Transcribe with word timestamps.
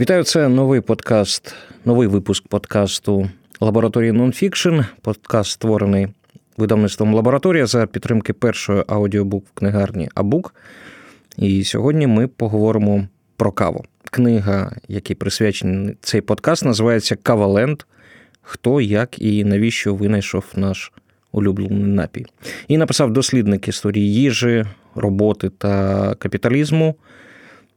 Вітаю, 0.00 0.24
це 0.24 0.48
новий 0.48 0.80
подкаст, 0.80 1.54
новий 1.84 2.08
випуск 2.08 2.48
подкасту 2.48 3.30
Лабораторії 3.60 4.12
Нонфікшн. 4.12 4.80
Подкаст 5.02 5.50
створений 5.50 6.08
видавництвом 6.56 7.14
лабораторія 7.14 7.66
за 7.66 7.86
підтримки 7.86 8.32
першої 8.32 8.84
аудіобук 8.86 9.46
в 9.46 9.58
книгарні 9.58 10.08
Абук. 10.14 10.54
І 11.36 11.64
сьогодні 11.64 12.06
ми 12.06 12.26
поговоримо 12.26 13.08
про 13.36 13.52
каву. 13.52 13.84
Книга, 14.10 14.76
якій 14.88 15.14
присвячений 15.14 15.96
цей 16.00 16.20
подкаст, 16.20 16.64
називається 16.64 17.16
Каваленд. 17.16 17.82
Хто, 18.42 18.80
як 18.80 19.22
і 19.22 19.44
навіщо 19.44 19.94
винайшов 19.94 20.44
наш 20.56 20.92
улюблений 21.32 21.78
напій. 21.78 22.26
І 22.68 22.78
написав 22.78 23.12
дослідник 23.12 23.68
історії 23.68 24.14
їжі, 24.14 24.64
роботи 24.94 25.48
та 25.48 26.14
капіталізму 26.14 26.94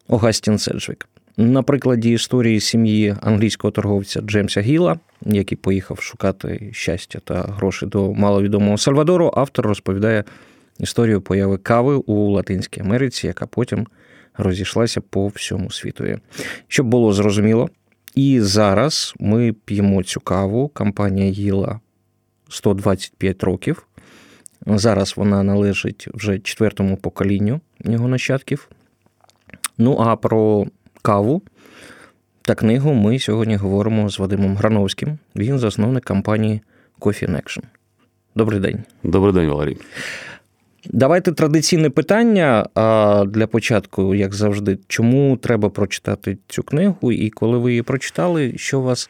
Огастін 0.07 0.57
Седжвік. 0.57 1.07
На 1.37 1.63
прикладі 1.63 2.11
історії 2.11 2.59
сім'ї 2.59 3.15
англійського 3.21 3.71
торговця 3.71 4.21
Джеймса 4.21 4.61
Гіла, 4.61 4.99
який 5.25 5.57
поїхав 5.57 5.99
шукати 5.99 6.69
щастя 6.73 7.19
та 7.23 7.41
гроші 7.41 7.85
до 7.85 8.13
маловідомого 8.13 8.77
Сальвадору, 8.77 9.33
автор 9.35 9.67
розповідає 9.67 10.23
історію 10.79 11.21
появи 11.21 11.57
кави 11.57 11.95
у 11.95 12.29
Латинській 12.29 12.81
Америці, 12.81 13.27
яка 13.27 13.45
потім 13.45 13.87
розійшлася 14.37 15.01
по 15.01 15.27
всьому 15.27 15.71
світу. 15.71 16.05
Щоб 16.67 16.87
було 16.87 17.13
зрозуміло, 17.13 17.69
і 18.15 18.41
зараз 18.41 19.13
ми 19.19 19.53
п'ємо 19.53 20.03
цю 20.03 20.19
каву. 20.19 20.67
Компанія 20.67 21.31
Гіла 21.31 21.79
125 22.49 23.43
років. 23.43 23.87
Зараз 24.65 25.13
вона 25.17 25.43
належить 25.43 26.07
вже 26.13 26.39
четвертому 26.39 26.97
поколінню 26.97 27.61
його 27.85 28.07
нащадків. 28.07 28.69
Ну 29.77 29.97
а 29.99 30.15
про 30.15 30.67
каву 31.03 31.41
та 32.41 32.55
книгу 32.55 32.93
ми 32.93 33.19
сьогодні 33.19 33.55
говоримо 33.55 34.09
з 34.09 34.19
Вадимом 34.19 34.55
Грановським. 34.57 35.17
Він 35.35 35.59
засновник 35.59 36.05
компанії 36.05 36.61
Coffee 36.99 37.29
in 37.29 37.35
Action. 37.35 37.63
Добрий 38.35 38.59
день. 38.59 38.83
Добрий 39.03 39.33
день, 39.33 39.49
Валерій. 39.49 39.77
Давайте 40.89 41.31
традиційне 41.31 41.89
питання 41.89 42.67
для 43.27 43.47
початку, 43.47 44.15
як 44.15 44.33
завжди, 44.33 44.77
чому 44.87 45.37
треба 45.37 45.69
прочитати 45.69 46.37
цю 46.47 46.63
книгу, 46.63 47.11
і 47.11 47.29
коли 47.29 47.57
ви 47.57 47.69
її 47.69 47.81
прочитали, 47.81 48.53
що 48.57 48.81
вас 48.81 49.09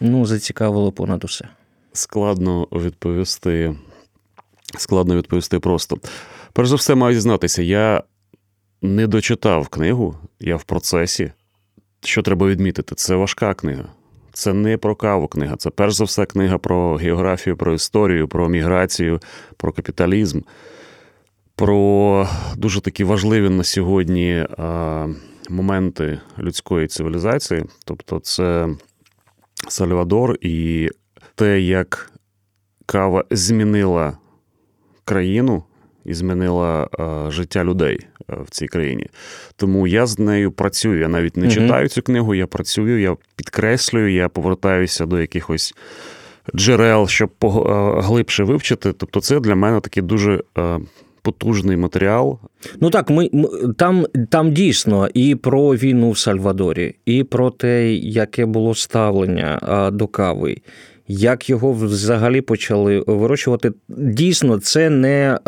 ну, 0.00 0.26
зацікавило 0.26 0.92
понад 0.92 1.24
усе? 1.24 1.48
Складно 1.92 2.68
відповісти. 2.72 3.74
Складно 4.78 5.16
відповісти 5.16 5.58
просто. 5.58 5.98
Перш 6.52 6.68
за 6.68 6.76
все, 6.76 6.94
маю 6.94 7.14
дізнатися, 7.14 7.62
я 7.62 8.02
не 8.84 9.06
дочитав 9.06 9.68
книгу, 9.68 10.16
я 10.40 10.56
в 10.56 10.64
процесі. 10.64 11.32
Що 12.00 12.22
треба 12.22 12.46
відмітити? 12.46 12.94
Це 12.94 13.14
важка 13.14 13.54
книга. 13.54 13.84
Це 14.32 14.52
не 14.52 14.76
про 14.76 14.96
каву 14.96 15.28
книга. 15.28 15.56
Це 15.56 15.70
перш 15.70 15.94
за 15.94 16.04
все 16.04 16.26
книга 16.26 16.58
про 16.58 16.96
географію, 16.96 17.56
про 17.56 17.74
історію, 17.74 18.28
про 18.28 18.48
міграцію, 18.48 19.20
про 19.56 19.72
капіталізм, 19.72 20.40
про 21.56 22.28
дуже 22.56 22.80
такі 22.80 23.04
важливі 23.04 23.48
на 23.48 23.64
сьогодні 23.64 24.46
моменти 25.48 26.20
людської 26.38 26.86
цивілізації. 26.86 27.64
Тобто, 27.84 28.18
це 28.20 28.68
Сальвадор 29.68 30.36
і 30.40 30.90
те, 31.34 31.60
як 31.60 32.12
кава 32.86 33.24
змінила 33.30 34.18
країну 35.04 35.64
і 36.04 36.14
змінила 36.14 36.88
е, 37.00 37.30
життя 37.30 37.64
людей 37.64 37.98
е, 38.30 38.36
в 38.44 38.50
цій 38.50 38.66
країні. 38.66 39.06
Тому 39.56 39.86
я 39.86 40.06
з 40.06 40.18
нею 40.18 40.52
працюю. 40.52 41.00
Я 41.00 41.08
навіть 41.08 41.36
не 41.36 41.48
читаю 41.48 41.88
цю 41.88 42.02
книгу, 42.02 42.34
я 42.34 42.46
працюю, 42.46 43.00
я 43.00 43.16
підкреслюю, 43.36 44.12
я 44.12 44.28
повертаюся 44.28 45.06
до 45.06 45.20
якихось 45.20 45.74
джерел, 46.56 47.06
щоб 47.08 47.30
е, 47.42 47.48
глибше 48.00 48.44
вивчити. 48.44 48.92
Тобто, 48.92 49.20
це 49.20 49.40
для 49.40 49.54
мене 49.54 49.80
такий 49.80 50.02
дуже. 50.02 50.42
Потужний 51.22 51.76
матеріал. 51.76 52.38
Ну 52.80 52.90
так, 52.90 53.10
ми 53.10 53.30
там 53.78 54.06
там 54.30 54.52
дійсно 54.52 55.08
і 55.14 55.34
про 55.34 55.70
війну 55.70 56.10
в 56.10 56.18
Сальвадорі, 56.18 56.94
і 57.06 57.24
про 57.24 57.50
те, 57.50 57.94
яке 57.94 58.46
було 58.46 58.74
ставлення 58.74 59.90
до 59.92 60.06
кави, 60.06 60.56
як 61.08 61.50
його 61.50 61.72
взагалі 61.72 62.40
почали 62.40 63.04
вирощувати. 63.06 63.72
Дійсно, 63.88 64.58
це 64.58 64.90
не 64.90 65.38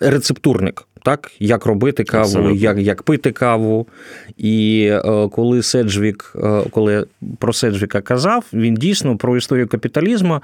рецептурник. 0.00 0.86
Так, 1.04 1.32
як 1.38 1.66
робити 1.66 2.04
каву, 2.04 2.50
як 2.50 2.78
як 2.78 3.02
пити 3.02 3.32
каву. 3.32 3.88
І 4.36 4.86
е, 4.92 5.28
коли 5.28 5.62
Седжвік, 5.62 6.32
е, 6.36 6.62
коли 6.70 7.06
про 7.38 7.52
Седжвіка 7.52 8.00
казав, 8.00 8.44
він 8.52 8.74
дійсно 8.74 9.16
про 9.16 9.36
історію 9.36 9.68
капіталізму. 9.68 10.40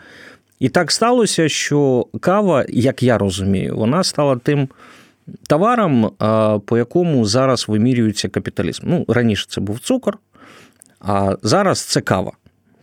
І 0.58 0.68
так 0.68 0.92
сталося, 0.92 1.48
що 1.48 2.06
кава, 2.20 2.64
як 2.68 3.02
я 3.02 3.18
розумію, 3.18 3.76
вона 3.76 4.04
стала 4.04 4.36
тим 4.36 4.68
товаром, 5.46 6.06
е, 6.06 6.10
по 6.66 6.78
якому 6.78 7.24
зараз 7.24 7.68
вимірюється 7.68 8.28
капіталізм. 8.28 8.82
Ну, 8.86 9.04
раніше 9.08 9.46
це 9.48 9.60
був 9.60 9.78
цукор, 9.78 10.18
а 11.00 11.36
зараз 11.42 11.80
це 11.80 12.00
кава 12.00 12.32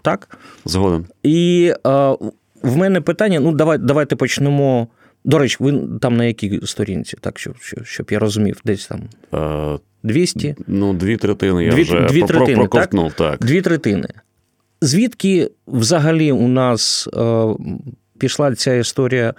так? 0.01 0.37
Згодом. 0.65 1.05
І 1.23 1.73
е, 1.87 2.15
в 2.63 2.77
мене 2.77 3.01
питання: 3.01 3.39
ну, 3.39 3.51
давай, 3.51 3.77
давайте 3.77 4.15
почнемо. 4.15 4.87
До 5.23 5.37
речі, 5.37 5.57
ви 5.59 5.81
там 6.01 6.17
на 6.17 6.25
якій 6.25 6.59
сторінці, 6.63 7.17
так, 7.21 7.39
щоб 7.39 7.55
щоб 7.83 8.07
я 8.11 8.19
розумів, 8.19 8.61
десь 8.65 8.87
там 8.87 9.01
200? 10.03 10.47
Е, 10.47 10.55
ну, 10.67 10.93
дві 10.93 11.17
третини 11.17 11.65
я 11.65 11.71
дві, 11.71 11.81
вже 11.81 12.01
дві 12.01 12.21
третини, 12.21 12.55
проковтнув, 12.55 13.13
так? 13.13 13.39
так. 13.39 13.47
Дві 13.47 13.61
третини. 13.61 14.07
Звідки 14.81 15.51
взагалі 15.67 16.31
у 16.31 16.47
нас 16.47 17.09
е, 17.17 17.45
пішла 18.17 18.55
ця 18.55 18.75
історія 18.75 19.33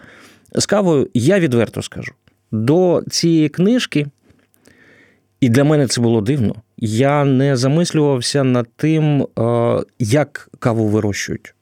з 0.55 0.67
кавою, 0.67 1.09
я 1.15 1.41
відверто 1.41 1.83
скажу. 1.83 2.13
До 2.53 3.03
цієї 3.11 3.49
книжки, 3.49 4.07
і 5.41 5.49
для 5.49 5.65
мене 5.65 5.87
це 5.87 6.01
було 6.01 6.21
дивно 6.21 6.55
я 6.81 7.25
не 7.25 7.57
замислювався 7.57 8.45
над 8.45 8.69
тим, 8.77 9.23
е, 9.23 9.27
як 9.99 10.49
каву 10.59 10.89
вирощують. 10.89 11.55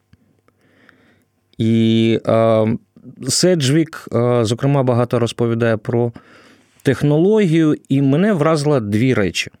І 1.57 2.19
е, 2.27 2.77
Седжвік, 3.27 4.07
е, 4.13 4.45
зокрема, 4.45 4.83
багато 4.83 5.19
розповідає 5.19 5.77
про 5.77 6.11
технологію, 6.83 7.75
і 7.89 8.01
мене 8.01 8.33
вразило 8.33 8.79
дві 8.79 9.13
речі. 9.13 9.51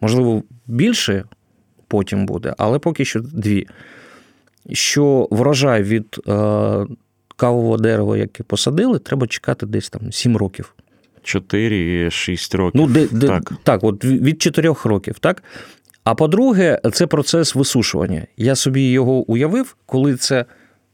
Можливо, 0.00 0.42
більше 0.66 1.24
потім 1.88 2.26
буде, 2.26 2.54
але 2.58 2.78
поки 2.78 3.04
що 3.04 3.20
дві. 3.20 3.66
Що 4.72 5.28
врожай 5.30 5.82
від 5.82 6.20
кавового 7.36 7.76
дерева, 7.76 8.16
яке 8.16 8.42
посадили, 8.42 8.98
треба 8.98 9.26
чекати 9.26 9.66
десь 9.66 9.90
там 9.90 10.12
7 10.12 10.36
років. 10.36 10.74
4-6 11.24 12.56
років. 12.56 12.80
Ну, 12.80 12.86
де, 12.86 13.08
де, 13.12 13.26
так. 13.26 13.52
так, 13.62 13.84
от 13.84 14.04
від 14.04 14.42
4 14.42 14.74
років, 14.84 15.18
так? 15.18 15.42
А 16.04 16.14
по-друге, 16.14 16.80
це 16.92 17.06
процес 17.06 17.54
висушування. 17.54 18.26
Я 18.36 18.54
собі 18.54 18.90
його 18.90 19.12
уявив, 19.12 19.76
коли 19.86 20.16
це 20.16 20.44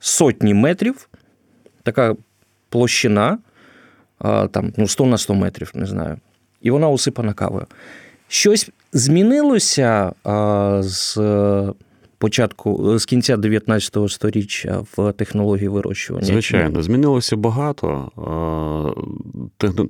сотні 0.00 0.54
метрів, 0.54 1.08
така 1.82 2.16
площина, 2.68 3.38
там, 4.50 4.72
ну, 4.76 4.88
100 4.88 5.06
на 5.06 5.18
100 5.18 5.34
метрів, 5.34 5.70
не 5.74 5.86
знаю, 5.86 6.16
і 6.62 6.71
вона 6.71 6.88
усипана 6.88 7.32
кавою. 7.32 7.66
Щось 8.28 8.71
змінилося 8.92 10.12
з 10.80 11.16
початку 12.20 12.98
з 12.98 13.04
кінця 13.04 13.36
19 13.36 13.96
століття 14.08 14.84
в 14.96 15.12
технології 15.12 15.68
вирощування? 15.68 16.26
Звичайно, 16.26 16.82
змінилося 16.82 17.36
багато. 17.36 18.10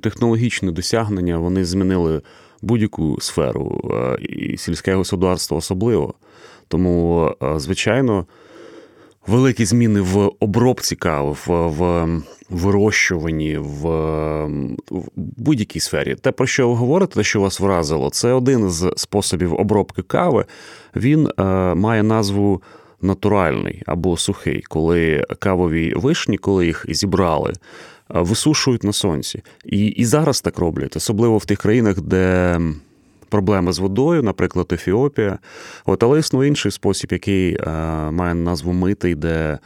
Технологічні 0.01 0.71
досягнення 0.71 1.37
вони 1.37 1.65
змінили 1.65 2.21
будь-яку 2.61 3.17
сферу, 3.21 3.81
і 4.19 4.57
сільське 4.57 4.95
господарство 4.95 5.57
особливо. 5.57 6.13
Тому, 6.67 7.31
звичайно, 7.55 8.25
великі 9.31 9.65
зміни 9.65 10.01
в 10.01 10.31
обробці 10.39 10.95
кави, 10.95 11.35
в, 11.45 11.67
в 11.67 12.07
вирощуванні, 12.49 13.57
в, 13.57 13.87
в 14.89 15.09
будь-якій 15.15 15.79
сфері. 15.79 16.15
Те, 16.15 16.31
про 16.31 16.47
що 16.47 16.69
ви 16.69 16.75
говорите, 16.75 17.15
те, 17.15 17.23
що 17.23 17.41
вас 17.41 17.59
вразило, 17.59 18.09
це 18.09 18.33
один 18.33 18.69
з 18.69 18.93
способів 18.97 19.53
обробки 19.53 20.01
кави. 20.01 20.45
Він 20.95 21.27
е, 21.27 21.43
має 21.75 22.03
назву 22.03 22.61
натуральний 23.01 23.83
або 23.85 24.17
сухий, 24.17 24.61
коли 24.61 25.25
кавові 25.39 25.93
вишні, 25.95 26.37
коли 26.37 26.65
їх 26.65 26.85
зібрали. 26.89 27.53
Висушують 28.09 28.83
на 28.83 28.93
сонці. 28.93 29.41
І 29.65 29.85
і 29.85 30.05
зараз 30.05 30.41
так 30.41 30.59
роблять, 30.59 30.95
особливо 30.95 31.37
в 31.37 31.45
тих 31.45 31.59
країнах, 31.59 32.01
де 32.01 32.59
проблеми 33.31 33.73
з 33.73 33.79
водою, 33.79 34.23
наприклад, 34.23 34.67
Ефіопія. 34.73 35.39
От, 35.85 36.03
Але 36.03 36.19
існує 36.19 36.49
інший 36.49 36.71
спосіб, 36.71 37.09
який 37.11 37.53
е, 37.55 37.71
має 38.11 38.33
назву 38.33 38.73
митий, 38.73 39.15
де 39.15 39.59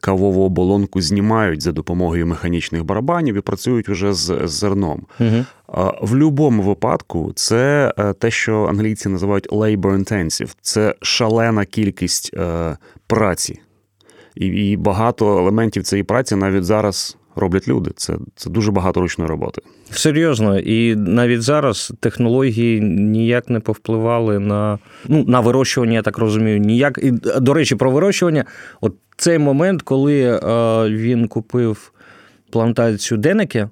кавову 0.00 0.44
оболонку 0.44 1.00
знімають 1.00 1.62
за 1.62 1.72
допомогою 1.72 2.26
механічних 2.26 2.84
барабанів 2.84 3.36
і 3.36 3.40
працюють 3.40 3.88
вже 3.88 4.12
з, 4.12 4.40
з 4.44 4.50
зерном. 4.50 5.06
Угу. 5.20 5.44
в 6.02 6.12
будь-якому 6.12 6.62
випадку 6.62 7.32
це 7.34 7.94
е, 7.98 8.12
те, 8.12 8.30
що 8.30 8.64
англійці 8.64 9.08
називають 9.08 9.48
labor 9.48 9.98
intensive. 9.98 10.56
Це 10.60 10.94
шалена 11.02 11.64
кількість 11.64 12.30
е, 12.34 12.76
праці. 13.06 13.60
І 14.34 14.76
багато 14.76 15.38
елементів 15.38 15.82
цієї 15.82 16.04
праці 16.04 16.36
навіть 16.36 16.64
зараз 16.64 17.16
роблять 17.36 17.68
люди. 17.68 17.90
Це 17.96 18.16
це 18.36 18.50
дуже 18.50 18.72
багато 18.72 19.00
ручної 19.00 19.30
роботи. 19.30 19.62
Серйозно, 19.90 20.58
і 20.58 20.96
навіть 20.96 21.42
зараз 21.42 21.92
технології 22.00 22.80
ніяк 22.80 23.48
не 23.48 23.60
повпливали 23.60 24.38
на 24.38 24.78
ну, 25.08 25.24
на 25.28 25.40
вирощування, 25.40 25.94
я 25.94 26.02
так 26.02 26.18
розумію. 26.18 26.58
Ніяк. 26.58 26.98
І, 27.02 27.10
До 27.40 27.54
речі, 27.54 27.76
про 27.76 27.90
вирощування. 27.90 28.44
От 28.80 28.94
цей 29.16 29.38
момент, 29.38 29.82
коли 29.82 30.22
е, 30.22 30.40
він 30.90 31.28
купив 31.28 31.92
плантацію 32.50 33.18
Денеке, 33.18 33.68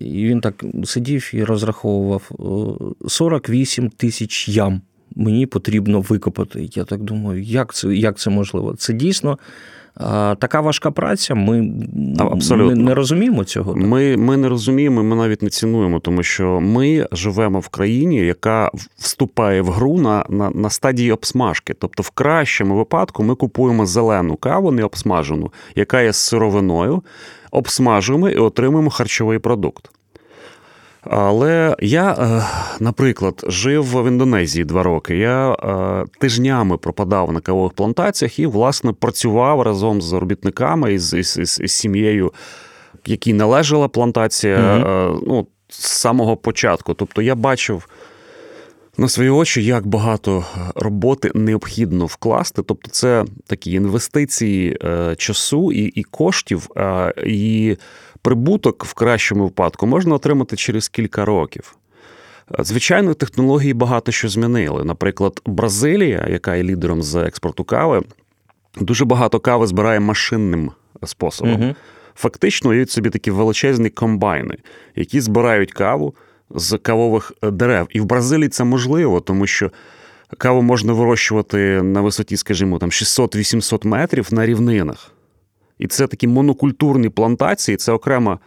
і 0.00 0.26
він 0.26 0.40
так 0.40 0.64
сидів 0.84 1.30
і 1.34 1.44
розраховував 1.44 2.30
48 3.08 3.84
е, 3.84 3.90
тисяч 3.96 4.48
ям. 4.48 4.80
Мені 5.16 5.46
потрібно 5.46 6.00
викопати. 6.00 6.68
Я 6.74 6.84
так 6.84 7.02
думаю, 7.02 7.42
як 7.42 7.74
це 7.74 7.94
як 7.94 8.18
це 8.18 8.30
можливо? 8.30 8.74
Це 8.78 8.92
дійсно 8.92 9.38
така 10.38 10.60
важка 10.60 10.90
праця. 10.90 11.34
Ми 11.34 11.72
Абсолютно. 12.18 12.82
не, 12.82 12.94
розуміємо 12.94 13.44
цього. 13.44 13.76
Ми 13.76 14.16
ми 14.16 14.36
не 14.36 14.48
розуміємо, 14.48 15.02
ми 15.02 15.16
навіть 15.16 15.42
не 15.42 15.50
цінуємо, 15.50 16.00
тому 16.00 16.22
що 16.22 16.60
ми 16.60 17.06
живемо 17.12 17.60
в 17.60 17.68
країні, 17.68 18.16
яка 18.16 18.70
вступає 18.98 19.62
в 19.62 19.68
гру 19.68 19.98
на, 19.98 20.24
на, 20.28 20.50
на 20.50 20.70
стадії 20.70 21.12
обсмажки. 21.12 21.74
Тобто, 21.74 22.02
в 22.02 22.10
кращому 22.10 22.76
випадку 22.76 23.22
ми 23.22 23.34
купуємо 23.34 23.86
зелену 23.86 24.36
каву, 24.36 24.72
не 24.72 24.84
обсмажену, 24.84 25.52
яка 25.74 26.00
є 26.00 26.12
з 26.12 26.16
сировиною, 26.16 27.02
обсмажуємо 27.50 28.28
і 28.28 28.36
отримуємо 28.36 28.90
харчовий 28.90 29.38
продукт. 29.38 29.90
Але 31.10 31.76
я, 31.80 32.12
е, 32.12 32.42
наприклад, 32.80 33.44
жив 33.48 33.84
в 33.84 34.08
Індонезії 34.08 34.64
два 34.64 34.82
роки. 34.82 35.16
Я 35.16 35.52
е, 35.52 36.04
тижнями 36.20 36.76
пропадав 36.76 37.32
на 37.32 37.40
кавових 37.40 37.72
плантаціях 37.72 38.38
і, 38.38 38.46
власне, 38.46 38.92
працював 38.92 39.62
разом 39.62 40.02
з 40.02 40.12
робітниками 40.12 40.94
і 40.94 40.98
з, 40.98 41.22
з, 41.22 41.46
з, 41.46 41.68
з 41.68 41.72
сім'єю, 41.72 42.32
якій 43.06 43.32
належала 43.32 43.88
плантація 43.88 44.58
mm 44.58 45.18
ну, 45.26 45.46
з 45.68 45.86
самого 45.86 46.36
початку. 46.36 46.94
Тобто 46.94 47.22
я 47.22 47.34
бачив. 47.34 47.88
На 49.00 49.08
свої 49.08 49.30
очі, 49.30 49.64
як 49.64 49.86
багато 49.86 50.44
роботи 50.74 51.30
необхідно 51.34 52.06
вкласти. 52.06 52.62
Тобто, 52.62 52.90
це 52.90 53.24
такі 53.46 53.72
інвестиції 53.72 54.78
часу 55.16 55.72
і 55.72 55.82
і 55.82 56.02
коштів, 56.02 56.68
і 57.26 57.76
прибуток 58.22 58.84
в 58.84 58.94
кращому 58.94 59.44
випадку 59.44 59.86
можна 59.86 60.14
отримати 60.14 60.56
через 60.56 60.88
кілька 60.88 61.24
років. 61.24 61.76
Звичайно, 62.58 63.14
технології 63.14 63.74
багато 63.74 64.12
що 64.12 64.28
змінили. 64.28 64.84
Наприклад, 64.84 65.40
Бразилія, 65.46 66.26
яка 66.30 66.56
є 66.56 66.62
лідером 66.62 67.02
з 67.02 67.14
експорту 67.14 67.64
кави, 67.64 68.02
дуже 68.80 69.04
багато 69.04 69.40
кави 69.40 69.66
збирає 69.66 70.00
машинним 70.00 70.70
способом. 71.04 71.62
Угу. 71.62 71.74
Фактично, 72.14 72.74
є 72.74 72.86
собі 72.86 73.10
такі 73.10 73.30
величезні 73.30 73.90
комбайни, 73.90 74.56
які 74.96 75.20
збирають 75.20 75.72
каву 75.72 76.14
з 76.50 76.78
кавових 76.78 77.32
дерев. 77.42 77.86
І 77.90 78.00
в 78.00 78.04
Бразилії 78.04 78.48
це 78.48 78.64
можливо, 78.64 79.20
тому 79.20 79.46
що 79.46 79.70
каву 80.38 80.62
можна 80.62 80.92
вирощувати 80.92 81.82
на 81.82 82.00
висоті, 82.00 82.36
скажімо, 82.36 82.78
там 82.78 82.90
600-800 82.90 83.86
метрів 83.86 84.28
на 84.30 84.46
рівнинах. 84.46 85.12
І 85.78 85.86
це 85.86 86.06
такі 86.06 86.26
монокультурні 86.26 87.08
плантації, 87.08 87.76
це 87.76 87.92
окрема 87.92 88.38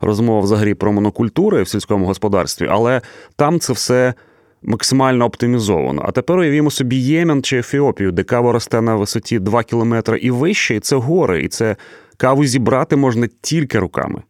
розмова 0.00 0.40
взагалі 0.40 0.74
про 0.74 0.92
монокультури 0.92 1.62
в 1.62 1.68
сільському 1.68 2.06
господарстві, 2.06 2.66
але 2.70 3.00
там 3.36 3.60
це 3.60 3.72
все 3.72 4.14
максимально 4.62 5.24
оптимізовано. 5.24 6.02
А 6.08 6.10
тепер 6.10 6.38
уявімо 6.38 6.70
собі 6.70 6.96
Ємен 6.96 7.42
чи 7.42 7.58
Ефіопію, 7.58 8.12
де 8.12 8.22
кава 8.22 8.52
росте 8.52 8.80
на 8.80 8.96
висоті 8.96 9.38
2 9.38 9.62
кілометри 9.62 10.18
і 10.18 10.30
вище, 10.30 10.74
і 10.74 10.80
це 10.80 10.96
гори, 10.96 11.42
і 11.42 11.48
це 11.48 11.76
каву 12.16 12.44
зібрати 12.44 12.96
можна 12.96 13.28
тільки 13.40 13.78
руками. 13.78 14.22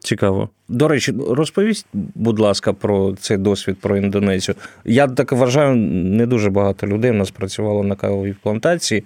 Цікаво. 0.00 0.48
До 0.68 0.88
речі, 0.88 1.14
розповість, 1.28 1.86
будь 1.92 2.38
ласка, 2.38 2.72
про 2.72 3.14
цей 3.20 3.36
досвід 3.36 3.76
про 3.80 3.96
Індонезію. 3.96 4.56
Я 4.84 5.08
так 5.08 5.32
вважаю, 5.32 5.76
не 5.76 6.26
дуже 6.26 6.50
багато 6.50 6.86
людей 6.86 7.10
в 7.10 7.14
нас 7.14 7.30
працювало 7.30 7.82
на 7.82 7.94
кавовій 7.94 8.34
плантації. 8.42 9.04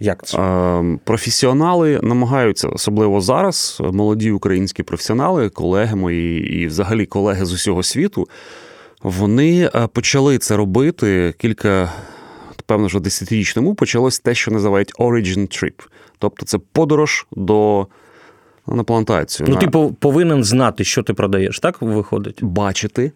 Як 0.00 0.26
це? 0.26 0.38
Ем, 0.38 1.00
професіонали 1.04 2.00
намагаються, 2.02 2.68
особливо 2.68 3.20
зараз, 3.20 3.82
молоді 3.92 4.30
українські 4.30 4.82
професіонали, 4.82 5.48
колеги 5.48 5.96
мої 5.96 6.60
і 6.62 6.66
взагалі 6.66 7.06
колеги 7.06 7.44
з 7.44 7.52
усього 7.52 7.82
світу, 7.82 8.28
вони 9.02 9.70
е, 9.74 9.86
почали 9.86 10.38
це 10.38 10.56
робити 10.56 11.34
кілька, 11.38 11.92
певно, 12.66 12.86
вже 12.86 13.00
десятиріч 13.00 13.54
тому 13.54 13.74
почалось 13.74 14.18
те, 14.18 14.34
що 14.34 14.50
називають 14.50 14.94
Origin 14.94 15.38
Trip. 15.38 15.86
Тобто 16.18 16.46
це 16.46 16.58
подорож 16.72 17.26
до 17.32 17.86
на 18.66 18.84
плантацію. 18.84 19.48
Ну, 19.50 19.56
ти 19.56 19.66
повинен 20.00 20.44
знати, 20.44 20.84
що 20.84 21.02
ти 21.02 21.14
продаєш, 21.14 21.60
так 21.60 21.82
виходить? 21.82 22.44
Бачити, 22.44 23.12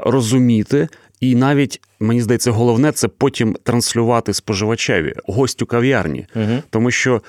розуміти, 0.00 0.88
і 1.20 1.34
навіть 1.34 1.80
мені 2.00 2.20
здається, 2.20 2.50
головне 2.50 2.92
це 2.92 3.08
потім 3.08 3.56
транслювати 3.62 4.34
споживачеві, 4.34 5.14
гостю 5.26 5.66
кав'ярні. 5.66 6.26
Угу. 6.36 6.62
Тому 6.70 6.90
що 6.90 7.22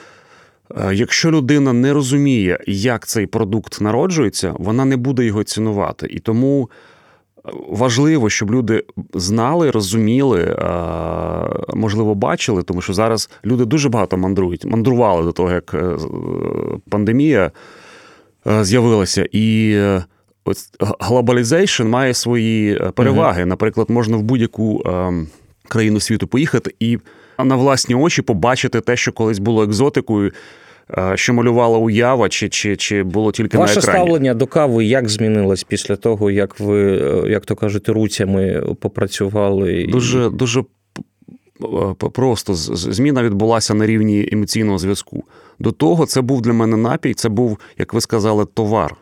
е, 0.77 0.95
якщо 0.95 1.31
людина 1.31 1.73
не 1.73 1.93
розуміє, 1.93 2.59
як 2.67 3.07
цей 3.07 3.25
продукт 3.25 3.81
народжується, 3.81 4.53
вона 4.57 4.85
не 4.85 4.97
буде 4.97 5.25
його 5.25 5.43
цінувати. 5.43 6.07
І 6.11 6.19
тому 6.19 6.69
е, 7.45 7.49
важливо, 7.69 8.29
щоб 8.29 8.51
люди 8.51 8.83
знали, 9.13 9.71
розуміли, 9.71 10.41
е, 10.41 10.55
можливо, 11.75 12.15
бачили, 12.15 12.63
тому 12.63 12.81
що 12.81 12.93
зараз 12.93 13.29
люди 13.45 13.65
дуже 13.65 13.89
багато 13.89 14.17
мандрують, 14.17 14.65
мандрували 14.65 15.23
до 15.23 15.31
того, 15.31 15.51
як 15.51 15.75
пандемія 16.89 17.51
з'явилася. 18.45 19.27
І 19.31 19.77
ось 20.45 20.69
globalization 20.99 21.83
має 21.83 22.13
свої 22.13 22.75
е, 22.75 22.91
переваги. 22.91 23.45
Наприклад, 23.45 23.89
можна 23.89 24.17
в 24.17 24.21
будь-яку 24.21 24.83
е, 24.85 25.13
країну 25.67 25.99
світу 25.99 26.27
поїхати 26.27 26.75
і 26.79 26.97
на 27.39 27.55
власні 27.55 27.95
очі 27.95 28.21
побачити 28.21 28.81
те, 28.81 28.97
що 28.97 29.11
колись 29.11 29.39
було 29.39 29.63
екзотикою. 29.63 30.31
Е, 30.97 31.11
що 31.15 31.33
малювала 31.33 31.77
уява, 31.77 32.29
чи 32.29 32.49
чи, 32.49 32.75
чи 32.75 33.03
було 33.03 33.31
тільки 33.31 33.57
Ваше 33.57 33.73
на 33.73 33.79
екрані? 33.79 33.97
Ваше 33.97 34.05
ставлення 34.05 34.33
до 34.33 34.47
кави 34.47 34.85
як 34.85 35.09
змінилось 35.09 35.63
після 35.63 35.95
того, 35.95 36.31
як 36.31 36.59
ви, 36.59 36.81
як 37.29 37.45
то 37.45 37.55
кажете, 37.55 37.91
руцями 37.91 38.63
попрацювали? 38.79 39.87
Дуже 39.91 40.29
дуже 40.29 40.63
просто 42.13 42.55
зміна 42.55 43.23
відбулася 43.23 43.73
на 43.73 43.85
рівні 43.85 44.29
емоційного 44.31 44.77
зв'язку. 44.77 45.23
До 45.59 45.71
того 45.71 46.05
це 46.05 46.21
був 46.21 46.41
для 46.41 46.53
мене 46.53 46.77
напій, 46.77 47.13
це 47.13 47.29
був, 47.29 47.57
як 47.77 47.93
ви 47.93 48.01
сказали, 48.01 48.45
товар. 48.45 48.95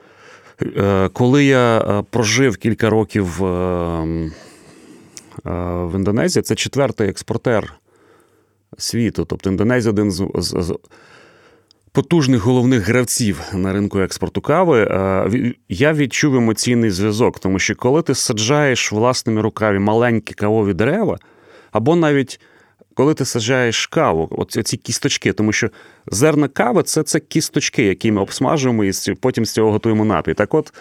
Е, 0.62 1.10
коли 1.14 1.46
я 1.46 1.78
е, 1.78 2.04
прожив 2.10 2.58
кілька 2.58 2.90
років 2.90 3.44
е, 3.44 4.32
в 5.46 5.96
Індонезії, 5.96 6.44
це 6.44 6.56
четвертий 6.56 7.10
експортер 7.10 7.74
світу. 8.78 9.26
Тобто 9.26 9.50
Індонезія 9.50 9.92
один 9.92 10.12
з, 10.12 10.74
потужних 11.92 12.42
головних 12.42 12.88
гравців 12.88 13.42
на 13.54 13.74
ринку 13.74 14.00
експорту 14.00 14.42
кави. 14.42 14.88
Я 15.70 15.94
відчув 15.94 16.36
емоційний 16.36 16.90
зв'язок, 16.90 17.40
тому 17.40 17.60
що 17.60 17.76
коли 17.76 18.02
ти 18.02 18.16
саджаєш 18.16 18.92
власними 18.92 19.42
руками 19.42 19.80
маленькі 19.80 20.34
кавові 20.34 20.74
дерева, 20.74 21.18
або 21.72 21.96
навіть 21.96 22.40
коли 23.00 23.14
ти 23.14 23.26
саджаєш 23.26 23.88
каву, 23.88 24.28
оці 24.32 24.64
ці 24.64 24.78
кісточки, 24.78 25.34
тому 25.34 25.52
що 25.52 25.70
зерна 26.08 26.48
кави 26.48 26.84
це 26.84 27.04
це 27.04 27.20
кісточки, 27.20 27.84
які 27.84 28.12
ми 28.12 28.22
обсмажуємо 28.22 28.86
і 28.86 28.92
потім 29.22 29.46
з 29.46 29.54
цього 29.54 29.72
готуємо 29.72 30.06
напій. 30.06 30.34
Так 30.34 30.54
от, 30.54 30.74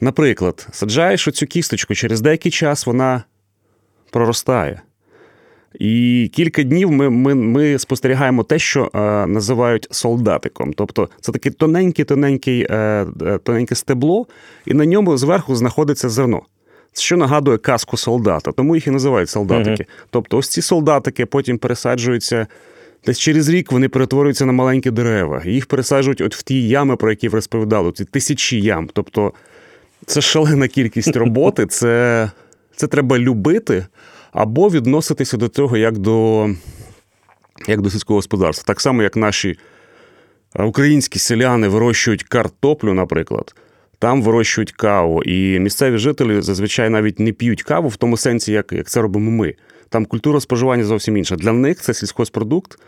наприклад, 0.00 0.68
саджаєш 0.72 1.28
оцю 1.28 1.46
кісточку, 1.46 1.94
через 1.94 2.20
деякий 2.20 2.52
час 2.52 2.86
вона 2.86 3.24
проростає. 4.10 4.82
І 5.74 6.30
кілька 6.34 6.62
днів 6.62 6.90
ми 6.90 7.10
ми, 7.10 7.34
ми 7.34 7.78
спостерігаємо 7.78 8.42
те, 8.42 8.58
що 8.58 8.90
е, 8.94 8.98
називають 9.26 9.88
солдатиком. 9.90 10.72
Тобто 10.72 11.08
це 11.20 11.32
таке 11.32 11.50
тоненьке-тоненьке 11.50 12.66
е, 12.70 13.38
тоненьке 13.42 13.74
стебло, 13.74 14.26
і 14.66 14.74
на 14.74 14.86
ньому 14.86 15.16
зверху 15.16 15.56
знаходиться 15.56 16.08
зерно 16.08 16.42
що 17.00 17.16
нагадує 17.16 17.58
казку 17.58 17.96
солдата, 17.96 18.52
тому 18.52 18.74
їх 18.74 18.86
і 18.86 18.90
називають 18.90 19.30
солдатики. 19.30 19.82
uh 19.82 20.06
Тобто, 20.10 20.38
ось 20.38 20.48
ці 20.48 20.62
солдатики 20.62 21.26
потім 21.26 21.58
пересаджуються. 21.58 22.46
Десь 23.06 23.18
через 23.18 23.48
рік 23.48 23.72
вони 23.72 23.88
перетворюються 23.88 24.46
на 24.46 24.52
маленькі 24.52 24.90
дерева. 24.90 25.42
Їх 25.44 25.66
пересаджують 25.66 26.20
от 26.20 26.36
в 26.36 26.42
ті 26.42 26.68
ями, 26.68 26.96
про 26.96 27.10
які 27.10 27.28
ви 27.28 27.38
розповідали, 27.38 27.92
ці 27.92 28.04
тисячі 28.04 28.60
ям. 28.60 28.88
Тобто 28.92 29.32
це 30.06 30.20
шалена 30.20 30.68
кількість 30.68 31.16
роботи, 31.16 31.66
це 31.70 32.30
це 32.76 32.86
треба 32.86 33.18
любити 33.18 33.86
або 34.32 34.70
відноситися 34.70 35.36
до 35.36 35.48
цього 35.48 35.76
як 35.76 35.98
до 35.98 36.48
як 37.68 37.80
до 37.80 37.90
сільського 37.90 38.18
господарства. 38.18 38.64
Так 38.66 38.80
само, 38.80 39.02
як 39.02 39.16
наші 39.16 39.58
українські 40.58 41.18
селяни 41.18 41.68
вирощують 41.68 42.22
картоплю, 42.22 42.94
наприклад. 42.94 43.54
Там 43.98 44.22
вирощують 44.22 44.72
каву, 44.72 45.22
і 45.22 45.58
місцеві 45.58 45.98
жителі 45.98 46.40
зазвичай 46.40 46.90
навіть 46.90 47.20
не 47.20 47.32
п'ють 47.32 47.62
каву 47.62 47.88
в 47.88 47.96
тому 47.96 48.16
сенсі, 48.16 48.52
як 48.52 48.72
як 48.72 48.88
це 48.88 49.00
робимо 49.00 49.30
ми. 49.30 49.54
Там 49.88 50.06
культура 50.06 50.40
споживання 50.40 50.84
зовсім 50.84 51.16
інша. 51.16 51.36
Для 51.36 51.52
них 51.52 51.80
це 51.80 51.94
сільськогоспродукт, 51.94 52.78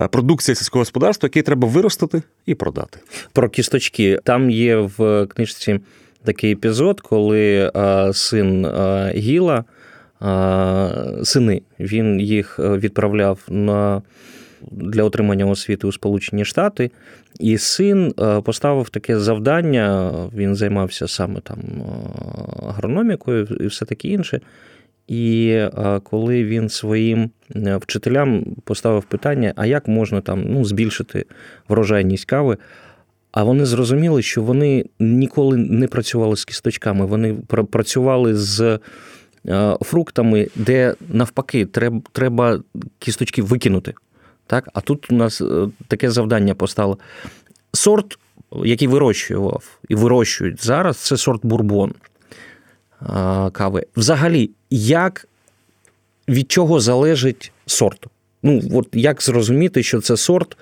е, 0.00 0.08
продукція 0.08 0.54
сільського 0.54 0.80
господарства, 0.80 1.26
який 1.26 1.42
треба 1.42 1.68
виростити 1.68 2.22
і 2.46 2.54
продати. 2.54 2.98
Про 3.32 3.48
кісточки. 3.48 4.18
Там 4.24 4.50
є 4.50 4.76
в 4.76 5.26
книжці 5.26 5.80
такий 6.24 6.52
епізод, 6.52 7.00
коли 7.00 7.70
а, 7.74 8.12
син 8.12 8.66
а, 8.66 9.12
Гіла, 9.14 9.64
сини, 11.24 11.62
він 11.80 12.20
їх 12.20 12.58
відправляв 12.58 13.38
на. 13.48 14.02
Для 14.70 15.02
отримання 15.04 15.46
освіти 15.46 15.86
у 15.86 15.92
Сполучені 15.92 16.44
Штати, 16.44 16.90
і 17.40 17.58
син 17.58 18.14
поставив 18.44 18.88
таке 18.88 19.18
завдання. 19.18 20.12
Він 20.36 20.54
займався 20.54 21.08
саме 21.08 21.40
там 21.40 21.58
агрономікою 22.68 23.48
і 23.60 23.66
все 23.66 23.84
таке 23.84 24.08
інше. 24.08 24.40
І 25.08 25.60
коли 26.02 26.44
він 26.44 26.68
своїм 26.68 27.30
вчителям 27.54 28.44
поставив 28.64 29.04
питання, 29.04 29.52
а 29.56 29.66
як 29.66 29.88
можна 29.88 30.20
там 30.20 30.44
ну, 30.48 30.64
збільшити 30.64 31.26
врожайність 31.68 32.24
кави, 32.24 32.56
а 33.32 33.44
вони 33.44 33.66
зрозуміли, 33.66 34.22
що 34.22 34.42
вони 34.42 34.84
ніколи 34.98 35.56
не 35.56 35.86
працювали 35.86 36.36
з 36.36 36.44
кісточками, 36.44 37.06
вони 37.06 37.34
працювали 37.70 38.34
з 38.34 38.78
фруктами, 39.80 40.48
де 40.56 40.94
навпаки 41.08 41.66
треба 42.12 42.60
кісточки 42.98 43.42
викинути. 43.42 43.94
Так? 44.52 44.68
А 44.74 44.80
тут 44.80 45.12
у 45.12 45.14
нас 45.14 45.40
е, 45.40 45.68
таке 45.88 46.10
завдання 46.10 46.54
постало. 46.54 46.98
Сорт, 47.72 48.18
який 48.64 48.88
вирощував 48.88 49.78
і 49.88 49.94
вирощують 49.94 50.64
зараз, 50.64 50.96
це 50.96 51.16
сорт 51.16 51.46
бурбон 51.46 51.92
кави. 53.52 53.86
Взагалі, 53.96 54.50
як 54.70 55.28
від 56.28 56.52
чого 56.52 56.80
залежить 56.80 57.52
сорт? 57.66 58.06
Ну, 58.42 58.62
от 58.72 58.88
як 58.92 59.22
зрозуміти, 59.22 59.82
що 59.82 60.00
це 60.00 60.16
сорт 60.16 60.56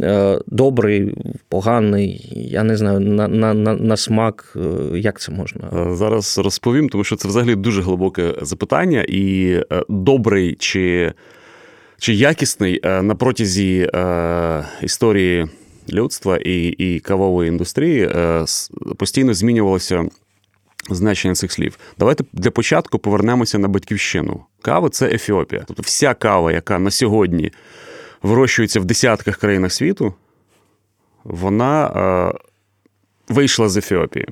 е, 0.00 0.40
добрий, 0.46 1.14
поганий, 1.48 2.28
я 2.50 2.62
не 2.62 2.76
знаю, 2.76 3.00
на 3.00 3.28
на, 3.28 3.54
на, 3.54 3.74
на 3.74 3.96
смак, 3.96 4.56
е, 4.56 4.98
як 4.98 5.20
це 5.20 5.32
можна? 5.32 5.94
Зараз 5.96 6.38
розповім, 6.38 6.88
тому 6.88 7.04
що 7.04 7.16
це 7.16 7.28
взагалі 7.28 7.54
дуже 7.54 7.82
глибоке 7.82 8.34
запитання, 8.42 9.04
і 9.08 9.56
добрий 9.88 10.54
чи 10.54 11.12
чи 11.98 12.14
якісний 12.14 12.80
на 12.84 13.14
протязі 13.14 13.90
історії 14.82 15.46
людства 15.92 16.36
і 16.36 16.68
і 16.68 17.00
кавової 17.00 17.48
індустрії 17.48 18.10
постійно 18.96 19.34
змінювалося 19.34 20.08
значення 20.90 21.34
цих 21.34 21.52
слів. 21.52 21.78
Давайте 21.98 22.24
для 22.32 22.50
початку 22.50 22.98
повернемося 22.98 23.58
на 23.58 23.68
батьківщину. 23.68 24.44
Кава 24.62 24.88
це 24.88 25.08
Ефіопія. 25.08 25.64
Тобто 25.66 25.82
вся 25.82 26.14
кава, 26.14 26.52
яка 26.52 26.78
на 26.78 26.90
сьогодні 26.90 27.52
вирощується 28.22 28.80
в 28.80 28.84
десятках 28.84 29.36
країнах 29.36 29.72
світу, 29.72 30.14
вона 31.24 31.86
е, 31.86 32.38
вийшла 33.28 33.68
з 33.68 33.76
Ефіопії. 33.76 34.28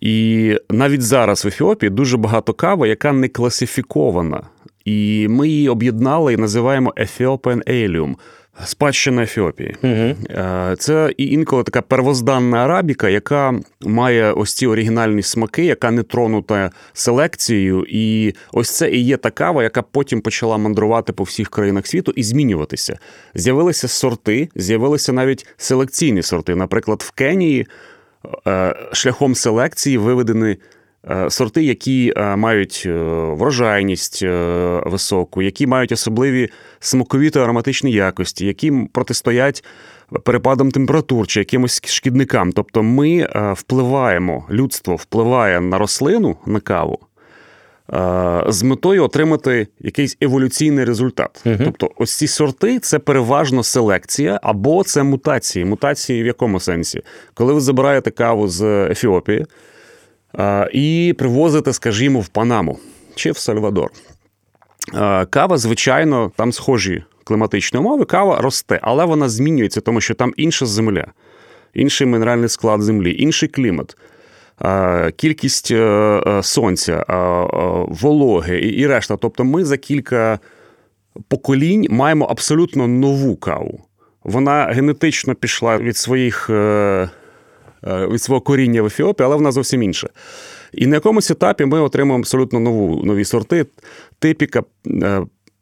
І 0.00 0.56
навіть 0.70 1.02
зараз 1.02 1.44
в 1.44 1.48
Ефіопії 1.48 1.90
дуже 1.90 2.16
багато 2.16 2.54
кави, 2.54 2.88
яка 2.88 3.12
не 3.12 3.28
класифікована. 3.28 4.42
І 4.84 5.26
ми 5.30 5.48
її 5.48 5.68
об'єднали 5.68 6.32
і 6.32 6.36
називаємо 6.36 6.94
Ethiopian 6.96 7.70
Allium– 7.70 8.14
Спадщина 8.64 9.22
Ефіопії. 9.22 9.76
Угу. 9.82 10.14
Це 10.78 11.14
інколи 11.16 11.62
така 11.62 11.82
первозданна 11.82 12.64
арабіка, 12.64 13.08
яка 13.08 13.60
має 13.80 14.32
ось 14.32 14.54
ці 14.54 14.66
оригінальні 14.66 15.22
смаки, 15.22 15.64
яка 15.64 15.90
не 15.90 16.02
тронута 16.02 16.70
селекцією. 16.92 17.86
І 17.88 18.34
ось 18.52 18.70
це 18.70 18.90
і 18.90 19.04
є 19.04 19.16
та 19.16 19.30
кава, 19.30 19.62
яка 19.62 19.82
потім 19.82 20.20
почала 20.20 20.58
мандрувати 20.58 21.12
по 21.12 21.24
всіх 21.24 21.50
країнах 21.50 21.86
світу 21.86 22.12
і 22.16 22.22
змінюватися. 22.22 22.98
З'явилися 23.34 23.88
сорти, 23.88 24.48
з'явилися 24.54 25.12
навіть 25.12 25.46
селекційні 25.56 26.22
сорти. 26.22 26.54
Наприклад, 26.54 27.02
в 27.06 27.10
Кенії 27.10 27.66
е, 28.46 28.74
шляхом 28.92 29.34
селекції 29.34 29.98
виведені 29.98 30.56
сорти, 31.28 31.64
які 31.64 32.12
е, 32.16 32.36
мають 32.36 32.82
е, 32.86 32.92
врожайність 33.32 34.22
високу, 34.86 35.42
які 35.42 35.66
мають 35.66 35.92
особливі 35.92 36.48
смакові 36.80 37.30
та 37.30 37.42
ароматичні 37.42 37.92
якості, 37.92 38.46
які 38.46 38.72
протистоять 38.92 39.64
перепадам 40.24 40.70
температур 40.70 41.26
чи 41.26 41.40
якимось 41.40 41.82
шкідникам. 41.86 42.52
Тобто 42.52 42.82
ми 42.82 43.28
впливаємо, 43.56 44.46
людство 44.50 44.96
впливає 44.96 45.60
на 45.60 45.78
рослину 45.78 46.36
на 46.46 46.60
каву. 46.60 46.98
З 48.48 48.62
метою 48.62 49.04
отримати 49.04 49.66
якийсь 49.80 50.16
еволюційний 50.20 50.84
результат. 50.84 51.42
uh 51.44 51.64
Тобто, 51.64 51.90
ось 51.96 52.18
ці 52.18 52.26
сорти 52.26 52.78
це 52.78 52.98
переважно 52.98 53.62
селекція 53.62 54.40
або 54.42 54.84
це 54.84 55.02
мутації. 55.02 55.64
Мутації 55.64 56.22
в 56.22 56.26
якому 56.26 56.60
сенсі? 56.60 57.02
Коли 57.34 57.52
ви 57.52 57.60
забираєте 57.60 58.10
каву 58.10 58.48
з 58.48 58.86
Ефіопії, 58.90 59.46
і 60.72 61.14
привозити, 61.18 61.72
скажімо, 61.72 62.20
в 62.20 62.28
Панаму 62.28 62.78
чи 63.14 63.30
в 63.30 63.36
Сальвадор. 63.36 63.90
Кава, 65.30 65.58
звичайно, 65.58 66.32
там 66.36 66.52
схожі 66.52 67.04
кліматичні 67.24 67.80
умови, 67.80 68.04
кава 68.04 68.40
росте, 68.40 68.78
але 68.82 69.04
вона 69.04 69.28
змінюється, 69.28 69.80
тому 69.80 70.00
що 70.00 70.14
там 70.14 70.32
інша 70.36 70.66
земля, 70.66 71.06
інший 71.74 72.06
мінеральний 72.06 72.48
склад 72.48 72.82
землі, 72.82 73.16
інший 73.18 73.48
клімат. 73.48 73.96
Кількість 75.16 75.70
е, 75.70 75.76
е, 76.26 76.42
сонця, 76.42 77.04
вологи 77.88 78.60
і 78.60 78.86
решта. 78.86 79.16
Тобто, 79.16 79.44
ми 79.44 79.64
за 79.64 79.76
кілька 79.76 80.38
поколінь 81.28 81.86
маємо 81.90 82.24
абсолютно 82.24 82.88
нову 82.88 83.36
каву. 83.36 83.80
Вона 84.24 84.64
генетично 84.64 85.34
пішла 85.34 85.78
від 85.78 85.96
своїх 85.96 86.50
е, 86.50 86.54
Е, 86.54 87.08
від 87.82 88.22
свого 88.22 88.40
коріння 88.40 88.82
в 88.82 88.86
Ефіопії, 88.86 89.26
але 89.26 89.36
вона 89.36 89.52
зовсім 89.52 89.82
інша. 89.82 90.08
І 90.72 90.86
на 90.86 90.96
якомусь 90.96 91.30
етапі 91.30 91.64
ми 91.64 91.80
отримуємо 91.80 92.20
абсолютно 92.20 92.60
нову 92.60 93.04
нові 93.04 93.24
сорти. 93.24 93.66
Типіка 94.18 94.62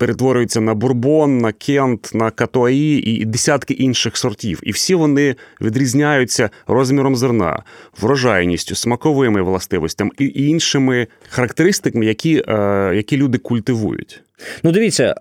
е, 0.01 0.07
перетворюється 0.11 0.61
на 0.61 0.75
бурбон, 0.75 1.39
на 1.39 1.53
кент, 1.53 2.11
на 2.15 2.31
катуаї 2.31 3.21
і 3.21 3.25
десятки 3.25 3.75
інших 3.75 4.17
сортів. 4.17 4.61
І 4.63 4.71
всі 4.71 4.95
вони 4.95 5.37
відрізняються 5.61 6.51
розміром 6.67 7.17
зерна, 7.17 7.63
врожайністю, 8.01 8.75
смаковими 8.75 9.43
властивостями 9.43 10.11
і 10.19 10.47
іншими 10.49 11.07
характеристиками, 11.29 12.07
які, 12.07 12.43
е, 12.49 12.93
які 12.95 13.17
люди 13.17 13.39
культивують. 13.39 14.23
Ну, 14.63 14.73
дивіться, 14.73 15.15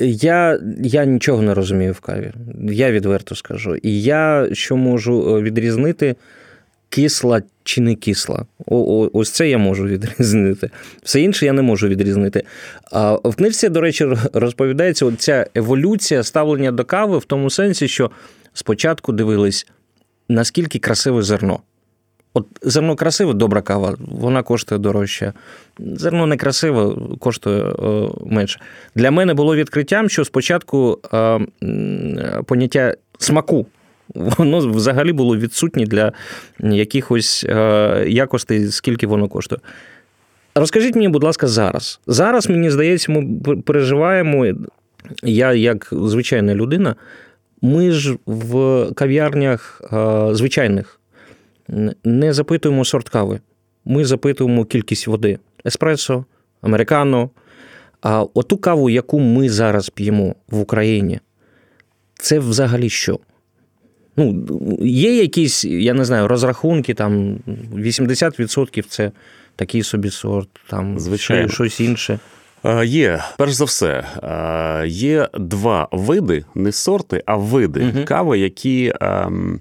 я 0.00 0.60
я 0.82 1.04
нічого 1.04 1.42
не 1.42 1.54
розумію 1.54 1.92
в 1.92 2.00
каві. 2.00 2.32
Я 2.70 2.90
відверто 2.90 3.34
скажу. 3.34 3.76
І 3.76 4.02
я 4.02 4.48
що 4.52 4.76
можу 4.76 5.22
відрізнити 5.22 6.16
кисла 6.88 7.42
чи 7.64 7.80
не 7.80 7.94
кисла. 7.94 8.44
Ось 9.12 9.30
це 9.30 9.48
я 9.48 9.58
можу 9.58 9.84
відрізнити. 9.86 10.70
Все 11.02 11.20
інше 11.20 11.46
я 11.46 11.52
не 11.52 11.62
можу 11.62 11.88
відрізнити. 11.88 12.42
В 13.24 13.34
книжці, 13.36 13.68
до 13.68 13.80
речі, 13.80 14.08
розповідається 14.32 15.12
ця 15.18 15.46
еволюція 15.54 16.22
ставлення 16.22 16.72
до 16.72 16.84
кави 16.84 17.18
в 17.18 17.24
тому 17.24 17.50
сенсі, 17.50 17.88
що 17.88 18.10
спочатку 18.52 19.12
дивились, 19.12 19.66
наскільки 20.28 20.78
красиве 20.78 21.22
зерно. 21.22 21.60
От 22.34 22.46
зерно 22.62 22.96
красиве, 22.96 23.34
добра 23.34 23.62
кава, 23.62 23.96
вона 23.98 24.42
коштує 24.42 24.78
дорожче. 24.78 25.32
Зерно 25.78 26.26
некрасиве, 26.26 26.94
коштує 27.18 27.62
о, 27.62 28.14
менше. 28.26 28.60
Для 28.94 29.10
мене 29.10 29.34
було 29.34 29.56
відкриттям, 29.56 30.08
що 30.08 30.24
спочатку 30.24 30.98
о, 31.12 31.40
поняття 32.46 32.94
смаку 33.18 33.66
воно 34.14 34.58
взагалі 34.58 35.12
було 35.12 35.36
відсутнє 35.36 35.86
для 35.86 36.12
якихось 36.60 37.46
е, 37.48 38.04
якостей, 38.08 38.68
скільки 38.68 39.06
воно 39.06 39.28
коштує. 39.28 39.60
Розкажіть 40.54 40.94
мені, 40.94 41.08
будь 41.08 41.24
ласка, 41.24 41.46
зараз. 41.46 42.00
Зараз, 42.06 42.48
мені 42.48 42.70
здається, 42.70 43.12
ми 43.12 43.56
переживаємо. 43.56 44.46
Я, 45.22 45.52
як 45.52 45.88
звичайна 45.92 46.54
людина, 46.54 46.94
ми 47.62 47.90
ж 47.90 48.16
в 48.26 48.86
кав'ярнях 48.94 49.82
е, 49.92 50.28
звичайних 50.34 51.00
не 52.04 52.32
запитуємо 52.32 52.84
сорт 52.84 53.08
кави. 53.08 53.40
Ми 53.84 54.04
запитуємо 54.04 54.64
кількість 54.64 55.06
води: 55.06 55.38
еспресо, 55.66 56.24
американо. 56.60 57.30
А 58.02 58.22
оту 58.34 58.58
каву, 58.58 58.90
яку 58.90 59.20
ми 59.20 59.48
зараз 59.48 59.88
п'ємо 59.88 60.34
в 60.48 60.60
Україні, 60.60 61.20
це 62.14 62.38
взагалі 62.38 62.88
що? 62.90 63.18
Ну, 64.16 64.46
Є 64.80 65.16
якісь, 65.16 65.64
я 65.64 65.94
не 65.94 66.04
знаю, 66.04 66.28
розрахунки, 66.28 66.94
там 66.94 67.38
80% 67.74 68.84
це 68.88 69.12
такий 69.56 69.82
собі 69.82 70.10
сорт, 70.10 70.48
там 70.70 70.98
Звичайно. 70.98 71.48
щось 71.48 71.80
інше. 71.80 72.18
Є, 72.84 73.22
перш 73.38 73.52
за 73.52 73.64
все, 73.64 74.04
є 74.86 75.28
два 75.34 75.88
види, 75.92 76.44
не 76.54 76.72
сорти, 76.72 77.22
а 77.26 77.36
види 77.36 77.92
угу. 77.94 78.04
кави, 78.04 78.38
які 78.38 78.92
ем, 79.00 79.60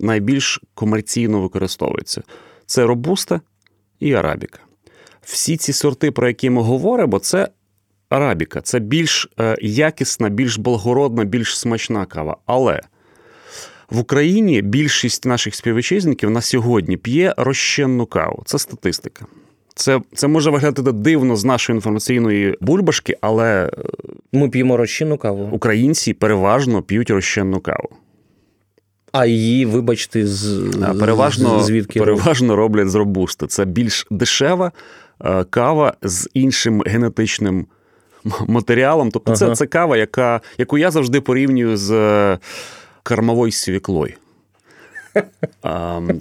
найбільш 0.00 0.60
комерційно 0.74 1.40
використовуються: 1.40 2.22
це 2.66 2.86
робуста 2.86 3.40
і 4.00 4.14
арабіка. 4.14 4.58
Всі 5.22 5.56
ці 5.56 5.72
сорти, 5.72 6.10
про 6.10 6.28
які 6.28 6.50
ми 6.50 6.62
говоримо, 6.62 7.18
це 7.18 7.48
арабіка, 8.08 8.60
це 8.60 8.78
більш 8.78 9.28
е, 9.40 9.56
якісна, 9.62 10.28
більш 10.28 10.58
благородна, 10.58 11.24
більш 11.24 11.58
смачна 11.58 12.06
кава. 12.06 12.36
Але 12.46 12.80
в 13.90 13.98
Україні 13.98 14.62
більшість 14.62 15.26
наших 15.26 15.54
співвітчизників 15.54 16.30
на 16.30 16.40
сьогодні 16.40 16.96
п'є 16.96 17.34
розчинну 17.36 18.06
каву. 18.06 18.42
Це 18.46 18.58
статистика. 18.58 19.26
Це 19.74 20.00
це 20.14 20.28
може 20.28 20.50
виглядати 20.50 20.92
дивно 20.92 21.36
з 21.36 21.44
нашої 21.44 21.76
інформаційної 21.76 22.56
бульбашки, 22.60 23.16
але 23.20 23.64
е, 23.64 23.70
ми 24.32 24.48
п'ємо 24.48 24.76
розчинну 24.76 25.16
каву. 25.18 25.48
Українці 25.52 26.12
переважно 26.12 26.82
п'ють 26.82 27.10
розчинну 27.10 27.60
каву. 27.60 27.88
А 29.12 29.26
її, 29.26 29.66
вибачте, 29.66 30.26
з 30.26 30.70
переважно 31.00 31.60
звідки 31.60 31.98
переважно 31.98 32.56
роблять 32.56 32.90
з 32.90 32.94
робусти. 32.94 33.46
Це 33.46 33.64
більш 33.64 34.06
дешева 34.10 34.72
е, 35.24 35.44
кава 35.44 35.94
з 36.02 36.28
іншим 36.34 36.82
генетичним 36.86 37.66
матеріалом. 38.46 39.10
Тобто, 39.10 39.32
ага. 39.32 39.38
це 39.38 39.54
це 39.56 39.66
кава, 39.66 39.96
яка, 39.96 40.40
яку 40.58 40.78
я 40.78 40.90
завжди 40.90 41.20
порівнюю 41.20 41.76
з 41.76 41.90
е, 41.90 42.38
кормовою 43.02 43.52
свіклою. 43.52 44.14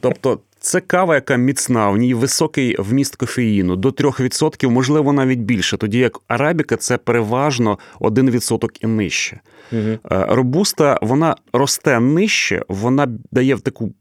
Тобто, 0.01 0.39
це 0.59 0.81
кава, 0.81 1.15
яка 1.15 1.35
міцна, 1.35 1.89
в 1.89 1.97
ній 1.97 2.13
високий 2.13 2.75
вміст 2.79 3.15
кофеїну 3.15 3.75
до 3.75 3.89
3%, 3.89 4.69
можливо, 4.69 5.13
навіть 5.13 5.39
більше. 5.39 5.77
Тоді 5.77 5.99
як 5.99 6.19
арабіка 6.27 6.75
це 6.77 6.97
переважно 6.97 7.79
1% 7.99 8.69
і 8.81 8.87
нижче. 8.87 9.39
Угу. 9.71 9.97
Робуста 10.09 10.99
вона 11.01 11.35
росте 11.53 11.99
нижче, 11.99 12.63
вона 12.67 13.07
дає 13.31 13.55
в 13.55 13.61
таку 13.61 13.93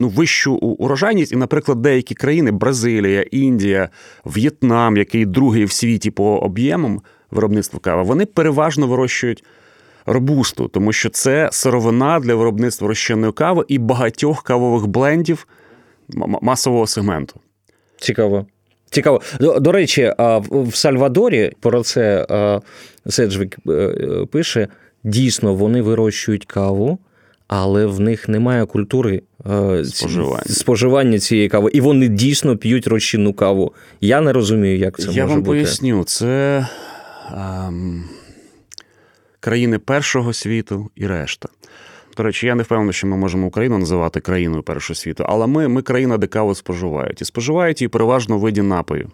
ну, 0.00 0.08
вищу 0.08 0.54
урожайність. 0.54 1.32
І, 1.32 1.36
наприклад, 1.36 1.82
деякі 1.82 2.14
країни 2.14 2.52
Бразилія, 2.52 3.22
Індія, 3.22 3.88
В'єтнам, 4.24 4.96
який 4.96 5.26
другий 5.26 5.64
в 5.64 5.72
світі 5.72 6.10
по 6.10 6.38
об'ємам 6.38 7.00
виробництва 7.30 7.80
кави, 7.80 8.02
вони 8.02 8.26
переважно 8.26 8.86
вирощують. 8.86 9.44
Робусту, 10.06 10.68
тому 10.68 10.92
що 10.92 11.08
це 11.08 11.48
сировина 11.52 12.20
для 12.20 12.34
виробництва 12.34 12.88
розчинної 12.88 13.32
кави 13.32 13.64
і 13.68 13.78
багатьох 13.78 14.42
кавових 14.42 14.86
блендів 14.86 15.46
масового 16.42 16.86
сегменту. 16.86 17.40
Цікаво. 17.98 18.46
Цікаво. 18.90 19.20
До, 19.40 19.60
до 19.60 19.72
речі, 19.72 20.12
в 20.50 20.74
Сальвадорі 20.74 21.52
про 21.60 21.82
це 21.82 22.26
Седжвік 23.08 23.56
е, 23.68 23.92
пише: 24.30 24.68
дійсно, 25.04 25.54
вони 25.54 25.82
вирощують 25.82 26.44
каву, 26.44 26.98
але 27.48 27.86
в 27.86 28.00
них 28.00 28.28
немає 28.28 28.66
культури 28.66 29.22
е, 29.50 29.84
споживання 29.84 30.44
споживання 30.46 31.18
цієї 31.18 31.48
кави. 31.48 31.70
І 31.72 31.80
вони 31.80 32.08
дійсно 32.08 32.56
п'ють 32.56 32.86
розчинну 32.86 33.32
каву. 33.32 33.72
Я 34.00 34.20
не 34.20 34.32
розумію, 34.32 34.78
як 34.78 34.98
це 34.98 35.02
Я 35.02 35.08
може 35.08 35.16
бути. 35.16 35.28
Я 35.28 35.34
вам 35.34 35.44
поясню, 35.44 36.04
це 36.04 36.66
ем, 37.34 38.04
країни 39.46 39.78
першого 39.78 40.32
світу 40.32 40.90
і 40.96 41.06
решта. 41.06 41.48
До 42.16 42.22
речі, 42.22 42.46
я 42.46 42.54
не 42.54 42.62
впевнений, 42.62 42.92
що 42.92 43.06
ми 43.06 43.16
можемо 43.16 43.46
Україну 43.46 43.78
називати 43.78 44.20
країною 44.20 44.62
першого 44.62 44.94
світу, 44.94 45.24
але 45.28 45.46
ми 45.46 45.68
ми 45.68 45.82
країна, 45.82 46.18
де 46.18 46.26
каву 46.26 46.54
споживають. 46.54 47.22
І 47.22 47.24
споживають 47.24 47.80
її 47.80 47.88
переважно 47.88 48.38
в 48.38 48.40
виді 48.40 48.62
напою. 48.62 49.10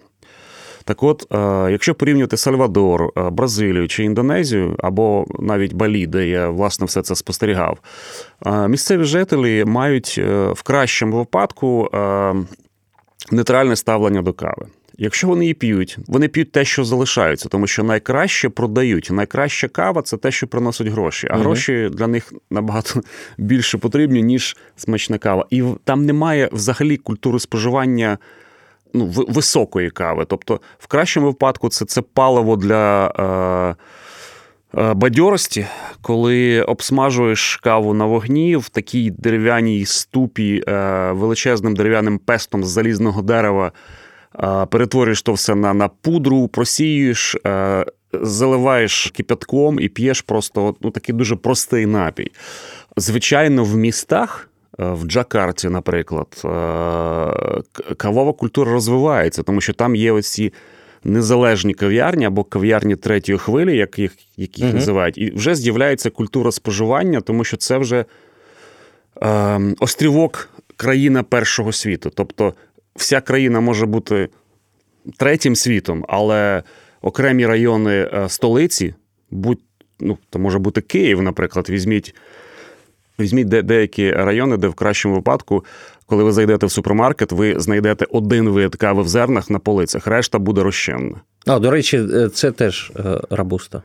Так 0.84 1.02
от, 1.02 1.26
е, 1.32 1.70
якщо 1.72 1.94
порівнювати 1.94 2.36
Сальвадор, 2.36 3.12
е, 3.16 3.30
Бразилію 3.30 3.88
чи 3.88 4.04
Індонезію, 4.04 4.76
або 4.78 5.26
навіть 5.38 5.74
Балі, 5.74 6.06
де 6.06 6.28
я 6.28 6.48
власне 6.48 6.86
все 6.86 7.02
це 7.02 7.14
спостерігав, 7.14 7.78
е, 8.46 8.68
місцеві 8.68 9.04
жителі 9.04 9.64
мають 9.64 10.18
в 10.52 10.62
кращому 10.62 11.16
випадку 11.16 11.90
нейтральне 13.30 13.76
ставлення 13.76 14.22
до 14.22 14.32
кави. 14.32 14.66
Якщо 14.98 15.26
вони 15.26 15.44
її 15.44 15.54
п'ють, 15.54 15.98
вони 16.06 16.28
п'ють 16.28 16.52
те, 16.52 16.64
що 16.64 16.84
залишаються, 16.84 17.48
тому 17.48 17.66
що 17.66 17.82
найкраще 17.82 18.48
продають. 18.48 19.08
Найкраща 19.10 19.68
кава 19.68 20.02
це 20.02 20.16
те, 20.16 20.30
що 20.30 20.46
приносить 20.46 20.88
гроші. 20.88 21.28
А 21.30 21.34
угу. 21.34 21.42
гроші 21.42 21.88
для 21.92 22.06
них 22.06 22.32
набагато 22.50 23.00
більше 23.38 23.78
потрібні, 23.78 24.22
ніж 24.22 24.56
смачна 24.76 25.18
кава. 25.18 25.46
І 25.50 25.64
там 25.84 26.06
немає 26.06 26.48
взагалі 26.52 26.96
культури 26.96 27.38
споживання 27.38 28.18
ну, 28.94 29.06
високої 29.06 29.90
кави. 29.90 30.26
Тобто, 30.28 30.60
в 30.78 30.86
кращому 30.86 31.26
випадку, 31.26 31.68
це 31.68 31.84
це 31.84 32.02
паливо 32.02 32.56
для. 32.56 33.06
Е, 33.06 33.74
е 34.80 34.94
Бадьорості, 34.94 35.66
коли 36.02 36.62
обсмажуєш 36.62 37.56
каву 37.56 37.94
на 37.94 38.04
вогні 38.04 38.56
в 38.56 38.68
такій 38.68 39.10
дерев'яній 39.10 39.84
ступі 39.84 40.64
е, 40.68 41.12
величезним 41.12 41.74
дерев'яним 41.74 42.18
пестом 42.18 42.64
з 42.64 42.68
залізного 42.68 43.22
дерева 43.22 43.72
перетворюєш 44.70 45.22
то 45.22 45.32
все 45.32 45.54
на 45.54 45.74
на 45.74 45.88
пудру, 45.88 46.48
просіюєш, 46.48 47.36
заливаєш 48.12 49.12
кипятком 49.16 49.80
і 49.80 49.88
п'єш 49.88 50.20
просто 50.20 50.74
ну, 50.80 50.90
такий 50.90 51.14
дуже 51.14 51.36
простий 51.36 51.86
напій. 51.86 52.30
Звичайно, 52.96 53.64
в 53.64 53.76
містах. 53.76 54.48
В 54.78 55.04
Джакарті, 55.06 55.68
наприклад, 55.68 56.26
кавова 57.96 58.32
культура 58.32 58.72
розвивається, 58.72 59.42
тому 59.42 59.60
що 59.60 59.72
там 59.72 59.96
є 59.96 60.12
оці 60.12 60.52
незалежні 61.04 61.74
кав'ярні 61.74 62.24
або 62.24 62.44
кав'ярні 62.44 62.96
третьої 62.96 63.38
хвилі, 63.38 63.76
як 63.76 63.98
їх 63.98 64.12
які 64.36 64.62
їх 64.62 64.70
uh 64.70 64.74
називають, 64.74 65.18
і 65.18 65.30
вже 65.30 65.54
з'являється 65.54 66.10
культура 66.10 66.52
споживання, 66.52 67.20
тому 67.20 67.44
що 67.44 67.56
це 67.56 67.78
вже 67.78 68.04
е, 69.22 69.60
острівок 69.80 70.48
країна 70.76 71.22
першого 71.22 71.72
світу. 71.72 72.12
Тобто 72.14 72.54
вся 72.96 73.20
країна 73.20 73.60
може 73.60 73.86
бути 73.86 74.28
третім 75.16 75.56
світом, 75.56 76.04
але 76.08 76.62
окремі 77.02 77.46
райони 77.46 78.10
е, 78.12 78.28
столиці, 78.28 78.94
будь, 79.30 79.60
ну, 80.00 80.18
то 80.30 80.38
може 80.38 80.58
бути 80.58 80.80
Київ, 80.80 81.22
наприклад, 81.22 81.70
візьміть. 81.70 82.14
Візьміть 83.18 83.48
де, 83.48 83.62
деякі 83.62 84.12
райони, 84.12 84.56
де 84.56 84.68
в 84.68 84.74
кращому 84.74 85.14
випадку, 85.14 85.64
коли 86.06 86.24
ви 86.24 86.32
зайдете 86.32 86.66
в 86.66 86.70
супермаркет, 86.70 87.32
ви 87.32 87.60
знайдете 87.60 88.06
один 88.10 88.48
вид 88.48 88.76
кави 88.76 89.02
в 89.02 89.08
зернах 89.08 89.50
на 89.50 89.58
полицях, 89.58 90.06
решта 90.06 90.38
буде 90.38 90.62
розчинна. 90.62 91.20
А, 91.46 91.58
до 91.58 91.70
речі, 91.70 91.96
е, 92.14 92.28
це 92.28 92.52
теж 92.52 92.92
е, 92.96 93.20
рабуста. 93.30 93.82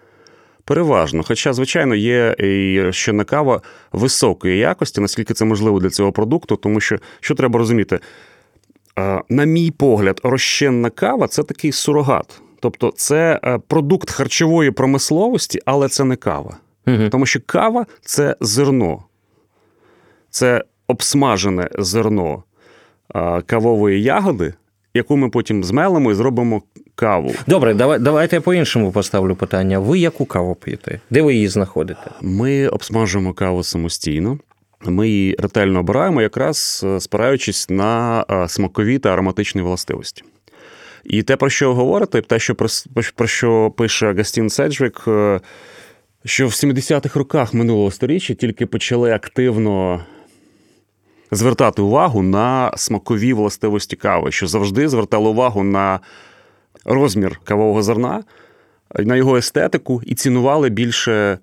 Переважно. 0.65 1.23
Хоча, 1.23 1.53
звичайно, 1.53 1.95
є 1.95 2.35
і 2.39 2.81
розчинна 2.81 3.23
кава 3.23 3.61
високої 3.91 4.57
якості, 4.57 5.01
наскільки 5.01 5.33
це 5.33 5.45
можливо 5.45 5.79
для 5.79 5.89
цього 5.89 6.11
продукту, 6.11 6.55
тому 6.55 6.79
що 6.79 6.97
що 7.19 7.35
треба 7.35 7.59
розуміти, 7.59 7.99
на 9.29 9.45
мій 9.45 9.71
погляд, 9.71 10.21
розчинна 10.23 10.89
кава 10.89 11.27
це 11.27 11.43
такий 11.43 11.71
сурогат. 11.71 12.41
Тобто, 12.59 12.93
це 12.95 13.39
е, 13.43 13.59
продукт 13.67 14.11
харчової 14.11 14.71
промисловості, 14.71 15.59
але 15.65 15.89
це 15.89 16.03
не 16.03 16.15
кава. 16.15 16.57
Угу. 16.87 17.09
Тому 17.09 17.25
що 17.25 17.39
кава 17.45 17.85
це 18.01 18.35
зерно, 18.41 19.03
це 20.29 20.63
обсмажене 20.87 21.69
зерно 21.79 22.43
кавової 23.45 24.03
ягоди, 24.03 24.53
яку 24.93 25.17
ми 25.17 25.29
потім 25.29 25.63
змелимо 25.63 26.11
і 26.11 26.13
зробимо 26.13 26.61
каву. 26.95 27.31
Добре, 27.47 27.73
давай, 27.73 27.99
давайте 27.99 28.35
я 28.35 28.41
по-іншому 28.41 28.91
поставлю 28.91 29.35
питання. 29.35 29.79
Ви 29.79 29.99
яку 29.99 30.25
каву 30.25 30.55
п'єте? 30.55 30.99
Де 31.09 31.21
ви 31.21 31.33
її 31.33 31.47
знаходите? 31.47 32.11
Ми 32.21 32.67
обсмажуємо 32.67 33.33
каву 33.33 33.63
самостійно. 33.63 34.39
Ми 34.85 35.09
її 35.09 35.35
ретельно 35.39 35.79
обираємо, 35.79 36.21
якраз 36.21 36.81
е, 36.87 36.99
спираючись 36.99 37.69
на 37.69 38.25
е, 38.29 38.47
смакові 38.47 38.99
та 38.99 39.13
ароматичні 39.13 39.61
властивості. 39.61 40.23
І 41.03 41.23
те, 41.23 41.35
про 41.35 41.49
що 41.49 41.73
говорите, 41.73 42.21
те, 42.21 42.39
що 42.39 42.55
про 43.15 43.27
що 43.27 43.71
пише 43.77 44.13
Гастін 44.13 44.49
Седжвік, 44.49 45.03
е, 45.07 45.39
що 46.25 46.47
в 46.47 46.51
70-х 46.51 47.19
роках 47.19 47.53
минулого 47.53 47.91
століття 47.91 48.33
тільки 48.33 48.65
почали 48.65 49.11
активно 49.11 50.05
звертати 51.31 51.81
увагу 51.81 52.21
на 52.21 52.71
смакові 52.77 53.33
властивості 53.33 53.95
кави, 53.95 54.31
що 54.31 54.47
завжди 54.47 54.89
звертали 54.89 55.29
увагу 55.29 55.63
на 55.63 55.99
розмір 56.85 57.39
кавового 57.43 57.83
зерна, 57.83 58.23
на 58.99 59.15
його 59.15 59.37
естетику 59.37 60.01
і 60.05 60.15
цінували 60.15 60.69
більше 60.69 61.39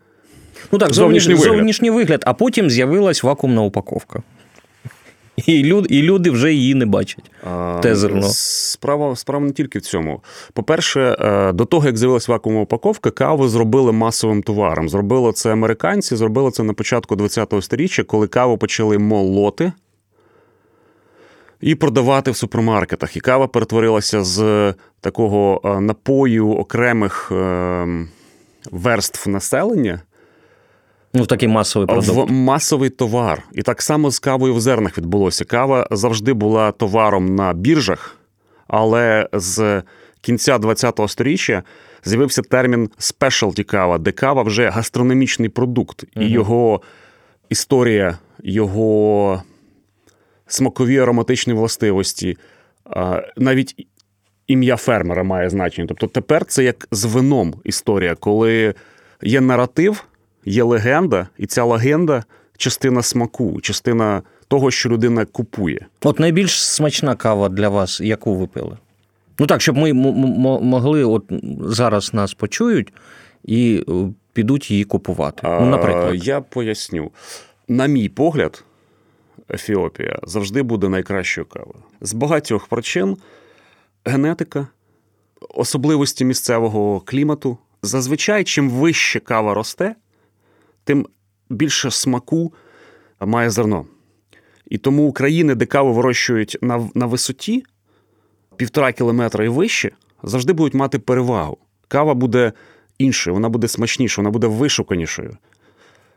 Ну 0.72 0.78
так, 0.78 0.94
зовнішній 0.94 1.34
вигляд. 1.34 1.56
зовнішній 1.56 1.90
вигляд, 1.90 2.22
а 2.26 2.34
потім 2.34 2.70
з'явилась 2.70 3.22
вакуумна 3.22 3.62
упаковка. 3.62 4.22
І 5.46 5.64
люди 5.64 5.94
і 5.94 6.02
люди 6.02 6.30
вже 6.30 6.52
її 6.54 6.74
не 6.74 6.86
бачать. 6.86 7.30
Те 7.82 7.94
зерно. 7.94 8.22
Справа 8.32 9.16
справа 9.16 9.44
не 9.44 9.52
тільки 9.52 9.78
в 9.78 9.82
цьому. 9.82 10.22
По-перше, 10.52 11.16
е, 11.20 11.52
до 11.52 11.64
того, 11.64 11.86
як 11.86 11.96
з'явилася 11.96 12.32
вакуумна 12.32 12.60
упаковка, 12.60 13.10
каву 13.10 13.48
зробили 13.48 13.92
масовим 13.92 14.42
товаром. 14.42 14.88
Зробили 14.88 15.32
це 15.32 15.52
американці, 15.52 16.16
зробили 16.16 16.50
це 16.50 16.62
на 16.62 16.72
початку 16.72 17.16
ХХ 17.16 17.62
століття, 17.62 18.02
коли 18.02 18.26
каву 18.26 18.58
почали 18.58 18.98
молоти 18.98 19.72
і 21.60 21.74
продавати 21.74 22.30
в 22.30 22.36
супермаркетах. 22.36 23.16
І 23.16 23.20
кава 23.20 23.46
перетворилася 23.46 24.24
з 24.24 24.74
такого 25.00 25.60
е, 25.64 25.80
напою 25.80 26.50
окремих 26.50 27.32
ем, 27.32 28.08
верств 28.70 29.28
населення 29.28 30.00
Ну, 31.16 31.26
такий 31.26 31.48
масовий 31.48 31.86
продукт. 31.86 32.30
В 32.30 32.32
масовий 32.32 32.90
товар. 32.90 33.42
І 33.52 33.62
так 33.62 33.82
само 33.82 34.10
з 34.10 34.18
кавою 34.18 34.54
в 34.54 34.60
зернах 34.60 34.98
відбулося. 34.98 35.44
Кава 35.44 35.88
завжди 35.90 36.32
була 36.32 36.72
товаром 36.72 37.34
на 37.34 37.52
біржах, 37.52 38.16
але 38.68 39.28
з 39.32 39.82
кінця 40.20 40.58
ХХ 40.58 41.08
століття 41.08 41.62
з'явився 42.04 42.42
термін 42.42 42.90
specialty 42.98 43.62
кава, 43.62 43.98
де 43.98 44.12
кава 44.12 44.42
вже 44.42 44.68
гастрономічний 44.68 45.48
продукт, 45.48 46.04
і 46.16 46.28
його 46.28 46.80
історія, 47.48 48.18
його 48.42 49.42
смакові 50.46 50.98
ароматичні 50.98 51.52
властивості, 51.52 52.38
навіть 53.36 53.86
ім'я 54.46 54.76
фермера 54.76 55.22
має 55.22 55.50
значення. 55.50 55.86
Тобто 55.88 56.06
тепер 56.06 56.44
це 56.44 56.64
як 56.64 56.88
з 56.90 57.04
вином 57.04 57.54
історія, 57.64 58.14
коли 58.14 58.74
є 59.22 59.40
наратив, 59.40 60.04
є 60.44 60.62
легенда, 60.62 61.28
і 61.38 61.46
ця 61.46 61.64
легенда 61.64 62.24
частина 62.56 63.02
смаку, 63.02 63.60
частина 63.60 64.22
того, 64.48 64.70
що 64.70 64.88
людина 64.88 65.24
купує. 65.24 65.86
От 66.02 66.20
найбільш 66.20 66.64
смачна 66.64 67.14
кава 67.14 67.48
для 67.48 67.68
вас, 67.68 68.00
яку 68.00 68.34
ви 68.34 68.46
пили? 68.46 68.76
Ну 69.38 69.46
так, 69.46 69.62
щоб 69.62 69.76
ми 69.76 69.92
могли, 69.92 71.04
от 71.04 71.24
зараз 71.60 72.14
нас 72.14 72.34
почують 72.34 72.92
і 73.44 73.84
е, 73.88 73.92
підуть 74.32 74.70
її 74.70 74.84
купувати. 74.84 75.40
Ну, 75.44 75.66
наприклад. 75.66 76.26
Я 76.26 76.40
поясню. 76.40 77.10
На 77.68 77.86
мій 77.86 78.08
погляд, 78.08 78.64
Ефіопія 79.50 80.18
завжди 80.22 80.62
буде 80.62 80.88
найкращою 80.88 81.46
кавою. 81.46 81.78
З 82.00 82.12
багатьох 82.12 82.66
причин 82.66 83.16
генетика, 84.04 84.66
особливості 85.54 86.24
місцевого 86.24 87.00
клімату. 87.00 87.58
Зазвичай, 87.82 88.44
чим 88.44 88.70
вище 88.70 89.20
кава 89.20 89.54
росте, 89.54 89.94
тим 90.84 91.06
більше 91.50 91.90
смаку 91.90 92.52
має 93.20 93.50
зерно. 93.50 93.86
І 94.66 94.78
тому 94.78 95.12
країни, 95.12 95.54
де 95.54 95.66
каву 95.66 95.92
вирощують 95.92 96.58
на 96.60 96.88
на 96.94 97.06
висоті 97.06 97.64
півтора 98.56 98.92
кілометра 98.92 99.44
і 99.44 99.48
вище, 99.48 99.90
завжди 100.22 100.52
будуть 100.52 100.74
мати 100.74 100.98
перевагу. 100.98 101.58
Кава 101.88 102.14
буде 102.14 102.52
іншою, 102.98 103.34
вона 103.34 103.48
буде 103.48 103.68
смачнішою, 103.68 104.24
вона 104.24 104.32
буде 104.32 104.46
вишуканішою. 104.46 105.36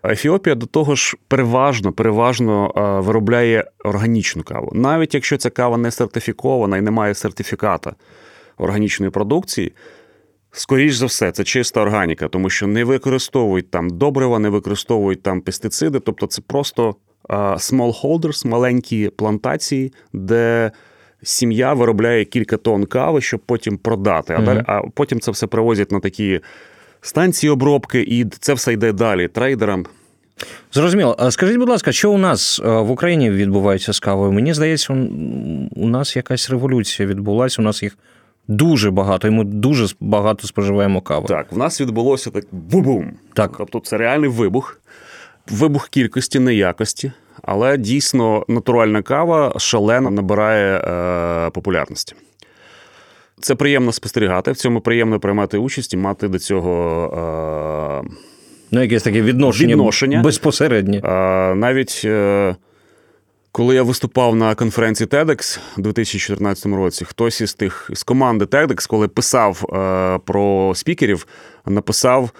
Ефіопія 0.04 0.56
до 0.56 0.66
того 0.66 0.96
ж 0.96 1.18
переважно 1.28 1.94
переважно 1.94 2.72
виробляє 3.06 3.66
органічну 3.84 4.44
каву. 4.44 4.72
Навіть 4.76 5.14
якщо 5.14 5.38
ця 5.38 5.50
кава 5.50 5.78
не 5.78 5.92
сертифікована 5.92 6.78
і 6.78 6.82
не 6.82 6.92
має 6.92 7.14
сертифіката 7.14 7.96
органічної 8.58 9.12
продукції, 9.12 9.74
скоріш 10.58 10.96
за 10.96 11.06
все, 11.06 11.32
це 11.32 11.44
чиста 11.44 11.82
органіка, 11.82 12.28
тому 12.28 12.50
що 12.50 12.68
не 12.68 12.84
використовують 12.84 13.72
там 13.72 13.90
добрива, 13.90 14.40
не 14.40 14.50
використовують 14.50 15.24
там 15.24 15.42
пестициди. 15.42 16.00
Тобто 16.00 16.28
це 16.28 16.42
просто 16.42 16.96
smallholders, 17.30 18.48
маленькі 18.48 19.10
плантації, 19.10 19.94
де 20.14 20.72
сім'я 21.24 21.74
виробляє 21.74 22.26
кілька 22.26 22.58
тонн 22.58 22.86
кави, 22.86 23.22
щоб 23.22 23.40
потім 23.46 23.78
продати. 23.78 24.36
А, 24.38 24.42
далі, 24.42 24.64
а 24.68 24.82
потім 24.94 25.20
це 25.20 25.32
все 25.32 25.48
привозять 25.48 25.92
на 25.92 26.00
такі 26.00 26.40
станції 27.02 27.50
обробки, 27.50 28.02
і 28.02 28.26
це 28.26 28.54
все 28.54 28.74
йде 28.74 28.92
далі 28.94 29.28
трейдерам. 29.28 29.86
Зрозуміло. 30.74 31.18
Скажіть, 31.30 31.58
будь 31.58 31.70
ласка, 31.70 31.92
що 31.92 32.12
у 32.12 32.18
нас 32.18 32.60
в 32.64 32.92
Україні 32.92 33.32
відбувається 33.32 33.94
з 33.94 34.00
кавою? 34.00 34.32
Мені 34.32 34.54
здається, 34.54 34.94
у 35.76 35.88
нас 35.88 36.16
якась 36.16 36.50
революція 36.50 37.08
відбулася. 37.08 37.62
У 37.62 37.66
нас 37.66 37.84
їх 37.84 37.98
дуже 38.48 38.92
багато, 38.92 39.28
і 39.28 39.32
ми 39.32 39.44
дуже 39.44 39.96
багато 40.00 40.48
споживаємо 40.48 41.02
кави. 41.02 41.28
Так, 41.28 41.52
в 41.52 41.58
нас 41.58 41.82
відбулося 41.82 42.30
так 42.32 42.46
бу-бум. 42.52 43.12
Так. 43.34 43.56
Тобто 43.58 43.80
це 43.80 43.98
реальний 43.98 44.30
вибух, 44.30 44.82
вибух 45.50 45.90
кількості, 45.90 46.40
не 46.40 46.56
якості. 46.56 47.12
Але 47.42 47.78
дійсно 47.78 48.46
натуральна 48.48 49.02
кава 49.02 49.54
шалено 49.58 50.12
набирає 50.12 50.78
е, 50.78 51.50
популярності. 51.50 52.16
Це 53.40 53.56
приємно 53.56 53.92
спостерігати, 53.92 54.52
в 54.52 54.56
цьому 54.56 54.82
приємно 54.82 55.20
приймати 55.20 55.58
участь 55.58 55.94
і 55.94 55.98
мати 55.98 56.28
до 56.28 56.40
цього. 56.40 58.04
Е, 58.06 58.10
Ну, 58.72 58.82
якесь 58.82 59.04
таке 59.04 59.22
відношення, 59.22 59.76
відношення. 59.76 60.22
безпосереднє. 60.22 60.98
Е, 60.98 61.56
навіть 61.56 62.02
е, 62.06 62.56
коли 63.52 63.76
я 63.76 63.84
виступав 63.84 64.36
на 64.36 64.56
конференції 64.56 65.08
TEDx 65.08 65.60
у 65.78 65.82
2014 65.82 66.66
році, 66.66 67.06
хтось 67.06 67.42
із 67.42 67.54
тих 67.54 67.90
з 67.94 68.04
команди 68.04 68.46
TEDx, 68.46 68.88
коли 68.88 69.08
писав 69.08 69.66
е, 69.74 70.20
про 70.26 70.74
спікерів, 70.76 71.28
написав 71.66 72.32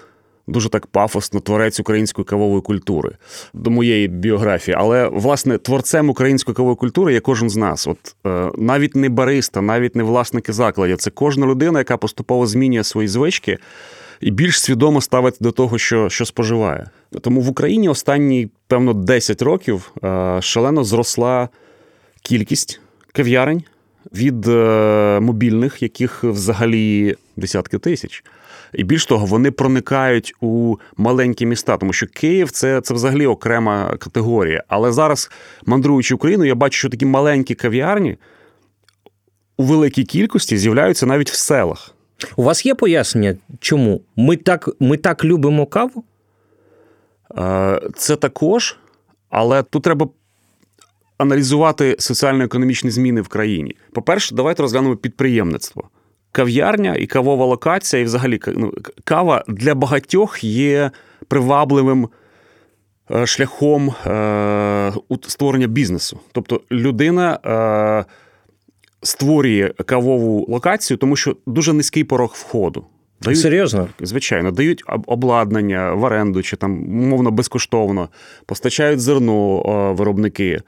дуже 0.48 0.68
так 0.68 0.86
пафосно 0.86 1.40
творець 1.40 1.80
української 1.80 2.24
кавової 2.24 2.62
культури 2.62 3.10
до 3.54 3.70
моєї 3.70 4.08
біографії. 4.08 4.76
Але 4.78 5.08
власне 5.08 5.58
творцем 5.58 6.10
української 6.10 6.54
кавової 6.54 6.76
культури 6.76 7.12
є 7.12 7.20
кожен 7.20 7.50
з 7.50 7.56
нас. 7.56 7.86
От 7.86 8.16
е, 8.26 8.50
навіть 8.58 8.96
не 8.96 9.08
бариста, 9.08 9.60
навіть 9.60 9.96
не 9.96 10.02
власники 10.02 10.52
закладів. 10.52 10.96
Це 10.96 11.10
кожна 11.10 11.46
людина, 11.46 11.78
яка 11.78 11.96
поступово 11.96 12.46
змінює 12.46 12.84
свої 12.84 13.08
звички. 13.08 13.58
І 14.20 14.30
більш 14.30 14.60
свідомо 14.60 15.00
ставить 15.00 15.36
до 15.40 15.52
того, 15.52 15.78
що 15.78 16.08
що 16.08 16.24
споживає. 16.24 16.90
Тому 17.20 17.40
в 17.40 17.48
Україні 17.48 17.88
останні, 17.88 18.48
певно, 18.66 18.94
10 18.94 19.42
років 19.42 19.92
е, 20.04 20.38
шалено 20.42 20.84
зросла 20.84 21.48
кількість 22.22 22.80
кав'ярень 23.12 23.62
від 24.14 24.48
е, 24.48 25.18
мобільних, 25.20 25.82
яких 25.82 26.24
взагалі 26.24 27.16
десятки 27.36 27.78
тисяч. 27.78 28.24
І 28.74 28.84
більш 28.84 29.06
того, 29.06 29.26
вони 29.26 29.50
проникають 29.50 30.34
у 30.40 30.76
маленькі 30.96 31.46
міста, 31.46 31.76
тому 31.76 31.92
що 31.92 32.06
Київ 32.06 32.50
це 32.50 32.80
це 32.80 32.94
взагалі 32.94 33.26
окрема 33.26 33.96
категорія. 33.98 34.64
Але 34.68 34.92
зараз, 34.92 35.30
мандруючи 35.66 36.14
Україну, 36.14 36.44
я 36.44 36.54
бачу, 36.54 36.78
що 36.78 36.88
такі 36.88 37.06
маленькі 37.06 37.54
кав'ярні 37.54 38.16
у 39.56 39.64
великій 39.64 40.04
кількості 40.04 40.58
з'являються 40.58 41.06
навіть 41.06 41.30
в 41.30 41.34
селах. 41.34 41.94
У 42.36 42.42
вас 42.42 42.66
є 42.66 42.74
пояснення, 42.74 43.36
чому? 43.60 44.00
Ми 44.16 44.36
так, 44.36 44.68
Ми 44.80 44.96
так 44.96 45.24
любимо 45.24 45.66
каву? 45.66 46.04
Е, 47.38 47.80
це 47.96 48.16
також, 48.16 48.76
але 49.30 49.62
тут 49.62 49.82
треба. 49.82 50.08
Аналізувати 51.18 51.96
соціально-економічні 51.98 52.90
зміни 52.90 53.20
в 53.20 53.28
країні. 53.28 53.76
По-перше, 53.92 54.34
давайте 54.34 54.62
розглянемо 54.62 54.96
підприємництво 54.96 55.90
кав'ярня 56.32 56.94
і 56.94 57.06
кавова 57.06 57.44
локація, 57.44 58.02
і 58.02 58.04
взагалі 58.04 58.40
ну, 58.46 58.72
кава 59.04 59.44
для 59.48 59.74
багатьох 59.74 60.44
є 60.44 60.90
привабливим 61.28 62.08
е, 63.10 63.26
шляхом 63.26 63.90
е, 64.06 64.92
створення 65.22 65.66
бізнесу. 65.66 66.20
Тобто 66.32 66.60
людина 66.72 67.38
створює 69.02 69.72
кавову 69.86 70.46
локацію, 70.48 70.98
тому 70.98 71.16
що 71.16 71.36
дуже 71.46 71.72
низький 71.72 72.04
порог 72.04 72.34
входу. 72.38 72.84
Дають, 73.22 73.40
Серйозно? 73.40 73.88
Звичайно, 74.00 74.50
дають 74.50 74.84
обладнання 75.06 75.92
в 75.92 76.02
оренду 76.02 76.42
чи 76.42 76.56
там 76.56 76.82
умовно 76.84 77.30
безкоштовно, 77.30 78.08
постачають 78.46 79.00
зерно 79.00 79.62
виробники. 79.98 80.60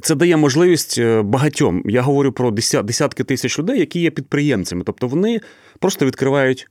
Це 0.00 0.14
дає 0.14 0.36
можливість 0.36 0.98
е, 0.98 1.22
багатьом. 1.22 1.82
Я 1.86 2.02
говорю 2.02 2.32
про 2.32 2.50
десятки 2.50 3.24
тисяч 3.24 3.58
людей, 3.58 3.78
які 3.78 4.00
є 4.00 4.10
підприємцями. 4.10 4.82
Тобто 4.86 5.06
вони 5.06 5.40
просто 5.78 6.06
відкривають 6.06 6.68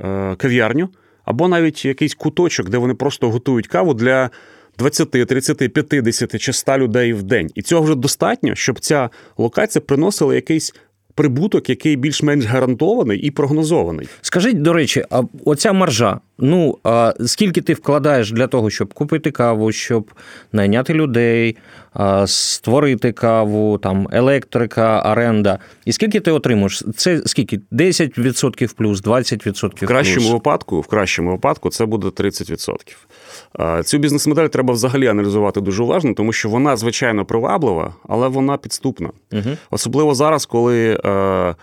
е, 0.00 0.34
кав'ярню 0.34 0.88
або 1.24 1.48
навіть 1.48 1.84
якийсь 1.84 2.14
куточок, 2.14 2.68
де 2.68 2.78
вони 2.78 2.94
просто 2.94 3.30
готують 3.30 3.66
каву 3.66 3.94
для 3.94 4.30
20, 4.78 5.10
30, 5.10 5.72
50 5.72 6.40
чи 6.40 6.52
100 6.52 6.78
людей 6.78 7.12
в 7.12 7.22
день. 7.22 7.50
І 7.54 7.62
цього 7.62 7.82
вже 7.82 7.94
достатньо, 7.94 8.54
щоб 8.54 8.80
ця 8.80 9.10
локація 9.38 9.82
приносила 9.86 10.34
якийсь 10.34 10.74
прибуток, 11.14 11.68
який 11.68 11.96
більш-менш 11.96 12.44
гарантований 12.44 13.18
і 13.18 13.30
прогнозований. 13.30 14.08
Скажіть, 14.20 14.62
до 14.62 14.72
речі, 14.72 15.04
а 15.10 15.22
оця 15.44 15.72
маржа, 15.72 16.20
ну 16.38 16.78
а 16.84 17.14
скільки 17.26 17.62
ти 17.62 17.74
вкладаєш 17.74 18.32
для 18.32 18.46
того, 18.46 18.70
щоб 18.70 18.94
купити 18.94 19.30
каву, 19.30 19.72
щоб 19.72 20.10
найняти 20.52 20.94
людей, 20.94 21.56
створити 22.26 23.12
каву, 23.12 23.78
там 23.78 24.08
електрика, 24.12 25.00
оренда. 25.12 25.58
І 25.84 25.92
скільки 25.92 26.20
ти 26.20 26.30
отримуєш? 26.30 26.82
Це 26.96 27.22
скільки? 27.26 27.60
10% 27.72 28.74
плюс, 28.74 29.02
20% 29.02 29.42
плюс? 29.44 29.62
В 29.82 29.86
кращому 29.86 30.32
випадку, 30.32 30.80
в 30.80 30.86
кращому 30.86 31.30
випадку, 31.30 31.70
це 31.70 31.86
буде 31.86 32.06
30%. 32.06 32.76
Цю 33.84 33.98
бізнес-модель 33.98 34.46
треба 34.46 34.74
взагалі 34.74 35.06
аналізувати 35.06 35.60
дуже 35.60 35.82
уважно, 35.82 36.14
тому 36.14 36.32
що 36.32 36.48
вона, 36.48 36.76
звичайно, 36.76 37.24
приваблива, 37.24 37.94
але 38.08 38.28
вона 38.28 38.56
підступна. 38.56 39.10
Угу. 39.32 39.50
Особливо 39.70 40.14
зараз, 40.14 40.46
коли. 40.46 41.00
Е, 41.04 41.54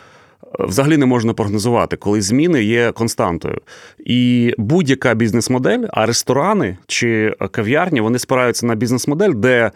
взагалі 0.59 0.97
не 0.97 1.05
можна 1.05 1.33
прогнозувати, 1.33 1.97
коли 1.97 2.21
зміни 2.21 2.63
є 2.63 2.91
константою. 2.91 3.61
І 4.05 4.53
будь-яка 4.57 5.13
бізнес-модель, 5.13 5.85
а 5.91 6.05
ресторани 6.05 6.77
чи 6.87 7.35
кав'ярні 7.51 8.01
вони 8.01 8.19
спираються 8.19 8.65
на 8.65 8.75
бізнес-модель, 8.75 9.33
де 9.35 9.71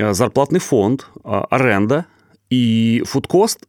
е, 0.00 0.14
зарплатний 0.14 0.60
фонд, 0.60 1.02
оренда 1.50 2.04
і 2.50 3.02
фудкост 3.06 3.66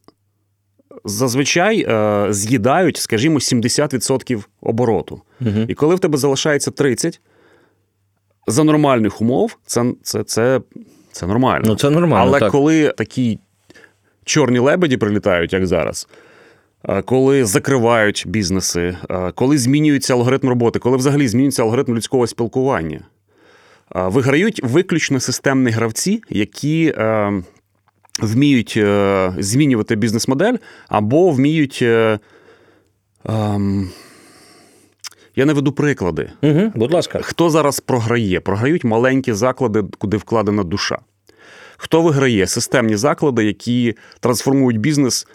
зазвичай 1.04 1.86
е, 1.88 2.26
з'їдають, 2.30 2.96
скажімо, 2.96 3.38
70% 3.38 4.44
обороту. 4.60 5.20
Угу. 5.40 5.60
І 5.68 5.74
коли 5.74 5.94
в 5.94 5.98
тебе 5.98 6.18
залишається 6.18 6.70
30%, 6.70 7.18
за 8.46 8.64
нормальних 8.64 9.20
умов 9.20 9.56
це 9.66 9.92
це, 10.02 10.24
це, 10.24 10.60
це 11.12 11.26
нормально. 11.26 11.64
Ну, 11.66 11.76
це 11.76 11.90
нормально. 11.90 12.26
Але 12.28 12.40
так. 12.40 12.52
коли 12.52 12.88
такі 12.88 13.38
чорні 14.24 14.58
лебеді 14.58 14.96
прилітають, 14.96 15.52
як 15.52 15.66
зараз, 15.66 16.08
коли 17.04 17.44
закривають 17.44 18.24
бізнеси, 18.26 18.96
коли 19.34 19.58
змінюється 19.58 20.14
алгоритм 20.14 20.48
роботи, 20.48 20.78
коли 20.78 20.96
взагалі 20.96 21.28
змінюється 21.28 21.62
алгоритм 21.62 21.94
людського 21.94 22.26
спілкування, 22.26 23.00
виграють 23.94 24.60
виключно 24.64 25.20
системні 25.20 25.70
гравці, 25.70 26.22
які 26.30 26.94
вміють 28.20 28.74
е, 28.76 29.32
змінювати 29.38 29.96
бізнес-модель 29.96 30.56
або 30.88 31.30
вміють. 31.30 31.84
Я 35.36 35.44
не 35.44 35.52
веду 35.52 35.72
приклади. 35.72 36.30
Угу, 36.42 36.72
Будь 36.74 36.92
ласка. 36.92 37.20
Хто 37.22 37.50
зараз 37.50 37.80
програє? 37.80 38.40
Програють 38.40 38.84
маленькі 38.84 39.32
заклади, 39.32 39.84
куди 39.98 40.16
вкладена 40.16 40.62
душа. 40.64 40.98
Хто 41.76 42.02
виграє? 42.02 42.46
Системні 42.46 42.96
заклади, 42.96 43.44
які 43.44 43.94
трансформують 44.20 44.80
бізнес, 44.80 45.26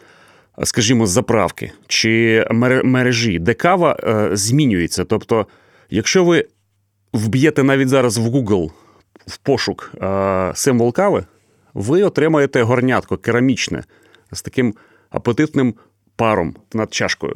скажімо, 0.64 1.08
з 1.08 1.10
заправки 1.10 1.72
чи 1.88 2.46
мережі, 2.84 3.40
де 3.40 3.54
кава 3.54 3.98
е, 4.04 4.30
змінюється. 4.34 5.06
Тобто, 5.06 5.48
якщо 5.90 6.24
ви 6.24 6.46
вб'єте 7.14 7.64
навіть 7.64 7.90
зараз 7.90 8.18
в 8.18 8.26
Google 8.26 8.72
в 9.28 9.38
пошук 9.38 9.92
е, 10.02 10.52
символ 10.56 10.94
кави, 10.94 11.26
ви 11.74 12.04
отримаєте 12.04 12.62
горнятко 12.62 13.18
керамічне 13.18 13.84
з 14.32 14.42
таким 14.42 14.76
апетитним 15.10 15.76
паром 16.16 16.56
над 16.74 16.94
чашкою. 16.94 17.36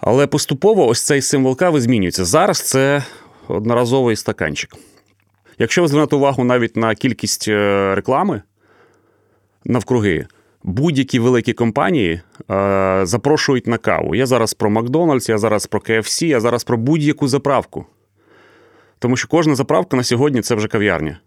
Але 0.00 0.26
поступово 0.26 0.86
ось 0.86 1.02
цей 1.02 1.22
символ 1.22 1.56
кави 1.56 1.80
змінюється. 1.80 2.24
Зараз 2.24 2.60
це 2.60 3.04
одноразовий 3.48 4.16
стаканчик. 4.16 4.74
Якщо 5.58 5.82
ви 5.82 5.88
звернете 5.88 6.16
увагу 6.16 6.44
навіть 6.44 6.76
на 6.76 6.94
кількість 6.94 7.48
е, 7.48 7.94
реклами 7.94 8.42
навкруги, 9.64 10.26
будь-які 10.62 11.18
великі 11.18 11.52
компанії 11.52 12.20
е, 12.50 13.00
запрошують 13.02 13.66
на 13.66 13.78
каву. 13.78 14.14
Я 14.14 14.26
зараз 14.26 14.54
про 14.54 14.70
Макдональдс, 14.70 15.28
я 15.28 15.38
зараз 15.38 15.66
про 15.66 15.80
KFC, 15.80 16.24
я 16.24 16.40
зараз 16.40 16.64
про 16.64 16.76
будь-яку 16.76 17.28
заправку. 17.28 17.86
Тому 18.98 19.16
що 19.16 19.28
кожна 19.28 19.54
заправка 19.54 19.96
на 19.96 20.02
сьогодні 20.02 20.42
це 20.42 20.54
вже 20.54 20.68
кав'ярня. 20.68 21.20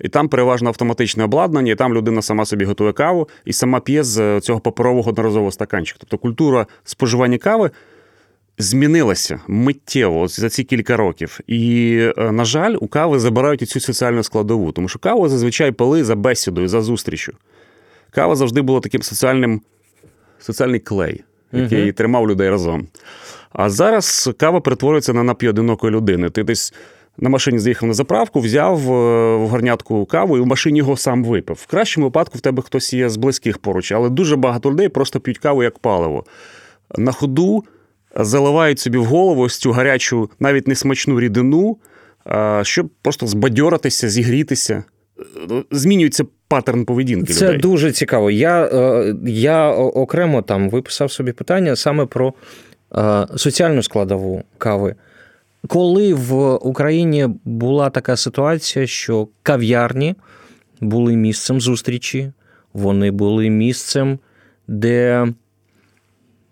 І 0.00 0.08
там 0.08 0.28
переважно 0.28 0.68
автоматичне 0.68 1.24
обладнання, 1.24 1.72
і 1.72 1.76
там 1.76 1.94
людина 1.94 2.22
сама 2.22 2.44
собі 2.44 2.64
готує 2.64 2.92
каву 2.92 3.28
і 3.44 3.52
сама 3.52 3.80
п'є 3.80 4.04
з 4.04 4.40
цього 4.40 4.60
паперового 4.60 5.10
одноразового 5.10 5.50
стаканчика. 5.50 5.98
Тобто 6.00 6.18
культура 6.18 6.66
споживання 6.84 7.38
кави 7.38 7.70
змінилася 8.60 9.40
миттєво 9.48 10.28
за 10.28 10.48
ці 10.48 10.64
кілька 10.64 10.96
років. 10.96 11.40
І, 11.46 11.96
е, 12.18 12.32
на 12.32 12.44
жаль, 12.44 12.76
у 12.80 12.88
кави 12.88 13.18
забирають 13.20 13.68
цю 13.68 13.80
соціальну 13.80 14.22
складову, 14.22 14.72
тому 14.72 14.88
що 14.88 14.98
каву 14.98 15.28
зазвичай 15.28 15.72
пили 15.72 16.04
за 16.04 16.16
бесідою, 16.16 16.68
за 16.68 16.82
зустрічю. 16.82 17.32
Кава 18.10 18.36
завжди 18.36 18.62
була 18.62 18.80
таким 18.80 19.02
соціальним 19.02 19.60
соціальний 20.38 20.80
клей, 20.80 21.24
який 21.52 21.86
uh 21.86 21.92
тримав 21.92 22.30
людей 22.30 22.50
разом. 22.50 22.86
А 23.52 23.70
зараз 23.70 24.30
кава 24.38 24.60
перетворюється 24.60 25.12
на 25.12 25.22
напій 25.22 25.48
одинокої 25.48 25.92
людини. 25.92 26.30
Ти 26.30 26.44
десь 26.44 26.74
на 27.18 27.28
машині 27.28 27.58
заїхав 27.58 27.88
на 27.88 27.94
заправку, 27.94 28.40
взяв 28.40 28.92
е, 28.92 29.36
в 29.36 29.48
горнятку 29.48 30.04
каву 30.04 30.36
і 30.36 30.40
в 30.40 30.46
машині 30.46 30.78
його 30.78 30.96
сам 30.96 31.24
випив. 31.24 31.56
В 31.62 31.66
кращому 31.66 32.06
випадку 32.06 32.38
в 32.38 32.40
тебе 32.40 32.62
хтось 32.62 32.92
є 32.92 33.08
з 33.08 33.16
близьких 33.16 33.58
поруч, 33.58 33.92
але 33.92 34.08
дуже 34.08 34.36
багато 34.36 34.70
людей 34.70 34.88
просто 34.88 35.20
п'ють 35.20 35.38
каву 35.38 35.62
як 35.62 35.78
паливо. 35.78 36.24
На 36.98 37.12
ходу 37.12 37.64
заливають 38.16 38.78
собі 38.78 38.98
в 38.98 39.04
голову 39.04 39.42
ось 39.42 39.58
цю 39.58 39.72
гарячу, 39.72 40.30
навіть 40.40 40.68
несмачну 40.68 41.20
рідину, 41.20 41.76
щоб 42.62 42.88
просто 43.02 43.26
збадьоритися, 43.26 44.08
зігрітися. 44.08 44.84
Змінюється 45.70 46.24
паттерн 46.48 46.84
поведінки. 46.84 47.32
Це 47.32 47.48
людей. 47.48 47.60
дуже 47.60 47.92
цікаво. 47.92 48.30
Я 48.30 48.64
е, 48.64 49.14
я 49.26 49.70
окремо 49.70 50.42
там 50.42 50.70
виписав 50.70 51.12
собі 51.12 51.32
питання 51.32 51.76
саме 51.76 52.06
про 52.06 52.34
е, 52.96 53.26
соціальну 53.36 53.82
складову 53.82 54.42
кави. 54.58 54.94
Коли 55.68 56.14
в 56.14 56.54
Україні 56.54 57.28
була 57.44 57.90
така 57.90 58.16
ситуація, 58.16 58.86
що 58.86 59.28
кав'ярні 59.42 60.14
були 60.80 61.16
місцем 61.16 61.60
зустрічі, 61.60 62.32
вони 62.72 63.10
були 63.10 63.50
місцем, 63.50 64.18
де 64.68 65.26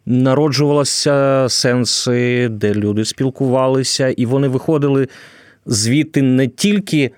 народжувалися 0.08 1.46
сенси, 1.48 2.48
де 2.48 2.74
люди 2.74 3.04
спілкувалися, 3.04 4.08
і 4.08 4.26
вони 4.26 4.48
виходили 4.48 5.08
звідти 5.66 6.22
не 6.22 6.48
тільки 6.48 7.10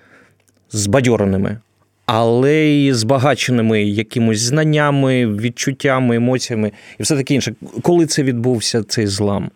збадьореними, 0.72 1.58
але 2.06 2.54
й 2.54 2.92
збагаченими 2.92 3.82
якимось 3.82 4.40
знаннями, 4.40 5.26
відчуттями, 5.26 6.16
емоціями 6.16 6.72
і 6.98 7.02
все 7.02 7.16
таке 7.16 7.34
інше. 7.34 7.54
Коли 7.82 8.06
це 8.06 8.22
відбувся 8.22 8.82
цей 8.82 9.06
злам? 9.06 9.50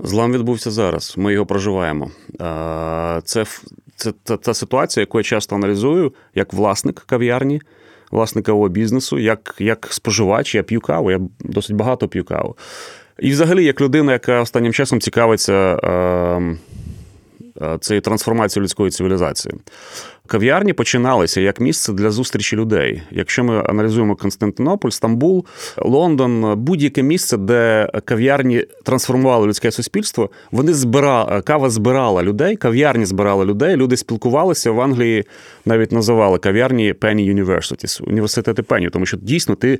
Злам 0.00 0.32
відбувся 0.32 0.70
зараз. 0.70 1.14
Ми 1.16 1.32
його 1.32 1.46
проживаємо. 1.46 2.10
Це 3.24 3.44
це 3.96 4.12
та, 4.24 4.36
та 4.36 4.54
ситуація, 4.54 5.02
яку 5.02 5.18
я 5.18 5.24
часто 5.24 5.56
аналізую 5.56 6.12
як 6.34 6.52
власник 6.52 7.00
кав'ярні, 7.06 7.60
власник 8.10 8.44
кавового 8.44 8.68
бізнесу, 8.68 9.18
як 9.18 9.54
як 9.58 9.88
споживач, 9.90 10.54
я 10.54 10.62
п'ю 10.62 10.80
каву, 10.80 11.10
я 11.10 11.20
досить 11.40 11.76
багато 11.76 12.08
п'ю 12.08 12.24
каву. 12.24 12.56
І 13.18 13.30
взагалі, 13.30 13.64
як 13.64 13.80
людина, 13.80 14.12
яка 14.12 14.40
останнім 14.40 14.72
часом 14.72 15.00
цікавиться 15.00 15.52
е, 15.54 16.56
цією 17.80 18.00
трансформацією 18.00 18.64
людської 18.64 18.90
цивілізації. 18.90 19.54
Кав'ярні 20.26 20.72
починалися 20.72 21.40
як 21.40 21.60
місце 21.60 21.92
для 21.92 22.10
зустрічі 22.10 22.56
людей. 22.56 23.02
Якщо 23.10 23.44
ми 23.44 23.62
аналізуємо 23.68 24.16
Константинополь, 24.16 24.90
Стамбул, 24.90 25.46
Лондон, 25.76 26.54
будь-яке 26.58 27.02
місце, 27.02 27.36
де 27.36 27.90
кав'ярні 28.04 28.64
трансформували 28.84 29.46
людське 29.46 29.70
суспільство, 29.70 30.30
вони 30.50 30.74
збирали, 30.74 31.42
кава 31.42 31.70
збирала 31.70 32.22
людей, 32.22 32.56
кав'ярні 32.56 33.06
збирали 33.06 33.44
людей, 33.44 33.76
люди 33.76 33.96
спілкувалися 33.96 34.70
в 34.70 34.80
Англії, 34.80 35.24
навіть 35.64 35.92
називали 35.92 36.38
кав'ярні 36.38 36.92
Penny 36.92 37.34
Universities, 37.34 38.08
університети 38.08 38.62
Пенні, 38.62 38.90
тому 38.90 39.06
що 39.06 39.16
дійсно 39.16 39.54
ти 39.54 39.78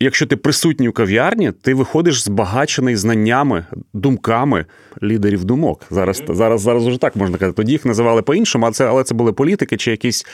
якщо 0.00 0.26
ти 0.26 0.36
присутній 0.36 0.88
у 0.88 0.92
кав'ярні, 0.92 1.52
ти 1.52 1.74
виходиш 1.74 2.22
збагачений 2.24 2.96
знаннями, 2.96 3.66
думками 3.92 4.66
лідерів 5.02 5.44
думок. 5.44 5.82
Зараз 5.90 6.22
зараз, 6.28 6.60
зараз 6.60 6.86
уже 6.86 6.98
так 6.98 7.16
можна 7.16 7.38
казати. 7.38 7.56
Тоді 7.56 7.72
їх 7.72 7.84
називали 7.84 8.22
по-іншому, 8.22 8.66
а 8.66 8.70
це, 8.70 8.86
але 8.86 9.04
це 9.04 9.14
були 9.14 9.32
політики 9.32 9.76
чи 9.76 9.90
якісь 9.90 10.26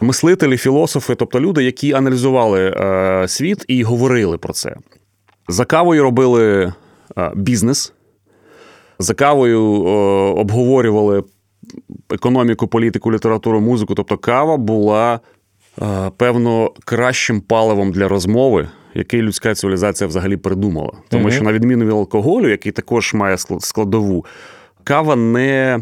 мислителі, 0.00 0.56
філософи, 0.56 1.14
тобто 1.14 1.40
люди, 1.40 1.64
які 1.64 1.92
аналізували 1.92 2.74
е, 2.76 3.28
світ 3.28 3.64
і 3.68 3.82
говорили 3.82 4.38
про 4.38 4.52
це. 4.52 4.76
За 5.48 5.64
кавою 5.64 6.02
робили 6.02 6.72
е, 7.18 7.32
бізнес, 7.34 7.92
за 8.98 9.14
кавою 9.14 9.84
е, 9.86 9.88
обговорювали 10.40 11.24
економіку, 12.10 12.66
політику, 12.66 13.12
літературу, 13.12 13.60
музику. 13.60 13.94
Тобто 13.94 14.16
кава 14.16 14.56
була. 14.56 15.20
Е, 15.82 16.10
певно, 16.16 16.72
кращим 16.84 17.40
паливом 17.40 17.92
для 17.92 18.08
розмови, 18.08 18.68
який 18.98 19.22
людська 19.22 19.54
цивілізація 19.54 20.08
взагалі 20.08 20.36
придумала. 20.36 20.92
Тому 21.08 21.22
угу. 21.22 21.32
що, 21.32 21.44
на 21.44 21.52
відміну 21.52 21.84
від 21.84 21.92
алкоголю, 21.92 22.48
який 22.48 22.72
також 22.72 23.14
має 23.14 23.36
складову, 23.60 24.24
кава 24.84 25.16
не 25.16 25.80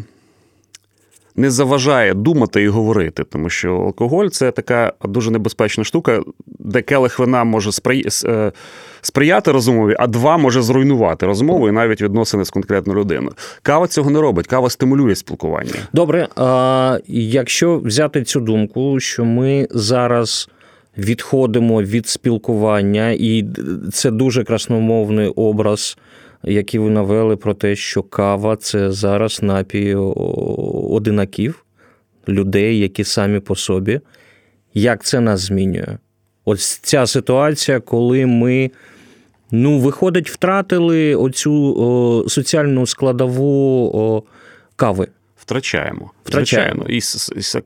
не 1.37 1.51
заважає 1.51 2.13
думати 2.13 2.63
і 2.63 2.67
говорити, 2.67 3.23
тому 3.23 3.49
що 3.49 3.75
алкоголь 3.75 4.27
це 4.27 4.51
така 4.51 4.93
дуже 5.03 5.31
небезпечна 5.31 5.83
штука, 5.83 6.21
де 6.59 6.81
келих 6.81 7.19
вина 7.19 7.43
може 7.43 7.69
е, 8.25 8.51
сприяти 9.01 9.51
розумові, 9.51 9.95
а 9.99 10.07
два 10.07 10.37
може 10.37 10.61
зруйнувати 10.61 11.25
розмову 11.25 11.69
і 11.69 11.71
навіть 11.71 12.01
відносини 12.01 12.45
з 12.45 12.49
конкретною 12.49 12.99
людиною. 12.99 13.35
Кава 13.61 13.87
цього 13.87 14.09
не 14.09 14.21
робить, 14.21 14.47
кава 14.47 14.69
стимулює 14.69 15.15
спілкування. 15.15 15.71
Добре, 15.93 16.27
а 16.35 16.99
якщо 17.07 17.77
взяти 17.77 18.23
цю 18.23 18.39
думку, 18.39 18.99
що 18.99 19.25
ми 19.25 19.67
зараз 19.71 20.49
відходимо 20.97 21.81
від 21.81 22.07
спілкування, 22.07 23.09
і 23.09 23.45
це 23.93 24.11
дуже 24.11 24.43
красномовний 24.43 25.27
образ, 25.27 25.97
який 26.43 26.79
ви 26.79 26.89
навели 26.89 27.35
про 27.35 27.53
те, 27.53 27.75
що 27.75 28.03
кава 28.03 28.55
це 28.55 28.91
зараз 28.91 29.43
напій 29.43 29.95
одинаків, 29.95 31.65
людей, 32.27 32.79
які 32.79 33.03
самі 33.03 33.39
по 33.39 33.55
собі. 33.55 33.99
Як 34.73 35.03
це 35.03 35.19
нас 35.19 35.39
змінює? 35.39 35.97
Ось 36.45 36.77
ця 36.77 37.05
ситуація, 37.05 37.79
коли 37.79 38.25
ми. 38.25 38.71
Ну, 39.51 39.79
виходить, 39.79 40.29
втратили 40.29 41.15
оцю 41.15 41.75
о, 41.77 42.29
соціальну 42.29 42.85
складову 42.85 43.91
о, 43.93 44.23
кави. 44.75 45.07
Втрачаємо. 45.37 46.11
Втрачаємо. 46.23 46.83
І 46.83 47.01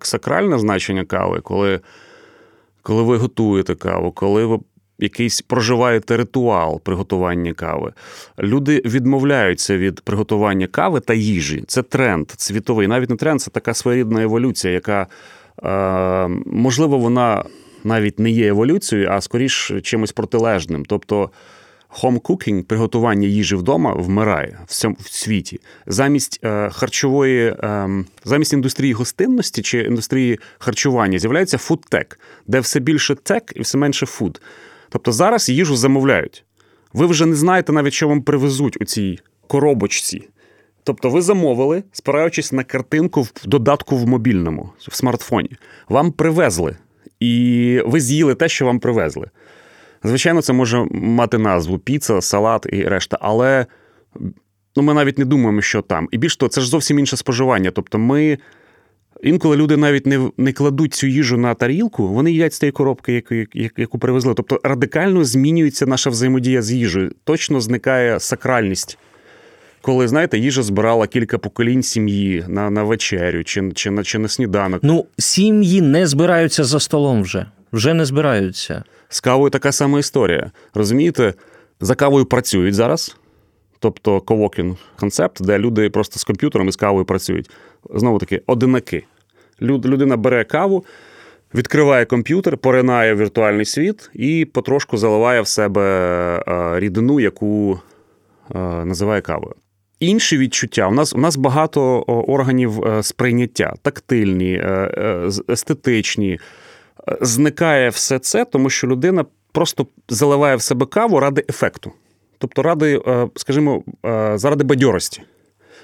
сакральне 0.01 0.59
значення 0.59 1.05
кави, 1.05 1.39
коли 1.43 1.79
коли 2.83 3.03
ви 3.03 3.17
готуєте 3.17 3.75
каву, 3.75 4.11
коли 4.11 4.45
ви 4.45 4.59
якийсь 4.99 5.41
проживаєте 5.41 6.17
ритуал 6.17 6.81
приготування 6.81 7.53
кави. 7.53 7.93
Люди 8.39 8.81
відмовляються 8.85 9.77
від 9.77 10.01
приготування 10.01 10.67
кави 10.67 10.99
та 10.99 11.13
їжі. 11.13 11.63
Це 11.67 11.83
тренд 11.83 12.31
світовий. 12.37 12.87
Навіть 12.87 13.09
не 13.09 13.15
тренд, 13.15 13.41
це 13.41 13.51
така 13.51 13.73
своєрідна 13.73 14.23
еволюція, 14.23 14.73
яка 14.73 15.07
е, 15.63 16.27
можливо 16.45 16.97
вона 16.97 17.43
навіть 17.83 18.19
не 18.19 18.29
є 18.29 18.47
еволюцією, 18.47 19.09
а 19.11 19.21
скоріш 19.21 19.71
чимось 19.83 20.11
протилежним. 20.11 20.85
Тобто 20.85 21.29
home 21.91 22.21
cooking, 22.21 22.63
приготування 22.63 23.27
їжі 23.27 23.55
вдома 23.55 23.93
вмирає 23.93 24.59
в 24.67 24.73
цьому 24.73 24.95
в 24.99 25.09
світі. 25.09 25.59
Замість 25.87 26.39
е, 26.43 26.69
харчової, 26.69 27.47
е, 27.47 27.89
замість 28.23 28.53
індустрії 28.53 28.93
гостинності 28.93 29.61
чи 29.61 29.81
індустрії 29.81 30.39
харчування 30.59 31.19
з'являється 31.19 31.57
foodtech, 31.57 32.19
де 32.47 32.59
все 32.59 32.79
більше 32.79 33.15
tech 33.15 33.53
і 33.55 33.61
все 33.61 33.77
менше 33.77 34.05
food. 34.05 34.41
Тобто 34.89 35.11
зараз 35.11 35.49
їжу 35.49 35.75
замовляють. 35.75 36.45
Ви 36.93 37.05
вже 37.05 37.25
не 37.25 37.35
знаєте 37.35 37.73
навіть, 37.73 37.93
що 37.93 38.07
вам 38.07 38.21
привезуть 38.21 38.81
у 38.81 38.85
цій 38.85 39.19
коробочці. 39.47 40.27
Тобто 40.83 41.09
ви 41.09 41.21
замовили, 41.21 41.83
спираючись 41.91 42.51
на 42.51 42.63
картинку 42.63 43.21
в 43.21 43.31
додатку 43.45 43.97
в 43.97 44.07
мобільному, 44.07 44.69
в 44.79 44.95
смартфоні. 44.95 45.51
Вам 45.89 46.11
привезли, 46.11 46.77
і 47.19 47.81
ви 47.85 47.99
з'їли 47.99 48.35
те, 48.35 48.49
що 48.49 48.65
вам 48.65 48.79
привезли. 48.79 49.29
Звичайно, 50.03 50.41
це 50.41 50.53
може 50.53 50.85
мати 50.91 51.37
назву 51.37 51.77
піца, 51.77 52.21
салат 52.21 52.67
і 52.71 52.83
решта, 52.83 53.17
але 53.21 53.65
ну, 54.75 54.83
ми 54.83 54.93
навіть 54.93 55.17
не 55.17 55.25
думаємо, 55.25 55.61
що 55.61 55.81
там. 55.81 56.07
І 56.11 56.17
більш 56.17 56.35
того, 56.35 56.49
це 56.49 56.61
ж 56.61 56.67
зовсім 56.67 56.99
інше 56.99 57.17
споживання. 57.17 57.71
Тобто, 57.71 57.97
ми 57.97 58.37
інколи 59.23 59.57
люди 59.57 59.77
навіть 59.77 60.05
не 60.05 60.29
не 60.37 60.53
кладуть 60.53 60.93
цю 60.93 61.07
їжу 61.07 61.37
на 61.37 61.53
тарілку, 61.53 62.07
вони 62.07 62.31
їдять 62.31 62.53
з 62.53 62.59
тієї 62.59 62.71
коробки, 62.71 63.13
яку, 63.13 63.35
яку 63.77 63.99
привезли. 63.99 64.33
Тобто 64.33 64.59
радикально 64.63 65.23
змінюється 65.25 65.85
наша 65.85 66.09
взаємодія 66.09 66.61
з 66.61 66.71
їжею. 66.71 67.11
Точно 67.23 67.61
зникає 67.61 68.19
сакральність. 68.19 68.97
Коли, 69.81 70.07
знаєте, 70.07 70.39
їжа 70.39 70.63
збирала 70.63 71.07
кілька 71.07 71.37
поколінь 71.37 71.83
сім'ї 71.83 72.45
на 72.47 72.69
на 72.69 72.83
вечерю 72.83 73.43
чи 73.43 73.71
чи, 73.75 73.91
на 73.91 74.03
чи 74.03 74.19
на 74.19 74.27
сніданок. 74.27 74.79
Ну, 74.83 75.05
сім'ї 75.17 75.81
не 75.81 76.07
збираються 76.07 76.63
за 76.63 76.79
столом 76.79 77.21
вже. 77.21 77.45
Вже 77.73 77.93
не 77.93 78.05
збираються. 78.05 78.83
З 79.09 79.19
кавою 79.19 79.49
така 79.49 79.71
сама 79.71 79.99
історія. 79.99 80.51
Розумієте, 80.73 81.33
за 81.79 81.95
кавою 81.95 82.25
працюють 82.25 82.75
зараз. 82.75 83.17
Тобто 83.79 84.21
ковокін 84.21 84.77
концепт, 84.99 85.41
де 85.41 85.59
люди 85.59 85.89
просто 85.89 86.19
з 86.19 86.23
комп'ютером 86.23 86.67
і 86.67 86.71
з 86.71 86.75
кавою 86.75 87.05
працюють. 87.05 87.49
Знову 87.93 88.19
таки, 88.19 88.41
одинаки. 88.47 89.03
Людина 89.61 90.17
бере 90.17 90.43
каву, 90.43 90.85
відкриває 91.55 92.05
комп'ютер, 92.05 92.57
поринає 92.57 93.13
в 93.13 93.17
віртуальний 93.17 93.65
світ 93.65 94.09
і 94.13 94.45
потрошку 94.45 94.97
заливає 94.97 95.41
в 95.41 95.47
себе 95.47 95.83
е, 96.47 96.79
рідину, 96.79 97.19
яку 97.19 97.79
е, 98.55 98.59
називає 98.85 99.21
кавою. 99.21 99.55
Інші 99.99 100.37
відчуття. 100.37 100.87
У 100.87 100.91
нас 100.91 101.13
у 101.13 101.17
нас 101.17 101.35
багато 101.35 101.99
органів 102.07 102.85
е, 102.85 103.03
сприйняття: 103.03 103.73
тактильні, 103.81 104.63
естетичні 105.49 106.39
зникає 107.21 107.89
все 107.89 108.19
це, 108.19 108.45
тому 108.45 108.69
що 108.69 108.87
людина 108.87 109.25
просто 109.51 109.87
заливає 110.09 110.55
в 110.55 110.61
себе 110.61 110.85
каву 110.85 111.19
ради 111.19 111.45
ефекту. 111.49 111.91
Тобто, 112.37 112.61
ради, 112.63 113.01
е, 113.07 113.29
скажімо, 113.35 113.83
е, 114.05 114.37
заради 114.37 114.63
бадьорості. 114.63 115.21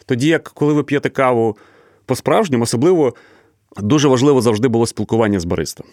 Тоді, 0.05 0.27
як 0.27 0.43
коли 0.43 0.73
ви 0.73 0.83
п'єте 0.83 1.09
каву 1.09 1.57
по-справжньому, 2.05 2.63
особливо 2.63 3.13
дуже 3.77 4.07
важливо 4.07 4.41
завжди 4.41 4.67
було 4.67 4.87
спілкування 4.87 5.39
з 5.39 5.45
бариста. 5.45 5.83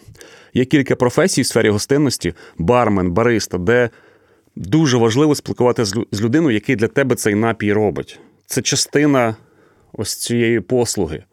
Є 0.53 0.65
кілька 0.65 0.95
професій 0.95 1.41
в 1.41 1.45
сфері 1.45 1.69
гостинності: 1.69 2.33
бармен, 2.57 3.11
бариста, 3.11 3.57
де 3.57 3.89
дуже 4.55 4.97
важливо 4.97 5.35
спілкуватися 5.35 6.03
з 6.11 6.21
людиною, 6.21 6.53
який 6.53 6.75
для 6.75 6.87
тебе 6.87 7.15
цей 7.15 7.35
напій 7.35 7.73
робить. 7.73 8.19
Це 8.45 8.61
частина 8.61 9.35
ось 9.93 10.15
цієї 10.15 10.59
послуги. 10.59 11.23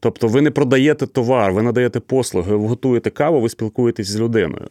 Тобто 0.00 0.28
ви 0.28 0.40
не 0.40 0.50
продаєте 0.50 1.06
товар, 1.06 1.52
ви 1.52 1.62
надаєте 1.62 2.00
послуги, 2.00 2.56
ви 2.56 2.68
готуєте 2.68 3.10
каву, 3.10 3.40
ви 3.40 3.48
спілкуєтесь 3.48 4.06
з 4.08 4.20
людиною. 4.20 4.68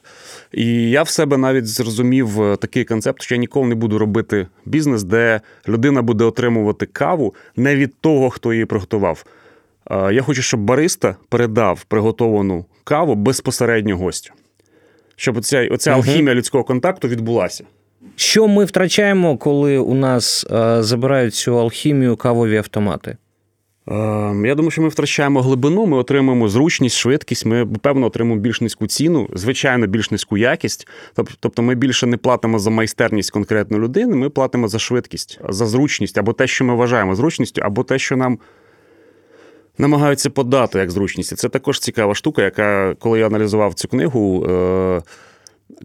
І 0.52 0.90
я 0.90 1.04
в 1.04 1.10
себе 1.10 1.38
навіть 1.38 1.68
зрозумів 1.68 2.42
е, 2.42 2.56
такий 2.56 2.86
концепт, 2.86 3.22
що 3.22 3.36
я 3.36 3.40
ніколи 3.40 3.68
не 3.68 3.76
буду 3.76 3.98
робити 3.98 4.48
бізнес, 4.66 5.04
де 5.04 5.42
людина 5.68 6.02
буде 6.02 6.24
отримувати 6.24 6.86
каву 6.86 7.36
не 7.56 7.76
від 7.76 8.00
того, 8.02 8.30
хто 8.30 8.54
її 8.54 8.66
приготував. 8.66 9.26
Я 9.92 10.22
хочу, 10.22 10.42
щоб 10.42 10.60
бариста 10.60 11.16
передав 11.30 11.84
приготовану 11.84 12.66
каву 12.84 13.16
безпосередньо 13.16 13.98
гостю. 13.98 14.34
Щоб 15.16 15.38
оця, 15.38 15.68
оця 15.72 15.92
угу. 15.92 16.00
алхімія 16.00 16.36
людського 16.36 16.64
контакту 16.64 17.08
відбулася. 17.08 17.64
Що 18.16 18.48
ми 18.48 18.66
втрачаємо, 18.66 19.38
коли 19.38 19.78
у 19.78 19.94
нас 19.94 20.48
е, 20.52 20.84
забирають 20.84 21.36
цю 21.36 21.60
алхімію 21.60 22.16
кавові 22.16 22.58
автомати? 22.58 23.18
Ем, 23.88 24.46
я 24.46 24.56
думаю, 24.56 24.72
що 24.72 24.82
ми 24.82 24.88
втрачаємо 24.88 25.42
глибину, 25.42 25.86
ми 25.86 25.98
отримуємо 25.98 26.48
зручність, 26.48 26.98
швидкість. 26.98 27.46
Ми 27.46 27.66
певно 27.66 28.08
отримуємо 28.08 28.42
більш 28.42 28.62
низьку 28.62 28.88
ціну, 28.88 29.30
звичайно, 29.34 29.88
більш 29.88 30.12
низьку 30.12 30.38
якість. 30.38 30.88
Тобто, 31.40 31.62
ми 31.62 31.76
більше 31.76 32.08
не 32.08 32.18
платимо 32.18 32.60
за 32.60 32.70
майстерність 32.70 33.32
конкретної 33.32 33.84
людини, 33.84 34.16
ми 34.16 34.30
платимо 34.30 34.68
за 34.68 34.80
швидкість, 34.80 35.40
за 35.50 35.66
зручність 35.66 36.18
або 36.18 36.34
те, 36.34 36.48
що 36.48 36.66
ми 36.66 36.76
вважаємо 36.76 37.16
зручністю, 37.16 37.62
або 37.66 37.84
те, 37.84 38.00
що 38.00 38.18
нам 38.18 38.40
намагаються 39.78 40.30
подати 40.30 40.80
як 40.80 40.92
зручність. 40.92 41.38
Це 41.38 41.50
також 41.50 41.80
цікава 41.80 42.16
штука, 42.16 42.44
яка, 42.44 42.96
коли 43.00 43.20
я 43.20 43.28
аналізував 43.28 43.74
цю 43.74 43.88
книгу. 43.88 44.46
Е, 44.46 45.02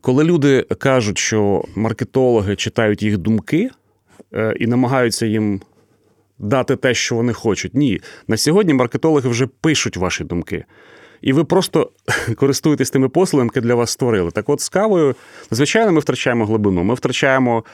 коли 0.01 0.25
люди 0.25 0.63
кажуть, 0.63 1.19
що 1.19 1.65
маркетологи 1.75 2.57
читають 2.57 3.03
їх 3.03 3.19
думки 3.19 3.71
е, 4.35 4.55
і 4.61 4.67
намагаються 4.67 5.27
їм 5.27 5.61
дати 6.43 6.77
те, 6.77 6.95
що 6.95 7.15
вони 7.15 7.33
хочуть. 7.33 7.75
Ні. 7.75 8.01
На 8.29 8.37
сьогодні 8.37 8.75
маркетологи 8.75 9.29
вже 9.29 9.47
пишуть 9.47 9.97
ваші 9.97 10.25
думки. 10.25 10.65
І 11.23 11.33
ви 11.33 11.45
просто 11.45 11.91
користуєтесь 12.37 12.91
тими 12.91 13.09
послугами, 13.09 13.51
які 13.55 13.67
для 13.67 13.75
вас 13.75 13.91
створили. 13.91 14.31
Так 14.31 14.49
от 14.49 14.61
з 14.61 14.69
кавою, 14.69 15.15
звичайно, 15.51 15.93
ми 15.93 16.01
втрачаємо 16.01 16.47
глибину, 16.47 16.83
ми 16.83 16.95
втрачаємо 16.95 17.65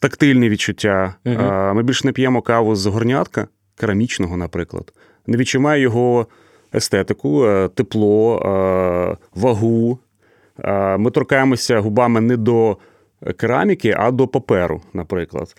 тактильні 0.00 0.48
відчуття. 0.48 1.14
Угу. 1.26 1.42
Ми 1.74 1.82
більше 1.82 2.06
не 2.06 2.12
п'ємо 2.12 2.42
каву 2.42 2.76
з 2.76 2.86
горнятка, 2.86 3.48
керамічного, 3.76 4.36
наприклад. 4.36 4.92
Не 5.26 5.36
відчуваємо 5.36 5.82
його 5.82 6.26
естетику, 6.74 7.44
е, 7.44 7.68
тепло, 7.68 8.38
е, 8.38 9.16
вагу. 9.34 9.98
Ми 10.98 11.10
торкаємося 11.10 11.80
губами 11.80 12.20
не 12.20 12.36
до 12.36 12.76
кераміки, 13.36 13.94
а 13.98 14.10
до 14.10 14.28
паперу, 14.28 14.82
наприклад. 14.92 15.54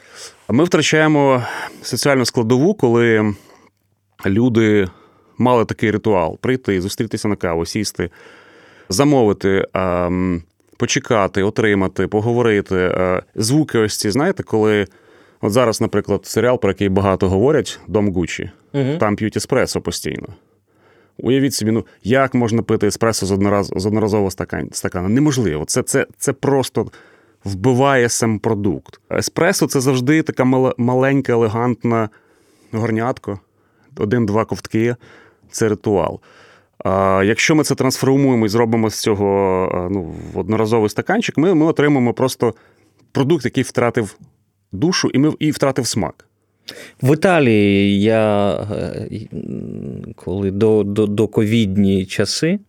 Ми 0.49 0.63
втрачаємо 0.63 1.43
соціальну 1.81 2.25
складову, 2.25 2.73
коли 2.73 3.35
люди 4.25 4.87
мали 5.37 5.65
такий 5.65 5.91
ритуал: 5.91 6.37
прийти, 6.37 6.81
зустрітися 6.81 7.27
на 7.27 7.35
каву, 7.35 7.65
сісти, 7.65 8.09
замовити. 8.89 9.65
Почекати, 10.77 11.43
отримати, 11.43 12.07
поговорити. 12.07 12.75
Е, 12.75 13.21
звуки 13.35 13.77
ось 13.77 13.97
ці, 13.97 14.11
знаєте, 14.11 14.43
коли 14.43 14.87
от 15.41 15.51
зараз, 15.51 15.81
наприклад, 15.81 16.25
серіал, 16.25 16.59
про 16.59 16.69
який 16.69 16.89
багато 16.89 17.29
говорять, 17.29 17.79
Дом 17.87 18.13
Гучі, 18.13 18.51
угу. 18.73 18.97
там 18.99 19.15
п'ють 19.15 19.37
еспресо 19.37 19.81
постійно. 19.81 20.27
Уявіть 21.17 21.53
собі, 21.53 21.71
ну 21.71 21.85
як 22.03 22.33
можна 22.33 22.61
пити 22.61 22.87
еспресо 22.87 23.25
з 23.25 23.31
однораз, 23.31 23.73
з 23.75 23.85
одноразового 23.85 24.31
стакана? 24.71 25.09
Неможливо. 25.09 25.65
Це, 25.65 25.83
це, 25.83 26.05
Це 26.17 26.33
просто 26.33 26.87
вбиває 27.49 28.09
сам 28.09 28.39
продукт. 28.39 28.99
Еспресо 29.11 29.67
це 29.67 29.81
завжди 29.81 30.21
така 30.21 30.45
маленька, 30.77 31.33
елегантна 31.33 32.09
горнятко, 32.71 33.39
один-два 33.97 34.45
ковтки 34.45 34.95
це 35.51 35.69
ритуал. 35.69 36.19
А 36.85 37.23
Якщо 37.25 37.55
ми 37.55 37.63
це 37.63 37.75
трансформуємо 37.75 38.45
і 38.45 38.49
зробимо 38.49 38.89
з 38.89 39.01
цього 39.01 39.89
ну, 39.91 40.15
одноразовий 40.33 40.89
стаканчик, 40.89 41.37
ми 41.37 41.53
ми 41.53 41.65
отримаємо 41.65 42.13
просто 42.13 42.53
продукт, 43.11 43.45
який 43.45 43.63
втратив 43.63 44.17
душу 44.71 45.09
і 45.13 45.19
ми, 45.19 45.33
і 45.39 45.51
втратив 45.51 45.87
смак. 45.87 46.25
В 47.01 47.13
Італії 47.13 48.01
я 48.01 48.53
е, 48.71 49.09
коли 50.15 50.51
до 50.51 50.83
до, 50.83 51.07
до 51.07 51.27
ковідні 51.27 52.05
часи 52.05 52.59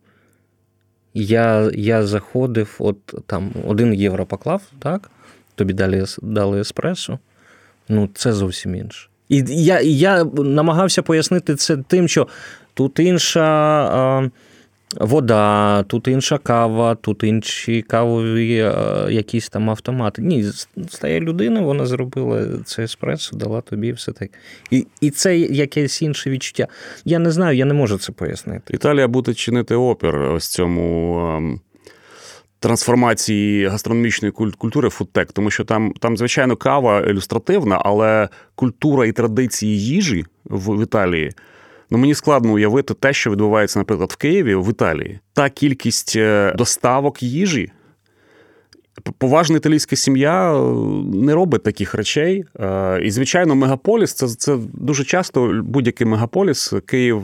я 1.13 1.71
я 1.73 2.03
заходив, 2.03 2.75
от 2.79 2.97
там 3.25 3.51
один 3.67 3.93
євро 3.93 4.25
поклав, 4.25 4.61
так? 4.79 5.11
Тобі 5.55 5.73
дали 5.73 6.05
дали 6.21 6.59
еспресо. 6.59 7.19
Ну, 7.89 8.09
це 8.13 8.33
зовсім 8.33 8.75
інше. 8.75 9.07
І 9.29 9.43
я 9.47 9.81
я 9.81 10.23
намагався 10.23 11.01
пояснити 11.01 11.55
це 11.55 11.77
тим, 11.77 12.07
що 12.07 12.27
тут 12.73 12.99
інша 12.99 14.29
вода, 14.99 15.83
тут 15.83 16.07
інша 16.07 16.37
кава, 16.37 16.95
тут 16.95 17.23
інші 17.23 17.81
кавові 17.81 18.57
е, 18.57 18.73
якісь 19.09 19.49
там 19.49 19.69
автомати. 19.69 20.21
Ні, 20.21 20.51
стає 20.89 21.19
людина, 21.19 21.61
вона 21.61 21.85
зробила 21.85 22.47
це 22.65 22.83
еспресо, 22.83 23.37
дала 23.37 23.61
тобі 23.61 23.91
все 23.91 24.11
так. 24.11 24.29
І 24.71 24.87
і 25.01 25.09
це 25.09 25.37
якесь 25.37 26.01
інше 26.01 26.29
відчуття. 26.29 26.67
Я 27.05 27.19
не 27.19 27.31
знаю, 27.31 27.57
я 27.57 27.65
не 27.65 27.73
можу 27.73 27.97
це 27.97 28.11
пояснити. 28.11 28.73
Італія 28.73 29.07
буде 29.07 29.33
чинити 29.33 29.75
опір 29.75 30.15
ось 30.15 30.47
цьому 30.47 31.17
ем, 31.37 31.59
трансформації 32.59 33.67
гастрономічної 33.67 34.31
культури 34.31 34.89
фудтек, 34.89 35.31
тому 35.31 35.51
що 35.51 35.63
там, 35.63 35.93
там, 35.99 36.17
звичайно, 36.17 36.55
кава 36.55 36.99
ілюстративна, 36.99 37.81
але 37.85 38.29
культура 38.55 39.05
і 39.05 39.11
традиції 39.11 39.81
їжі 39.81 40.25
в 40.45 40.83
Італії. 40.83 41.31
Ну, 41.91 41.97
мені 41.97 42.13
складно 42.15 42.53
уявити 42.53 42.93
те, 42.93 43.13
що 43.13 43.31
відбувається, 43.31 43.79
наприклад, 43.79 44.11
в 44.11 44.15
Києві, 44.15 44.55
в 44.55 44.69
Італії. 44.69 45.19
Та 45.33 45.49
кількість 45.49 46.15
е, 46.15 46.53
доставок 46.57 47.23
їжі. 47.23 47.71
Поважна 49.17 49.57
італійська 49.57 49.95
сім'я 49.95 50.53
е, 50.53 50.61
не 51.13 51.33
робить 51.33 51.63
таких 51.63 51.93
речей. 51.93 52.43
Е, 52.59 53.01
і, 53.03 53.11
звичайно, 53.11 53.55
мегаполіс 53.55 54.13
це 54.13 54.27
це 54.27 54.57
дуже 54.73 55.03
часто 55.03 55.61
будь-який 55.63 56.07
мегаполіс, 56.07 56.73
Київ 56.85 57.23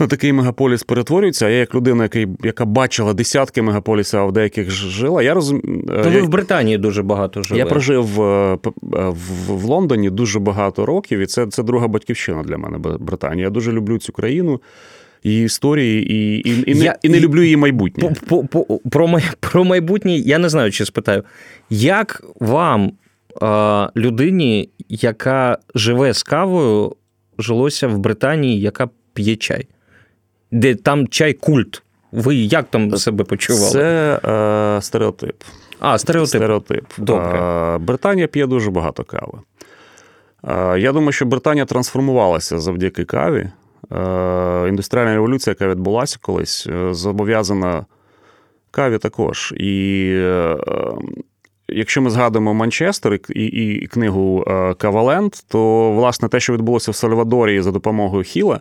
на 0.00 0.06
такий 0.06 0.32
мегаполіс 0.32 0.82
перетворюється. 0.82 1.46
А 1.46 1.48
я, 1.48 1.58
як 1.58 1.74
людина, 1.74 2.02
який, 2.02 2.28
яка 2.42 2.64
бачила 2.64 3.12
десятки 3.12 3.62
мегаполісів, 3.62 4.20
а 4.20 4.24
в 4.24 4.32
деяких 4.32 4.70
жила, 4.70 5.22
я 5.22 5.34
розумію. 5.34 5.84
То 6.02 6.10
ви 6.10 6.22
в 6.22 6.28
Британії 6.28 6.78
дуже 6.78 7.02
багато 7.02 7.42
жили. 7.42 7.58
Я 7.58 7.66
прожив 7.66 8.22
е, 8.22 8.58
в, 8.82 9.14
в 9.48 9.64
Лондоні 9.64 10.10
дуже 10.10 10.38
багато 10.38 10.86
років, 10.86 11.18
і 11.18 11.26
це 11.26 11.46
це 11.46 11.62
друга 11.62 11.88
батьківщина 11.88 12.42
для 12.42 12.58
мене. 12.58 12.78
Британія. 12.78 13.46
Я 13.46 13.50
дуже 13.50 13.72
люблю 13.72 13.98
цю 13.98 14.12
країну. 14.12 14.60
Її 15.24 15.44
історії, 15.44 16.12
і 16.12 16.36
і, 16.50 16.64
і, 16.66 16.78
я, 16.78 16.90
не, 16.90 16.96
і 17.02 17.08
не 17.08 17.20
люблю 17.20 17.42
її 17.42 17.56
майбутнє. 17.56 18.14
По, 18.28 18.44
по, 18.44 18.64
по, 18.64 18.78
Про 18.90 19.18
про 19.40 19.64
майбутнє 19.64 20.16
я 20.16 20.38
не 20.38 20.48
знаю, 20.48 20.70
чи 20.70 20.84
спитаю. 20.84 21.24
Як 21.70 22.24
вам, 22.40 22.92
людині, 23.96 24.70
яка 24.88 25.58
живе 25.74 26.14
з 26.14 26.22
кавою, 26.22 26.96
жилося 27.38 27.88
в 27.88 27.98
Британії, 27.98 28.60
яка 28.60 28.88
п'є 29.14 29.36
чай? 29.36 29.66
Де 30.52 30.74
там 30.74 31.08
чай 31.08 31.32
культ. 31.32 31.82
Ви 32.12 32.34
як 32.34 32.70
там 32.70 32.96
себе 32.96 33.24
почували? 33.24 33.70
Це 33.70 34.20
е, 34.24 34.82
стереотип. 34.82 35.36
А, 35.80 35.98
стереотип. 35.98 36.28
Стереотип. 36.28 36.84
Добре. 36.98 37.38
Е, 37.38 37.78
Британія 37.78 38.26
п'є 38.26 38.46
дуже 38.46 38.70
багато 38.70 39.04
кави. 39.04 39.38
Е, 40.48 40.80
я 40.80 40.92
думаю, 40.92 41.12
що 41.12 41.26
Британія 41.26 41.64
трансформувалася 41.64 42.58
завдяки 42.58 43.04
каві. 43.04 43.50
Е, 43.92 44.66
індустріальна 44.68 45.14
революція, 45.14 45.52
яка 45.52 45.68
відбулася 45.68 46.18
колись, 46.22 46.66
е, 46.66 46.94
зобов'язана 46.94 47.86
каві 48.70 48.98
також. 48.98 49.54
І 49.56 50.04
е, 50.14 50.56
якщо 51.68 52.02
ми 52.02 52.10
згадуємо 52.10 52.54
Манчестер 52.54 53.14
і, 53.14 53.18
і, 53.34 53.74
і 53.74 53.86
книгу 53.86 54.44
е, 54.46 54.74
Каваленд, 54.74 55.32
то 55.48 55.92
власне 55.92 56.28
те, 56.28 56.40
що 56.40 56.52
відбулося 56.52 56.90
в 56.90 56.94
Сальвадорі 56.94 57.60
за 57.60 57.70
допомогою 57.70 58.24
Хіла. 58.24 58.60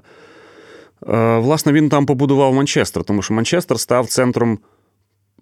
Е, 1.07 1.37
власне, 1.37 1.71
він 1.71 1.89
там 1.89 2.05
побудував 2.05 2.53
Манчестер, 2.53 3.03
тому 3.03 3.21
що 3.21 3.33
Манчестер 3.33 3.79
став 3.79 4.07
центром 4.07 4.59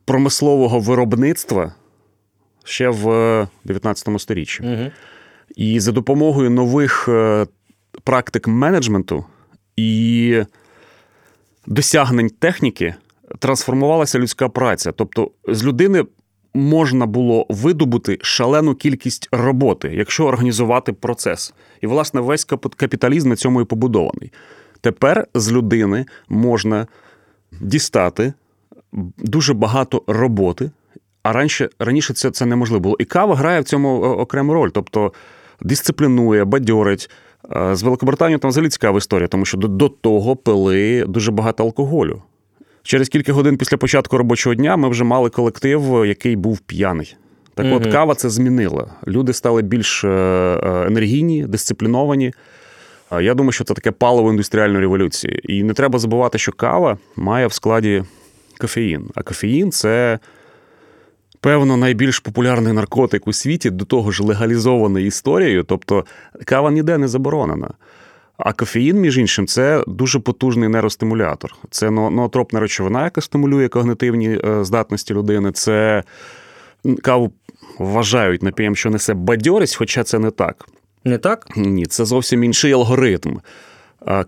промислового 0.06 0.80
виробництва 0.80 1.74
ще 2.64 2.90
в 2.90 3.48
19 3.64 4.22
сторіччі. 4.22 4.64
Угу. 4.64 4.92
І 5.56 5.80
за 5.80 5.92
допомогою 5.92 6.50
нових 6.50 7.10
е, 7.10 7.48
практик 8.04 8.48
менеджменту 8.48 9.26
і 9.76 10.44
досягнень 11.68 12.30
техніки 12.30 12.96
трансформувалася 13.40 14.20
людська 14.20 14.50
праця. 14.50 14.92
Тобто 14.92 15.32
з 15.48 15.64
людини 15.64 16.06
можна 16.54 17.06
було 17.06 17.46
видобути 17.50 18.18
шалену 18.22 18.76
кількість 18.76 19.30
роботи, 19.32 19.92
якщо 19.94 20.26
організувати 20.26 20.94
процес. 20.94 21.54
І, 21.82 21.88
власне, 21.88 22.22
весь 22.22 22.44
капіталізм 22.78 23.30
на 23.30 23.36
цьому 23.36 23.62
і 23.62 23.66
побудований. 23.66 24.32
Тепер 24.82 25.28
з 25.34 25.52
людини 25.52 26.06
можна 26.30 26.88
дістати 27.62 28.34
дуже 29.18 29.54
багато 29.54 30.04
роботи, 30.08 30.72
а 31.24 31.34
раніше 31.34 31.70
раніше 31.80 32.14
це 32.14 32.32
це 32.32 32.46
неможливо 32.46 32.80
було. 32.80 32.96
І 33.00 33.06
кава 33.06 33.36
грає 33.36 33.62
в 33.62 33.64
цьому 33.64 34.02
окрему 34.02 34.54
роль, 34.54 34.70
тобто 34.70 35.14
дисциплінує, 35.62 36.46
бадьорить. 36.46 37.10
З 37.72 37.84
Великобританією 37.84 38.40
там 38.40 38.50
взагалі 38.50 38.70
цікава 38.70 38.98
історія, 38.98 39.28
тому 39.28 39.46
що 39.46 39.58
до, 39.58 39.68
до 39.68 39.90
того 39.90 40.36
пили 40.36 41.06
дуже 41.08 41.32
багато 41.32 41.64
алкоголю. 41.64 42.22
Через 42.84 43.10
кілька 43.10 43.34
годин 43.34 43.58
після 43.58 43.78
початку 43.78 44.18
робочого 44.18 44.56
дня 44.56 44.78
ми 44.78 44.90
вже 44.90 45.04
мали 45.04 45.30
колектив, 45.30 46.06
який 46.06 46.36
був 46.36 46.60
п'яний. 46.60 47.16
Так 47.54 47.66
mm-hmm. 47.66 47.76
от 47.76 47.92
кава 47.92 48.16
це 48.16 48.30
змінила. 48.30 48.88
Люди 49.08 49.34
стали 49.34 49.62
більш 49.62 50.04
е, 50.04 50.08
е, 50.08 50.88
енергійні, 50.88 51.44
дисципліновані. 51.48 52.34
Я 53.12 53.34
думаю, 53.34 53.52
що 53.52 53.64
це 53.64 53.74
таке 53.74 53.92
паливо 53.92 54.30
індустріальної 54.30 54.82
революції. 54.82 55.42
І 55.44 55.64
не 55.64 55.74
треба 55.74 56.00
забувати, 56.00 56.38
що 56.38 56.52
кава 56.52 56.98
має 57.16 57.48
в 57.48 57.54
складі 57.54 58.04
кофеїн. 58.58 59.10
А 59.16 59.24
кофеїн 59.24 59.72
це, 59.72 60.20
певно, 61.42 61.78
найбільш 61.78 62.20
популярний 62.20 62.74
наркотик 62.74 63.28
у 63.28 63.34
світі, 63.34 63.70
до 63.70 63.86
того 63.86 64.12
ж 64.12 64.24
легалізований 64.24 65.08
історією. 65.08 65.64
Тобто 65.64 66.06
кава 66.46 66.72
ніде 66.72 66.98
не 66.98 67.08
заборонена. 67.08 67.70
А 68.38 68.54
кофеїн, 68.54 68.98
між 68.98 69.18
іншим, 69.18 69.48
це 69.48 69.84
дуже 69.88 70.20
потужний 70.20 70.70
нейростимулятор. 70.70 71.56
Це 71.70 71.90
ноотропна 71.90 72.60
речовина, 72.60 73.04
яка 73.04 73.22
стимулює 73.22 73.68
когнитивні 73.68 74.40
е, 74.46 74.64
здатності 74.64 75.14
людини. 75.14 75.52
Це 75.52 76.04
каву 77.04 77.32
вважають 77.80 78.44
напієм, 78.44 78.76
що 78.76 78.90
несе 78.90 79.14
бадьорість, 79.14 79.76
хоча 79.76 80.04
це 80.04 80.20
не 80.20 80.32
так. 80.32 80.66
Не 81.06 81.18
так? 81.18 81.48
Ні, 81.56 81.86
це 81.86 82.06
зовсім 82.06 82.44
інший 82.44 82.72
алгоритм. 82.72 83.38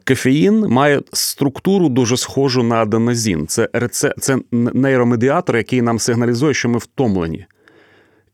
Кофеїн 0.08 0.60
має 0.68 1.02
структуру 1.14 1.90
дуже 1.90 2.18
схожу 2.18 2.64
на 2.64 2.76
аденозін. 2.76 3.48
Це 3.48 3.70
це 4.20 4.38
нейромедіатор, 4.52 5.58
який 5.58 5.82
нам 5.82 6.00
сигналізує, 6.00 6.54
що 6.54 6.70
ми 6.70 6.78
втомлені. 6.78 7.46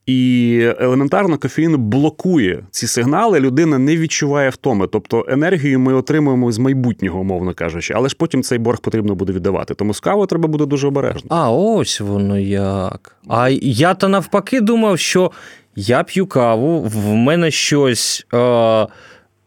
І 0.05 0.59
елементарно 0.79 1.37
кофеїн 1.37 1.77
блокує 1.77 2.63
ці 2.71 2.87
сигнали, 2.87 3.39
людина 3.39 3.77
не 3.77 3.97
відчуває 3.97 4.49
втоми. 4.49 4.87
Тобто 4.87 5.25
енергію 5.29 5.79
ми 5.79 5.93
отримуємо 5.93 6.51
з 6.51 6.57
майбутнього, 6.57 7.19
умовно 7.19 7.53
кажучи, 7.53 7.93
але 7.93 8.09
ж 8.09 8.15
потім 8.19 8.43
цей 8.43 8.57
борг 8.57 8.79
потрібно 8.79 9.15
буде 9.15 9.33
віддавати. 9.33 9.73
Тому 9.73 9.93
з 9.93 9.99
кавою 9.99 10.27
треба 10.27 10.47
буде 10.47 10.65
дуже 10.65 10.87
обережно. 10.87 11.29
А 11.29 11.51
ось 11.51 12.01
воно 12.01 12.39
як. 12.39 13.15
А 13.27 13.49
я 13.61 13.93
то 13.93 14.09
навпаки 14.09 14.61
думав, 14.61 14.99
що 14.99 15.31
я 15.77 16.03
п'ю 16.03 16.27
каву, 16.27 16.81
в 16.81 17.05
мене 17.15 17.51
щось 17.51 18.25
е, 18.33 18.87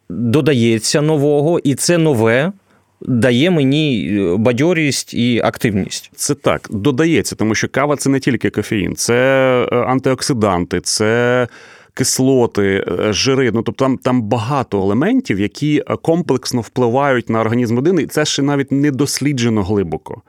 додається 0.08 1.00
нового, 1.00 1.58
і 1.58 1.74
це 1.74 1.98
нове. 1.98 2.52
Дає 3.02 3.50
мені 3.50 4.08
е, 4.10 4.36
бадьорість 4.36 5.14
і 5.14 5.40
активність. 5.44 6.10
Це 6.14 6.34
так, 6.34 6.68
додається, 6.70 7.36
тому 7.36 7.54
що 7.54 7.68
кава 7.68 7.96
це 7.96 8.10
не 8.10 8.20
тільки 8.20 8.50
кофеїн, 8.50 8.96
це 8.96 9.14
е, 9.72 9.76
антиоксиданти, 9.76 10.80
це 10.80 11.48
кислоти, 11.94 12.84
е, 12.88 13.12
жири. 13.12 13.50
Ну 13.54 13.62
тобто 13.62 13.84
там 13.84 13.96
там 13.96 14.22
багато 14.22 14.82
елементів, 14.82 15.40
які 15.40 15.82
комплексно 16.02 16.60
впливають 16.60 17.30
на 17.30 17.40
організм 17.40 17.76
людини, 17.76 18.02
і 18.02 18.06
це 18.06 18.24
ще 18.24 18.42
навіть 18.42 18.72
не 18.72 18.90
досліджено 18.90 19.62
глибоко. 19.62 20.22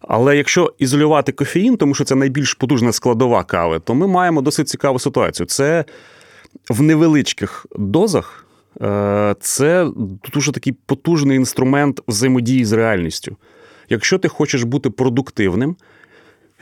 Але 0.00 0.36
якщо 0.36 0.72
ізолювати 0.78 1.32
кофеїн, 1.32 1.76
тому 1.76 1.94
що 1.94 2.04
це 2.04 2.14
найбільш 2.14 2.54
потужна 2.54 2.92
складова 2.92 3.44
кави, 3.44 3.80
то 3.84 3.94
ми 3.94 4.06
маємо 4.06 4.42
досить 4.42 4.68
цікаву 4.68 4.98
ситуацію. 4.98 5.46
Це 5.46 5.84
в 6.70 6.82
невеличких 6.82 7.66
дозах 7.76 8.46
е, 8.82 9.34
це 9.40 9.86
дуже 10.32 10.52
такий 10.52 10.72
потужний 10.86 11.36
інструмент 11.36 12.00
взаємодії 12.08 12.64
з 12.64 12.72
реальністю. 12.72 13.36
Якщо 13.88 14.18
ти 14.18 14.28
хочеш 14.28 14.62
бути 14.62 14.90
продуктивним, 14.90 15.76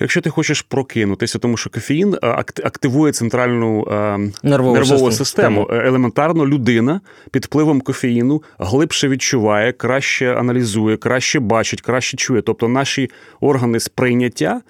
Якщо 0.01 0.21
ти 0.21 0.31
хочеш 0.31 0.63
прокинутися, 0.63 1.39
тому 1.39 1.57
що 1.57 1.71
кофеїн 1.71 2.15
е, 2.15 2.45
активує 2.65 3.13
центральну 3.13 3.89
е, 3.91 4.19
нервову, 4.43 4.75
нервову 4.75 5.13
систему. 5.13 5.67
систему. 5.67 5.69
Елементарно, 5.71 6.47
людина 6.47 7.01
під 7.31 7.45
впливом 7.45 7.81
кофеїну 7.81 8.43
глибше 8.59 9.09
відчуває, 9.09 9.73
краще 9.73 10.35
аналізує, 10.35 10.97
краще 10.97 11.41
бачить, 11.41 11.81
краще 11.81 12.17
чує. 12.17 12.43
Тобто 12.43 12.69
наші 12.69 13.11
органи 13.41 13.81
сприйняття 13.81 14.61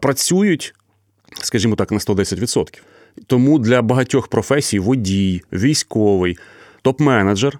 працюють, 0.00 0.74
скажімо 1.42 1.76
так, 1.76 1.90
на 1.90 1.98
110%. 1.98 2.80
Тому 3.26 3.58
для 3.58 3.82
багатьох 3.82 4.28
професій 4.28 4.78
водій, 4.78 5.42
військовий, 5.52 6.38
топ-менеджер, 6.84 7.52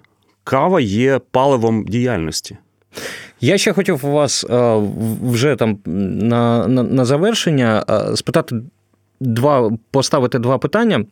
кава 0.43 0.81
є 0.81 1.19
паливом 1.31 1.85
діяльності. 1.85 2.57
Я 3.41 3.57
ще 3.57 3.73
хотів 3.73 4.05
у 4.05 4.11
вас 4.11 4.45
е, 4.49 4.75
вже 5.23 5.55
там 5.55 5.79
на, 5.85 6.67
на, 6.67 6.83
на 6.83 7.05
завершення 7.05 7.85
е, 7.89 8.15
спитати 8.15 8.55
два, 9.19 9.71
поставити 9.91 10.39
два 10.39 10.57
питання. 10.57 11.05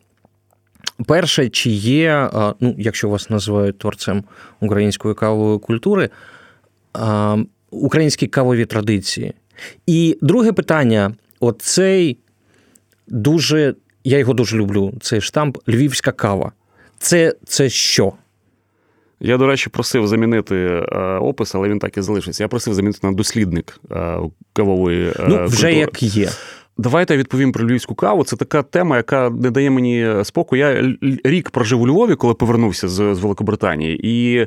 Перше, 1.06 1.48
чи 1.48 1.70
є, 1.70 2.30
е, 2.34 2.54
ну, 2.60 2.74
якщо 2.78 3.08
вас 3.08 3.30
називають 3.30 3.78
творцем 3.78 4.24
української 4.60 5.14
кавової 5.14 5.58
культури, 5.58 6.10
українські 7.70 8.26
кавові 8.26 8.66
традиції. 8.66 9.34
І 9.86 10.18
друге 10.22 10.52
питання: 10.52 11.14
оцей 11.40 12.18
дуже, 13.08 13.74
я 14.04 14.18
його 14.18 14.32
дуже 14.32 14.56
люблю, 14.56 14.92
цей 15.00 15.20
штамп 15.20 15.58
Львівська 15.68 16.12
кава. 16.12 16.52
Це, 16.98 17.34
Це 17.46 17.68
що? 17.68 18.12
Я, 19.20 19.36
до 19.36 19.46
речі, 19.46 19.70
просив 19.70 20.06
замінити 20.06 20.56
е, 20.56 20.96
опис, 21.18 21.54
але 21.54 21.68
він 21.68 21.78
так 21.78 21.96
і 21.96 22.02
залишився. 22.02 22.44
Я 22.44 22.48
просив 22.48 22.74
замінити 22.74 22.98
на 23.02 23.12
дослідник 23.12 23.80
е, 23.92 24.16
кавової 24.52 25.08
е, 25.08 25.12
Ну, 25.28 25.34
вже 25.44 25.46
культури. 25.46 25.74
як 25.74 26.02
є. 26.02 26.28
Давайте 26.78 27.14
я 27.14 27.18
відповім 27.20 27.52
про 27.52 27.66
львівську 27.66 27.94
каву. 27.94 28.24
Це 28.24 28.36
така 28.36 28.62
тема, 28.62 28.96
яка 28.96 29.30
не 29.30 29.50
дає 29.50 29.70
мені 29.70 30.24
спокою. 30.24 30.62
Я 30.62 30.94
рік 31.24 31.50
прожив 31.50 31.80
у 31.82 31.86
Львові, 31.88 32.14
коли 32.14 32.34
повернувся 32.34 32.88
з, 32.88 33.14
з 33.14 33.20
Великобританії. 33.20 34.00
І 34.02 34.38
е, 34.40 34.46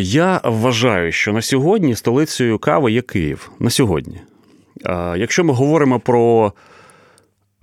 я 0.00 0.40
вважаю, 0.44 1.12
що 1.12 1.32
на 1.32 1.42
сьогодні 1.42 1.94
столицею 1.94 2.58
кави 2.58 2.92
є 2.92 3.02
Київ. 3.02 3.50
На 3.58 3.70
сьогодні. 3.70 4.20
Е, 4.86 5.14
якщо 5.16 5.44
ми 5.44 5.54
говоримо 5.54 6.00
про 6.00 6.52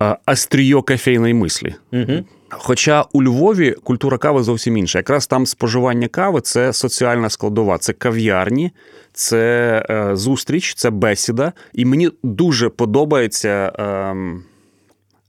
е, 0.02 0.16
астрійо 0.26 0.82
кофейної 0.82 1.34
мислі, 1.34 1.74
Угу. 1.92 2.24
Хоча 2.50 3.04
у 3.12 3.22
Львові 3.22 3.72
культура 3.72 4.18
кави 4.18 4.42
зовсім 4.42 4.76
інша. 4.76 4.98
Якраз 4.98 5.26
там 5.26 5.46
споживання 5.46 6.08
кави 6.08 6.40
це 6.40 6.72
соціальна 6.72 7.30
складова, 7.30 7.78
це 7.78 7.92
кав'ярні, 7.92 8.72
це 9.12 9.82
е, 9.90 10.16
зустріч, 10.16 10.74
це 10.74 10.90
бесіда. 10.90 11.52
І 11.72 11.84
мені 11.84 12.10
дуже 12.22 12.68
подобається 12.68 13.72
е, 13.78 14.14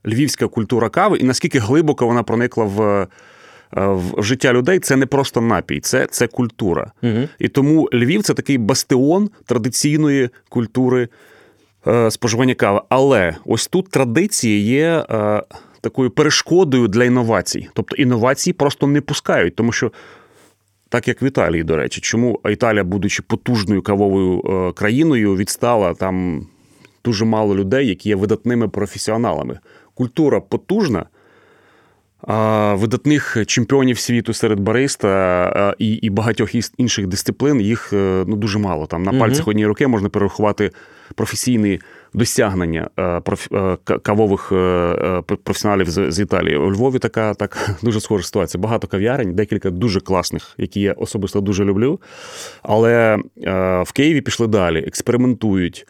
львівська 0.05 0.47
культура 0.47 0.89
кави, 0.89 1.17
і 1.17 1.23
наскільки 1.23 1.59
глибоко 1.59 2.07
вона 2.07 2.23
проникла 2.23 2.63
в, 2.63 2.81
е, 2.81 3.07
в 3.73 4.23
життя 4.23 4.53
людей. 4.53 4.79
Це 4.79 4.95
не 4.95 5.05
просто 5.05 5.41
напій, 5.41 5.79
це, 5.79 6.07
це 6.11 6.27
культура. 6.27 6.91
Угу. 7.03 7.27
І 7.39 7.47
тому 7.47 7.89
Львів 7.93 8.23
це 8.23 8.33
такий 8.33 8.57
бастіон 8.57 9.29
традиційної 9.45 10.29
культури 10.49 11.07
е, 11.87 12.11
споживання 12.11 12.55
кави. 12.55 12.81
Але 12.89 13.35
ось 13.45 13.67
тут 13.67 13.89
традиції 13.89 14.61
є 14.61 15.05
е, 15.09 15.43
такою 15.81 16.09
перешкодою 16.09 16.87
для 16.87 17.03
інновацій. 17.03 17.67
Тобто 17.73 17.95
інновації 17.95 18.53
просто 18.53 18.87
не 18.87 19.01
пускають, 19.01 19.55
тому 19.55 19.71
що. 19.71 19.91
Так 20.91 21.07
як 21.07 21.21
в 21.21 21.23
Італії, 21.23 21.63
до 21.63 21.75
речі, 21.75 22.01
чому 22.01 22.39
Італія, 22.49 22.83
будучи 22.83 23.23
потужною 23.23 23.81
кавовою 23.81 24.41
е, 24.41 24.73
країною, 24.73 25.35
відстала 25.35 25.93
там 25.93 26.47
дуже 27.05 27.25
мало 27.25 27.55
людей, 27.55 27.87
які 27.87 28.09
є 28.09 28.15
видатними 28.15 28.67
професіоналами. 28.67 29.59
Культура 29.93 30.39
потужна, 30.39 31.05
видатних 32.73 33.37
чемпіонів 33.45 33.99
світу 33.99 34.33
серед 34.33 34.59
бариста 34.59 35.75
і, 35.77 35.93
і 35.93 36.09
багатьох 36.09 36.49
інших 36.77 37.07
дисциплин 37.07 37.61
їх 37.61 37.93
е, 37.93 38.23
ну, 38.27 38.35
дуже 38.35 38.59
мало. 38.59 38.85
Там 38.85 39.03
на 39.03 39.11
пальцях 39.19 39.47
однієї 39.47 39.67
руки 39.67 39.87
можна 39.87 40.09
перерахувати 40.09 40.71
професійні 41.15 41.79
досягнення 42.13 42.89
е, 42.99 43.01
проф- 43.01 43.75
е, 43.91 43.99
кавових 43.99 44.49
професіоналів 45.43 45.89
з, 45.89 46.11
з 46.11 46.19
Італії. 46.19 46.57
У 46.57 46.71
Львові 46.71 46.99
така 46.99 47.33
так 47.33 47.69
дуже 47.83 48.01
схожа 48.01 48.23
ситуація. 48.23 48.61
Багато 48.61 48.87
кав'ярень, 48.87 49.35
декілька 49.35 49.69
дуже 49.69 49.99
класних, 49.99 50.53
які 50.57 50.81
я 50.81 50.93
особисто 50.93 51.41
дуже 51.41 51.65
люблю. 51.65 51.99
Але 52.63 53.17
в 53.85 53.91
Києві 53.93 54.21
пішли 54.21 54.47
далі, 54.47 54.79
експериментують. 54.87 55.85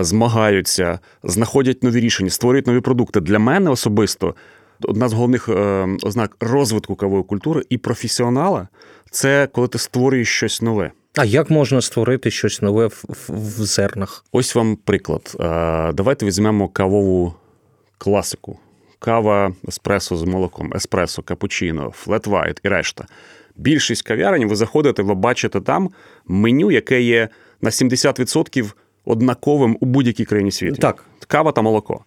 Змагаються, 0.00 0.98
знаходять 1.22 1.82
нові 1.82 2.00
рішення, 2.00 2.30
створюють 2.30 2.66
нові 2.66 2.80
продукти. 2.80 3.20
Для 3.20 3.38
мене 3.38 3.70
особисто 3.70 4.34
одна 4.82 5.08
з 5.08 5.12
головних 5.12 5.48
е, 5.48 5.88
ознак 6.02 6.36
розвитку 6.40 6.94
кавової 6.94 7.24
культури 7.24 7.62
і 7.68 7.78
професіонала 7.78 8.68
це 9.10 9.48
коли 9.52 9.68
ти 9.68 9.78
створюєш 9.78 10.28
щось 10.28 10.62
нове. 10.62 10.90
А 11.16 11.24
як 11.24 11.50
можна 11.50 11.80
створити 11.80 12.30
щось 12.30 12.62
нове 12.62 12.86
в, 12.86 13.04
в, 13.08 13.32
в 13.32 13.64
зернах? 13.64 14.24
Ось 14.32 14.54
вам 14.54 14.76
приклад. 14.76 15.36
Е, 15.40 15.92
Давайте 15.92 16.26
візьмемо 16.26 16.68
кавову 16.68 17.34
класику. 17.98 18.58
Кава 18.98 19.52
еспресо 19.68 20.16
з 20.16 20.22
молоком, 20.22 20.72
еспресо, 20.74 21.22
капучино, 21.22 21.90
флет 21.94 22.26
вайт 22.26 22.60
і 22.64 22.68
решта. 22.68 23.06
Більшість 23.56 24.02
кав'ярень 24.02 24.48
ви 24.48 24.56
заходите, 24.56 25.02
ви 25.02 25.14
бачите 25.14 25.60
там 25.60 25.90
меню, 26.26 26.70
яке 26.70 27.02
є 27.02 27.28
на 27.60 27.70
70% 27.70 28.72
однаковим 29.04 29.76
у 29.80 29.86
будь-якій 29.86 30.24
країні 30.24 30.50
світу. 30.50 30.76
Так. 30.76 31.04
Кава 31.26 31.52
та 31.52 31.62
молоко. 31.62 32.04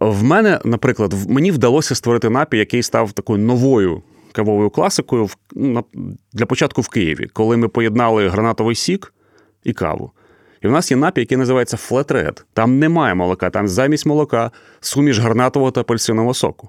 В 0.00 0.22
мене, 0.22 0.60
наприклад, 0.64 1.14
мені 1.28 1.50
вдалося 1.50 1.94
створити 1.94 2.30
напій, 2.30 2.58
який 2.58 2.82
став 2.82 3.12
такою 3.12 3.38
новою 3.38 4.02
кавовою 4.32 4.70
класикою 4.70 5.28
для 6.32 6.46
початку 6.46 6.80
в 6.80 6.88
Києві, 6.88 7.26
коли 7.32 7.56
ми 7.56 7.68
поєднали 7.68 8.28
гранатовий 8.28 8.74
сік 8.74 9.14
і 9.64 9.72
каву. 9.72 10.10
І 10.62 10.68
в 10.68 10.70
нас 10.70 10.90
є 10.90 10.96
напій, 10.96 11.20
який 11.20 11.38
називається 11.38 11.76
Flat 11.76 12.12
Red. 12.12 12.42
Там 12.52 12.78
немає 12.78 13.14
молока, 13.14 13.50
там 13.50 13.68
замість 13.68 14.06
молока 14.06 14.50
суміш 14.80 15.18
гранатового 15.18 15.70
та 15.70 15.80
апельсинового 15.80 16.34
соку. 16.34 16.68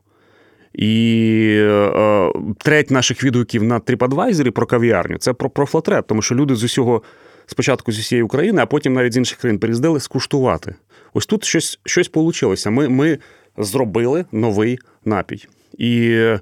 І 0.74 1.56
е, 1.60 2.32
треть 2.58 2.92
наших 2.92 3.24
відгуків 3.24 3.64
на 3.64 3.80
TripAdvisor 3.80 4.50
про 4.50 4.66
кав'ярню 4.66 5.18
це 5.18 5.34
про, 5.34 5.50
про 5.50 5.66
Flat 5.66 5.90
Red, 5.90 6.04
тому 6.08 6.22
що 6.22 6.36
люди 6.36 6.56
з 6.56 6.64
усього, 6.64 7.02
спочатку 7.46 7.92
з 7.92 8.00
усієї 8.00 8.24
України, 8.24 8.62
а 8.62 8.66
потім 8.66 8.94
навіть 8.94 9.14
з 9.14 9.18
інших 9.18 9.38
країн 9.38 9.60
приїздили 9.60 10.00
скуштувати. 10.00 10.76
Ось 11.14 11.26
тут 11.26 11.46
щось 11.46 11.80
щось 11.86 12.12
вийшло. 12.16 12.56
Ми, 12.72 12.90
ми 12.90 13.18
зробили 13.58 14.26
новий 14.32 14.80
напій. 15.06 15.46
І 15.78 16.10
е, 16.12 16.42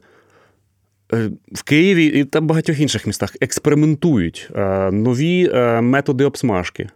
в 1.51 1.63
Києві 1.63 2.05
і 2.05 2.23
та 2.23 2.41
багатьох 2.41 2.79
інших 2.79 3.07
містах 3.07 3.35
експериментують 3.41 4.49
е, 4.55 4.91
нові 4.91 5.49
е, 5.53 5.81
методи 5.81 6.25
обсмажки, 6.25 6.89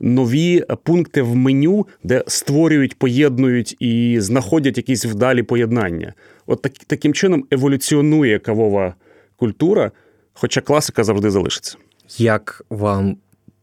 нові 0.00 0.64
пункти 0.82 1.22
в 1.22 1.36
меню, 1.36 1.86
де 2.04 2.24
створюють, 2.26 2.98
поєднують 2.98 3.76
і 3.80 4.16
знаходять 4.20 4.76
якісь 4.76 5.04
вдалі 5.04 5.42
поєднання. 5.42 6.14
От 6.46 6.62
так, 6.62 6.72
таким 6.86 7.14
чином 7.14 7.44
еволюціонує 7.50 8.38
кавова 8.38 8.94
культура, 9.36 9.90
хоча 10.32 10.60
класика 10.60 11.04
завжди 11.04 11.30
залишиться. 11.30 11.76
Як 12.18 12.62
вам 12.70 13.16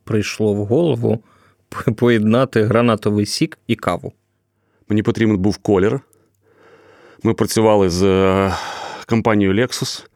прийшло 0.04 0.54
в 0.54 0.66
голову 0.66 1.24
поєднати 1.96 2.64
гранатовий 2.64 3.26
сік 3.26 3.58
і 3.68 3.76
каву? 3.76 4.14
Мені 4.90 5.04
потрібен 5.04 5.38
був 5.38 5.58
колір. 5.58 6.00
Ми 7.24 7.34
працювали 7.34 7.90
з 7.90 8.04
е, 8.04 8.54
компанією 9.06 9.54
Lexus. 9.56 10.08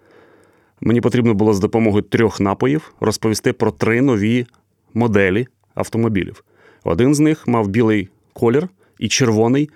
Мені 0.81 1.01
потрібно 1.01 1.33
було 1.33 1.53
з 1.53 1.59
допомогою 1.59 2.03
трьох 2.03 2.39
напоїв 2.39 2.93
розповісти 2.99 3.53
про 3.53 3.71
три 3.71 4.01
нові 4.01 4.47
моделі 4.93 5.47
автомобілів. 5.75 6.43
Один 6.83 7.15
з 7.15 7.19
них 7.19 7.47
мав 7.47 7.67
білий 7.67 8.09
колір 8.33 8.67
і 8.99 9.07
червоний 9.07 9.69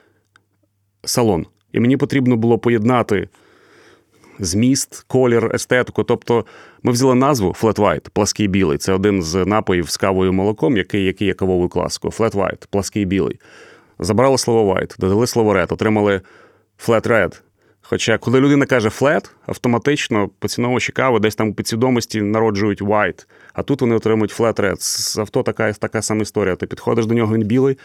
салон. 1.03 1.45
І 1.71 1.80
мені 1.80 1.97
потрібно 1.97 2.36
було 2.36 2.57
поєднати 2.57 3.30
зміст, 4.39 5.05
колір, 5.07 5.51
естетику. 5.53 6.03
Тобто 6.03 6.45
ми 6.84 6.92
взяли 6.92 7.16
назву 7.16 7.56
Flat 7.62 7.76
White, 7.76 8.10
плаский 8.14 8.48
білий. 8.48 8.78
Це 8.78 8.94
один 8.94 9.24
з 9.24 9.46
напоїв 9.46 9.90
з 9.90 9.98
кавою 9.98 10.32
і 10.32 10.34
молоком, 10.34 10.78
який, 10.78 11.06
який 11.06 11.28
є 11.28 11.34
кавовою 11.34 11.70
класикою. 11.70 12.12
Flat 12.12 12.36
White, 12.36 12.68
плаский 12.70 13.06
білий. 13.06 13.40
Забрали 14.00 14.38
слово 14.38 14.74
white, 14.74 15.00
додали 15.00 15.28
слово 15.28 15.54
red, 15.54 15.74
отримали 15.74 16.22
flat 16.88 17.08
red. 17.08 17.42
Хоча, 17.82 18.18
коли 18.18 18.40
людина 18.40 18.66
каже 18.66 18.90
flat, 18.90 19.30
автоматично 19.46 20.30
поціновувачі 20.40 20.92
кави 20.92 21.20
десь 21.20 21.36
там 21.36 21.50
у 21.50 21.54
підсвідомості 21.54 22.22
народжують 22.22 22.82
white, 22.82 23.26
а 23.54 23.64
тут 23.64 23.82
вони 23.82 23.96
отримують 23.96 24.40
flat 24.40 24.60
red. 24.60 24.76
З 24.80 25.18
авто 25.18 25.44
така, 25.44 25.74
така 25.74 26.02
сама 26.02 26.22
історія. 26.22 26.56
Ти 26.56 26.66
підходиш 26.66 27.06
до 27.06 27.14
нього, 27.14 27.36
він 27.36 27.44
білий, 27.44 27.78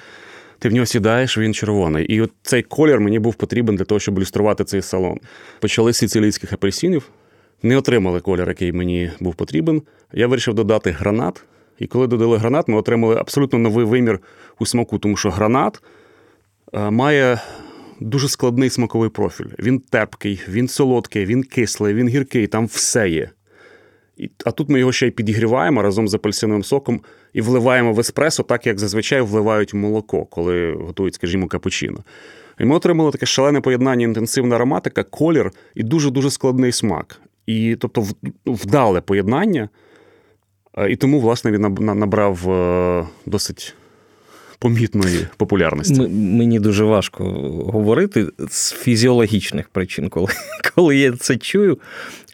ти 0.59 0.69
в 0.69 0.73
нього 0.73 0.87
сідаєш, 0.87 1.39
він 1.39 1.55
червоний. 1.55 2.07
І 2.07 2.21
от 2.21 2.33
цей 2.43 2.63
колір 2.63 3.01
мені 3.01 3.19
був 3.19 3.35
потрібен 3.35 3.77
для 3.77 3.85
того, 3.85 3.99
щоб 3.99 4.19
ілюструвати 4.19 4.65
цей 4.65 4.83
салон. 4.83 5.19
Почали 5.61 5.93
з 5.93 5.97
сицилійських 5.97 6.53
апельсинів, 6.53 7.11
не 7.63 7.77
отримали 7.77 8.21
колір, 8.21 8.49
який 8.49 8.73
мені 8.73 9.11
був 9.21 9.35
потрібен. 9.35 9.83
Я 10.13 10.27
вирішив 10.27 10.55
додати 10.55 10.91
гранат. 10.91 11.45
І 11.79 11.87
коли 11.87 12.07
додали 12.07 12.39
гранат, 12.39 12.69
ми 12.69 12.77
отримали 12.77 13.17
абсолютно 13.17 13.59
новий 13.59 13.85
вимір 13.85 14.21
у 14.59 14.67
смаку, 14.67 14.99
тому 14.99 15.17
що 15.17 15.31
гранат 15.31 15.83
е, 16.73 16.91
має 16.91 17.41
дуже 18.01 18.29
складний 18.29 18.71
смаковий 18.71 19.11
профіль. 19.11 19.47
Він 19.59 19.81
терпкий, 19.81 20.43
він 20.49 20.69
солодкий, 20.69 21.27
він 21.27 21.43
кислий, 21.43 21.95
він 21.95 22.09
гіркий, 22.09 22.47
там 22.47 22.67
все 22.67 23.09
є. 23.09 23.31
А 24.45 24.51
тут 24.51 24.69
ми 24.69 24.79
його 24.79 24.93
ще 24.93 25.07
й 25.07 25.11
підігріваємо 25.11 25.83
разом 25.83 26.09
з 26.09 26.15
апельсиновим 26.15 26.65
соком 26.65 27.01
і 27.33 27.41
вливаємо 27.41 27.93
в 27.93 28.01
еспресо, 28.01 28.43
так 28.43 28.67
як 28.67 28.79
зазвичай 28.79 29.21
вливають 29.21 29.75
молоко, 29.75 30.25
коли 30.25 30.73
готують, 30.73 31.15
скажімо, 31.15 31.47
капучино. 31.47 32.05
І 32.61 32.65
ми 32.65 32.77
отримали 32.77 33.11
таке 33.11 33.27
шалене 33.27 33.61
поєднання, 33.61 34.05
інтенсивна 34.05 34.57
ароматика, 34.57 35.03
колір 35.03 35.51
і 35.75 35.83
дуже-дуже 35.83 36.31
складний 36.31 36.73
смак. 36.73 37.21
І 37.49 37.77
тобто 37.81 38.07
вдале 38.47 39.01
поєднання. 39.01 39.69
Е, 40.79 40.91
І 40.91 40.97
тому, 40.97 41.21
власне, 41.21 41.51
він 41.51 41.61
набрав 41.81 42.51
е, 42.51 43.07
досить 43.27 43.75
помітної 44.59 45.27
популярності. 45.37 46.03
М- 46.03 46.37
мені 46.37 46.61
дуже 46.61 46.85
важко 46.85 47.25
говорити 47.73 48.27
з 48.49 48.73
фізіологічних 48.73 49.69
причин, 49.69 50.09
коли, 50.09 50.27
коли 50.75 50.97
я 50.97 51.13
це 51.17 51.37
чую. 51.37 51.79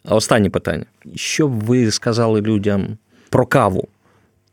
А 0.05 0.15
останнє 0.15 0.51
питання: 0.51 0.85
що 1.15 1.49
б 1.49 1.61
ви 1.65 1.91
сказали 1.91 2.41
людям 2.41 2.99
про 3.31 3.47
каву? 3.47 3.89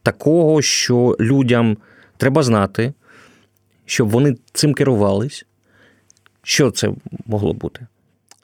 Такого, 0.04 0.62
що 0.62 1.18
людям 1.20 1.78
треба 2.18 2.44
знати, 2.44 2.94
щоб 3.86 4.10
вони 4.10 4.36
цим 4.54 4.74
керувались? 4.74 5.46
Що 6.44 6.72
це 6.72 6.92
могло 7.26 7.54
бути? 7.54 7.88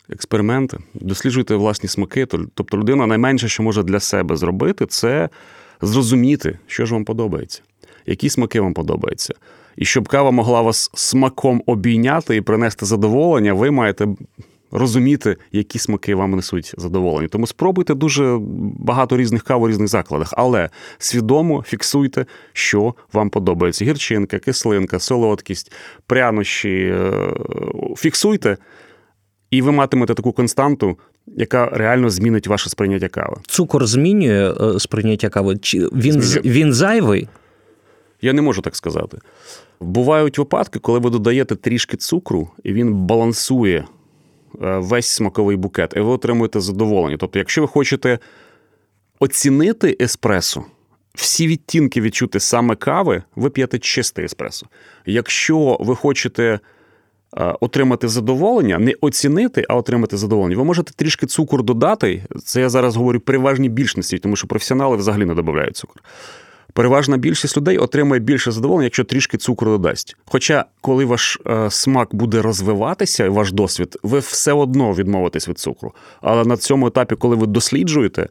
Експерименти, 0.09 0.77
досліджуйте 0.93 1.55
власні 1.55 1.89
смаки. 1.89 2.25
Тобто, 2.25 2.77
людина 2.77 3.07
найменше, 3.07 3.47
що 3.47 3.63
може 3.63 3.83
для 3.83 3.99
себе 3.99 4.35
зробити, 4.35 4.85
це 4.85 5.29
зрозуміти, 5.81 6.59
що 6.67 6.85
ж 6.85 6.93
вам 6.93 7.05
подобається, 7.05 7.61
які 8.05 8.29
смаки 8.29 8.61
вам 8.61 8.73
подобаються. 8.73 9.33
І 9.75 9.85
щоб 9.85 10.07
кава 10.07 10.31
могла 10.31 10.61
вас 10.61 10.91
смаком 10.93 11.63
обійняти 11.65 12.35
і 12.35 12.41
принести 12.41 12.85
задоволення, 12.85 13.53
ви 13.53 13.71
маєте 13.71 14.07
розуміти, 14.71 15.37
які 15.51 15.79
смаки 15.79 16.15
вам 16.15 16.31
несуть 16.31 16.73
задоволення. 16.77 17.27
Тому 17.27 17.47
спробуйте 17.47 17.93
дуже 17.93 18.37
багато 18.79 19.17
різних 19.17 19.43
кав 19.43 19.61
у 19.61 19.69
різних 19.69 19.87
закладах, 19.87 20.33
але 20.37 20.69
свідомо 20.97 21.63
фіксуйте, 21.67 22.25
що 22.53 22.95
вам 23.13 23.29
подобається: 23.29 23.85
гірчинка, 23.85 24.39
кислинка, 24.39 24.99
солодкість, 24.99 25.71
прянощі. 26.07 26.93
Е, 26.95 27.33
фіксуйте, 27.97 28.57
і 29.51 29.61
ви 29.61 29.71
матимете 29.71 30.13
таку 30.13 30.31
константу. 30.31 30.97
Яка 31.27 31.65
реально 31.65 32.09
змінить 32.09 32.47
ваше 32.47 32.69
сприйняття 32.69 33.07
кави. 33.07 33.37
Цукор 33.47 33.85
змінює 33.85 34.53
е, 34.61 34.79
сприйняття 34.79 35.29
кави? 35.29 35.57
Чи 35.57 35.79
він 35.79 36.19
він 36.45 36.73
зайвий? 36.73 37.27
Я 38.21 38.33
не 38.33 38.41
можу 38.41 38.61
так 38.61 38.75
сказати. 38.75 39.17
Бувають 39.79 40.37
випадки, 40.37 40.79
коли 40.79 40.99
ви 40.99 41.09
додаєте 41.09 41.55
трішки 41.55 41.97
цукру, 41.97 42.49
і 42.63 42.73
він 42.73 42.93
балансує 42.93 43.85
Е, 44.61 44.77
весь 44.77 45.07
смаковий 45.07 45.55
букет, 45.55 45.93
і 45.95 45.99
ви 45.99 46.09
отримуєте 46.09 46.59
задоволення. 46.59 47.17
Тобто, 47.19 47.39
якщо 47.39 47.61
ви 47.61 47.67
хочете 47.67 48.19
оцінити 49.19 49.97
еспресо, 50.01 50.65
всі 51.15 51.47
відтінки 51.47 52.01
відчути 52.01 52.39
саме 52.39 52.75
кави, 52.75 53.23
ви 53.35 53.49
п'єте 53.49 53.79
чистий 53.79 54.25
еспресо. 54.25 54.67
Якщо 55.05 55.77
ви 55.79 55.95
хочете 55.95 56.59
отримати 57.59 58.07
задоволення, 58.07 58.79
не 58.79 58.93
оцінити, 59.01 59.65
а 59.69 59.75
отримати 59.75 60.17
задоволення, 60.17 60.57
ви 60.57 60.63
можете 60.63 60.91
трішки 60.95 61.25
цукор 61.25 61.63
додати. 61.63 62.23
Це 62.43 62.61
я 62.61 62.69
зараз 62.69 62.95
говорю 62.95 63.19
переважній 63.19 63.69
більшості, 63.69 64.17
тому 64.17 64.35
що 64.35 64.47
професіонали 64.47 64.97
взагалі 64.97 65.25
не 65.25 65.33
додають 65.33 65.77
цукор 65.77 66.03
переважна 66.77 67.17
більшість 67.17 67.57
людей 67.57 67.77
отримає 67.77 68.19
більше 68.19 68.51
задоволення, 68.51 68.83
якщо 68.83 69.03
трішки 69.03 69.37
цукру 69.37 69.71
додасть. 69.71 70.17
Хоча, 70.25 70.65
коли 70.81 71.05
ваш 71.05 71.39
е, 71.47 71.71
смак 71.71 72.15
буде 72.15 72.41
розвиватися, 72.41 73.29
ваш 73.29 73.51
досвід, 73.51 73.97
ви 74.03 74.19
все 74.19 74.53
одно 74.53 74.93
відмовитесь 74.93 75.49
від 75.49 75.59
цукру. 75.59 75.93
Але 76.21 76.45
на 76.45 76.57
цьому 76.57 76.87
етапі, 76.87 77.15
коли 77.15 77.35
ви 77.35 77.47
досліджуєте, 77.47 78.29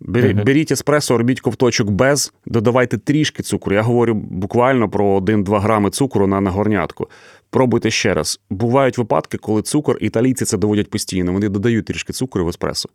беріть, 0.00 0.36
беріть 0.36 0.72
еспресо, 0.72 1.18
робіть 1.18 1.40
ковточок 1.40 1.90
без, 1.90 2.32
додавайте 2.46 2.98
трішки 2.98 3.42
цукру. 3.42 3.74
Я 3.74 3.82
говорю 3.82 4.14
буквально 4.14 4.88
про 4.88 5.18
1-2 5.18 5.60
грами 5.60 5.90
цукру 5.90 6.26
на 6.26 6.40
нагорнятку. 6.40 7.08
Пробуйте 7.54 7.90
ще 7.90 8.14
раз. 8.14 8.40
Бувають 8.50 8.98
випадки, 8.98 9.38
коли 9.38 9.62
цукор, 9.62 9.98
італійці 10.00 10.44
це 10.44 10.58
доводять 10.58 10.90
постійно. 10.90 11.32
Вони 11.32 11.48
додають 11.48 11.84
трішки 11.84 12.12
цукру 12.12 12.44
в 12.44 12.48
еспресо. 12.48 12.88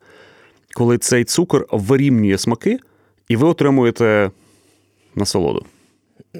Коли 0.74 0.98
цей 0.98 1.24
цукор 1.24 1.66
вирівнює 1.72 2.38
смаки, 2.38 2.78
і 3.28 3.36
ви 3.36 3.48
отримуєте 3.48 4.30
насолоду. 5.14 5.66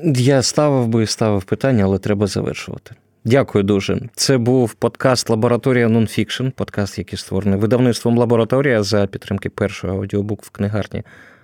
Я 0.05 0.43
ставив 0.43 0.89
би 0.89 1.03
і 1.03 1.07
ставив 1.07 1.45
питання, 1.45 1.85
але 1.85 1.99
треба 1.99 2.27
завершувати. 2.27 2.95
Дякую 3.25 3.65
дуже. 3.65 4.01
Це 4.15 4.39
був 4.39 4.75
подкаст 4.75 5.31
Лабораторія 5.31 5.89
Нонфікшн, 5.89 6.49
подкаст, 6.49 6.99
який 6.99 7.19
створений 7.19 7.59
видавництвом 7.59 8.19
лабораторія 8.19 8.83
за 8.83 9.07
підтримки 9.07 9.49
першої 9.51 9.93
аудіокнигарні 9.93 11.03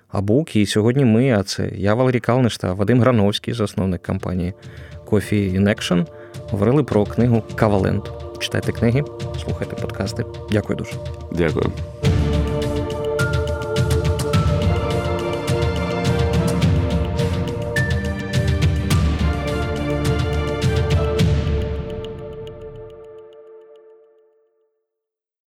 Абук. 0.08 0.56
І 0.56 0.66
сьогодні 0.66 1.04
ми, 1.04 1.32
а 1.32 1.42
це 1.42 1.70
я 1.76 1.94
Валерій 1.94 2.20
Калниш 2.20 2.58
та 2.58 2.72
Вадим 2.72 3.00
Грановський, 3.00 3.54
засновник 3.54 4.02
компанії 4.02 4.54
Coffee 5.06 5.60
in 5.60 5.68
Action, 5.68 6.06
говорили 6.52 6.82
про 6.82 7.04
книгу 7.04 7.42
Кавалент. 7.54 8.10
Читайте 8.38 8.72
книги, 8.72 9.04
слухайте 9.44 9.76
подкасти. 9.76 10.24
Дякую 10.50 10.76
дуже. 10.76 10.90
Дякую. 11.30 11.72